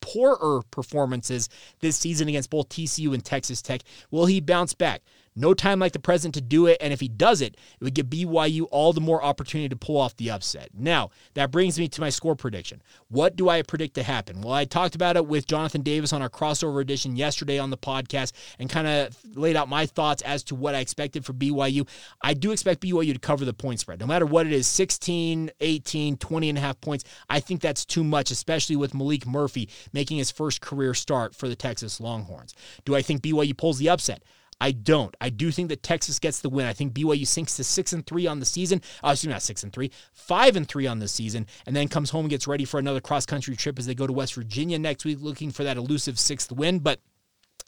poorer 0.00 0.62
performances 0.70 1.48
this 1.80 1.96
season 1.96 2.28
against 2.28 2.50
both 2.50 2.68
TCU 2.68 3.14
and 3.14 3.24
Texas 3.24 3.62
Tech. 3.62 3.82
Will 4.10 4.26
he 4.26 4.40
bounce 4.40 4.74
back? 4.74 5.02
No 5.34 5.54
time 5.54 5.78
like 5.78 5.92
the 5.92 5.98
present 5.98 6.34
to 6.34 6.40
do 6.40 6.66
it, 6.66 6.76
and 6.80 6.92
if 6.92 7.00
he 7.00 7.08
does 7.08 7.40
it, 7.40 7.56
it 7.80 7.84
would 7.84 7.94
give 7.94 8.06
BYU 8.06 8.66
all 8.70 8.92
the 8.92 9.00
more 9.00 9.22
opportunity 9.22 9.68
to 9.68 9.76
pull 9.76 9.96
off 9.96 10.16
the 10.16 10.30
upset. 10.30 10.70
Now, 10.74 11.10
that 11.34 11.50
brings 11.50 11.78
me 11.78 11.88
to 11.88 12.00
my 12.00 12.10
score 12.10 12.36
prediction. 12.36 12.82
What 13.08 13.36
do 13.36 13.48
I 13.48 13.62
predict 13.62 13.94
to 13.94 14.02
happen? 14.02 14.42
Well, 14.42 14.52
I 14.52 14.64
talked 14.64 14.94
about 14.94 15.16
it 15.16 15.26
with 15.26 15.46
Jonathan 15.46 15.82
Davis 15.82 16.12
on 16.12 16.20
our 16.20 16.28
crossover 16.28 16.80
edition 16.80 17.16
yesterday 17.16 17.58
on 17.58 17.70
the 17.70 17.78
podcast 17.78 18.32
and 18.58 18.68
kind 18.68 18.86
of 18.86 19.16
laid 19.34 19.56
out 19.56 19.68
my 19.68 19.86
thoughts 19.86 20.22
as 20.22 20.42
to 20.44 20.54
what 20.54 20.74
I 20.74 20.80
expected 20.80 21.24
for 21.24 21.32
BYU. 21.32 21.88
I 22.20 22.34
do 22.34 22.52
expect 22.52 22.82
BYU 22.82 23.14
to 23.14 23.18
cover 23.18 23.44
the 23.44 23.54
point 23.54 23.80
spread. 23.80 24.00
No 24.00 24.06
matter 24.06 24.26
what 24.26 24.46
it 24.46 24.52
is 24.52 24.66
16, 24.66 25.50
18, 25.60 26.16
20 26.18 26.48
and 26.48 26.58
a 26.58 26.60
half 26.60 26.80
points, 26.80 27.04
I 27.30 27.40
think 27.40 27.60
that's 27.60 27.84
too 27.84 28.04
much, 28.04 28.30
especially 28.30 28.76
with 28.76 28.92
Maalik 28.92 29.26
Murphy 29.26 29.68
making 29.92 30.18
his 30.18 30.30
first 30.30 30.60
career 30.60 30.92
start 30.94 31.34
for 31.34 31.48
the 31.48 31.56
Texas 31.56 32.00
Longhorns. 32.00 32.54
Do 32.84 32.94
I 32.94 33.02
think 33.02 33.22
BYU 33.22 33.56
pulls 33.56 33.78
the 33.78 33.88
upset? 33.88 34.22
I 34.62 34.70
don't. 34.70 35.12
I 35.20 35.28
do 35.28 35.50
think 35.50 35.70
that 35.70 35.82
Texas 35.82 36.20
gets 36.20 36.40
the 36.40 36.48
win. 36.48 36.66
I 36.66 36.72
think 36.72 36.94
BYU 36.94 37.26
sinks 37.26 37.56
to 37.56 37.64
six 37.64 37.92
and 37.92 38.06
three 38.06 38.28
on 38.28 38.38
the 38.38 38.46
season. 38.46 38.80
Uh, 39.02 39.08
excuse 39.08 39.26
me, 39.26 39.32
not 39.32 39.42
six 39.42 39.64
and 39.64 39.72
three, 39.72 39.90
five 40.12 40.54
and 40.54 40.68
three 40.68 40.86
on 40.86 41.00
the 41.00 41.08
season, 41.08 41.48
and 41.66 41.74
then 41.74 41.88
comes 41.88 42.10
home 42.10 42.26
and 42.26 42.30
gets 42.30 42.46
ready 42.46 42.64
for 42.64 42.78
another 42.78 43.00
cross 43.00 43.26
country 43.26 43.56
trip 43.56 43.76
as 43.76 43.86
they 43.86 43.94
go 43.96 44.06
to 44.06 44.12
West 44.12 44.34
Virginia 44.34 44.78
next 44.78 45.04
week, 45.04 45.18
looking 45.20 45.50
for 45.50 45.64
that 45.64 45.76
elusive 45.76 46.16
sixth 46.16 46.52
win. 46.52 46.78
But 46.78 47.00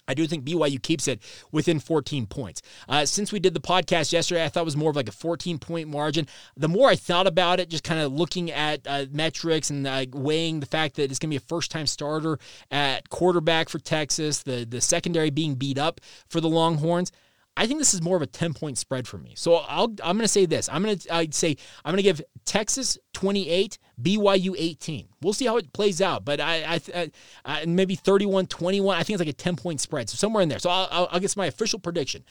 I 0.07 0.15
do 0.15 0.27
think 0.27 0.45
BYU 0.45 0.83
keeps 0.83 1.09
it 1.09 1.21
within 1.53 1.81
14 1.81 2.27
points. 2.27 2.63
Uh, 2.89 3.07
since 3.07 3.33
we 3.33 3.41
did 3.41 3.55
the 3.55 3.61
podcast 3.61 4.13
yesterday, 4.13 4.45
I 4.45 4.49
thought 4.49 4.63
it 4.63 4.65
was 4.65 4.77
more 4.77 4.91
of 4.91 4.97
like 4.97 5.09
a 5.09 5.13
14 5.13 5.59
point 5.59 5.89
margin. 5.89 6.27
The 6.57 6.69
more 6.69 6.89
I 6.89 6.97
thought 6.97 7.27
about 7.27 7.61
it, 7.61 7.71
just 7.71 7.85
kind 7.85 8.01
of 8.01 8.13
looking 8.13 8.51
at 8.51 8.87
uh, 8.87 9.07
metrics 9.11 9.71
and 9.71 9.87
uh, 9.87 10.07
weighing 10.13 10.61
the 10.61 10.67
fact 10.67 10.97
that 10.97 11.11
it's 11.11 11.19
going 11.19 11.31
to 11.31 11.35
be 11.35 11.37
a 11.37 11.49
first 11.49 11.71
time 11.71 11.87
starter 11.87 12.39
at 12.71 13.09
quarterback 13.11 13.69
for 13.69 13.79
Texas, 13.79 14.43
the, 14.43 14.67
the 14.69 14.81
secondary 14.81 15.31
being 15.31 15.55
beat 15.55 15.79
up 15.79 16.01
for 16.29 16.41
the 16.41 16.49
Longhorns. 16.49 17.11
I 17.57 17.67
think 17.67 17.79
this 17.79 17.95
is 17.95 18.03
more 18.03 18.17
of 18.17 18.23
a 18.23 18.27
10 18.27 18.53
point 18.55 18.79
spread 18.79 19.07
for 19.07 19.19
me. 19.19 19.35
So 19.37 19.55
I'll, 19.55 19.95
I'm 20.03 20.17
going 20.17 20.21
to 20.21 20.29
say 20.29 20.47
this. 20.47 20.69
I'm 20.69 20.83
going 20.83 20.99
to 20.99 21.15
I'd 21.15 21.35
say 21.35 21.57
I'm 21.85 21.93
going 21.93 21.99
to 21.99 22.03
give 22.03 22.21
Texas 22.45 22.99
28, 23.13 23.79
BYU 24.03 24.55
18. 24.59 25.09
We'll 25.23 25.33
see 25.33 25.47
how 25.47 25.57
it 25.57 25.73
plays 25.73 26.03
out, 26.03 26.25
but 26.25 26.41
I, 26.41 26.81
I, 26.95 27.11
I 27.45 27.65
maybe 27.67 27.95
31 27.95 28.47
21. 28.47 28.97
I 28.97 29.03
think 29.03 29.15
it's 29.15 29.21
like 29.21 29.29
a 29.29 29.33
10 29.33 29.57
point 29.57 29.81
spread. 29.81 30.11
So 30.11 30.17
somewhere 30.17 30.43
in 30.43 30.49
there. 30.49 30.59
So 30.59 30.71
I'll, 30.71 30.89
I'll, 30.91 31.09
I'll 31.13 31.21
guess 31.21 31.37
my 31.37 31.47
official 31.47 31.79
prediction. 31.79 32.25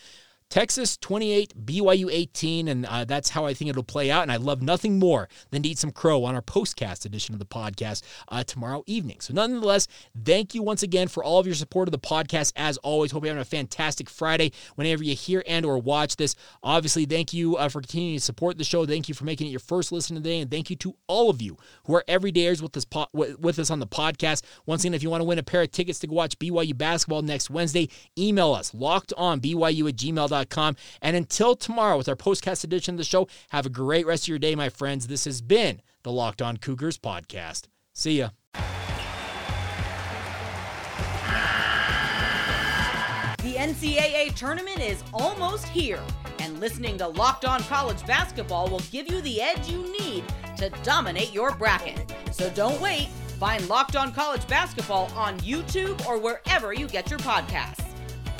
Texas 0.53 0.97
28, 0.97 1.65
BYU 1.65 2.09
18, 2.11 2.67
and 2.67 2.85
uh, 2.85 3.03
that's 3.05 3.29
how 3.29 3.43
I 3.47 3.55
think 3.55 3.71
it'll 3.71 3.81
play 3.81 4.11
out. 4.11 4.21
And 4.21 4.31
I 4.31 4.35
love 4.35 4.61
nothing 4.61 4.99
more 4.99 5.27
than 5.49 5.63
to 5.63 5.69
eat 5.69 5.79
some 5.79 5.89
crow 5.89 6.23
on 6.25 6.35
our 6.35 6.43
postcast 6.43 7.07
edition 7.07 7.33
of 7.33 7.39
the 7.39 7.45
podcast 7.47 8.03
uh, 8.27 8.43
tomorrow 8.43 8.83
evening. 8.85 9.19
So, 9.19 9.33
nonetheless, 9.33 9.87
thank 10.23 10.53
you 10.53 10.61
once 10.61 10.83
again 10.83 11.07
for 11.07 11.23
all 11.23 11.39
of 11.39 11.47
your 11.47 11.55
support 11.55 11.87
of 11.87 11.91
the 11.91 11.97
podcast. 11.97 12.53
As 12.55 12.77
always, 12.77 13.11
hope 13.11 13.23
you're 13.23 13.33
having 13.33 13.41
a 13.41 13.45
fantastic 13.45 14.11
Friday 14.11 14.51
whenever 14.75 15.03
you 15.03 15.15
hear 15.15 15.43
and 15.47 15.65
or 15.65 15.79
watch 15.79 16.17
this. 16.17 16.35
Obviously, 16.61 17.05
thank 17.05 17.33
you 17.33 17.57
uh, 17.57 17.67
for 17.67 17.81
continuing 17.81 18.17
to 18.17 18.23
support 18.23 18.59
the 18.59 18.63
show. 18.63 18.85
Thank 18.85 19.09
you 19.09 19.15
for 19.15 19.25
making 19.25 19.47
it 19.47 19.49
your 19.49 19.59
first 19.59 19.91
listen 19.91 20.15
today, 20.15 20.39
and 20.39 20.51
thank 20.51 20.69
you 20.69 20.75
to 20.75 20.95
all 21.07 21.31
of 21.31 21.41
you 21.41 21.57
who 21.87 21.95
are 21.95 22.03
everydayers 22.07 22.61
with 22.61 22.73
this 22.73 22.85
po- 22.85 23.07
with 23.11 23.57
us 23.57 23.71
on 23.71 23.79
the 23.79 23.87
podcast. 23.87 24.43
Once 24.67 24.83
again, 24.83 24.93
if 24.93 25.01
you 25.01 25.09
want 25.09 25.21
to 25.21 25.25
win 25.25 25.39
a 25.39 25.43
pair 25.43 25.63
of 25.63 25.71
tickets 25.71 25.97
to 25.97 26.05
go 26.05 26.13
watch 26.13 26.37
BYU 26.37 26.77
basketball 26.77 27.23
next 27.23 27.49
Wednesday, 27.49 27.89
email 28.15 28.53
us 28.53 28.71
locked 28.75 29.13
on 29.17 29.41
BYU 29.41 29.89
at 29.89 29.95
gmail.com 30.43 30.75
and 31.01 31.15
until 31.15 31.55
tomorrow 31.55 31.97
with 31.97 32.09
our 32.09 32.15
postcast 32.15 32.63
edition 32.63 32.95
of 32.95 32.97
the 32.97 33.03
show, 33.03 33.27
have 33.49 33.65
a 33.65 33.69
great 33.69 34.05
rest 34.05 34.25
of 34.25 34.27
your 34.29 34.39
day, 34.39 34.55
my 34.55 34.69
friends. 34.69 35.07
This 35.07 35.25
has 35.25 35.41
been 35.41 35.81
the 36.03 36.11
Locked 36.11 36.41
On 36.41 36.57
Cougars 36.57 36.97
podcast. 36.97 37.67
See 37.93 38.19
ya. 38.19 38.29
The 43.43 43.59
NCAA 43.59 44.33
tournament 44.35 44.79
is 44.79 45.03
almost 45.13 45.67
here, 45.67 46.01
and 46.39 46.59
listening 46.59 46.97
to 46.97 47.07
Locked 47.07 47.45
On 47.45 47.61
College 47.63 48.05
Basketball 48.05 48.69
will 48.69 48.81
give 48.91 49.11
you 49.11 49.21
the 49.21 49.41
edge 49.41 49.69
you 49.69 49.83
need 49.99 50.23
to 50.57 50.69
dominate 50.81 51.33
your 51.33 51.53
bracket. 51.55 52.13
So 52.31 52.49
don't 52.51 52.79
wait. 52.81 53.09
Find 53.39 53.67
Locked 53.67 53.95
On 53.95 54.13
College 54.13 54.47
Basketball 54.47 55.11
on 55.15 55.37
YouTube 55.39 56.05
or 56.07 56.17
wherever 56.17 56.73
you 56.73 56.87
get 56.87 57.09
your 57.09 57.19
podcasts 57.19 57.92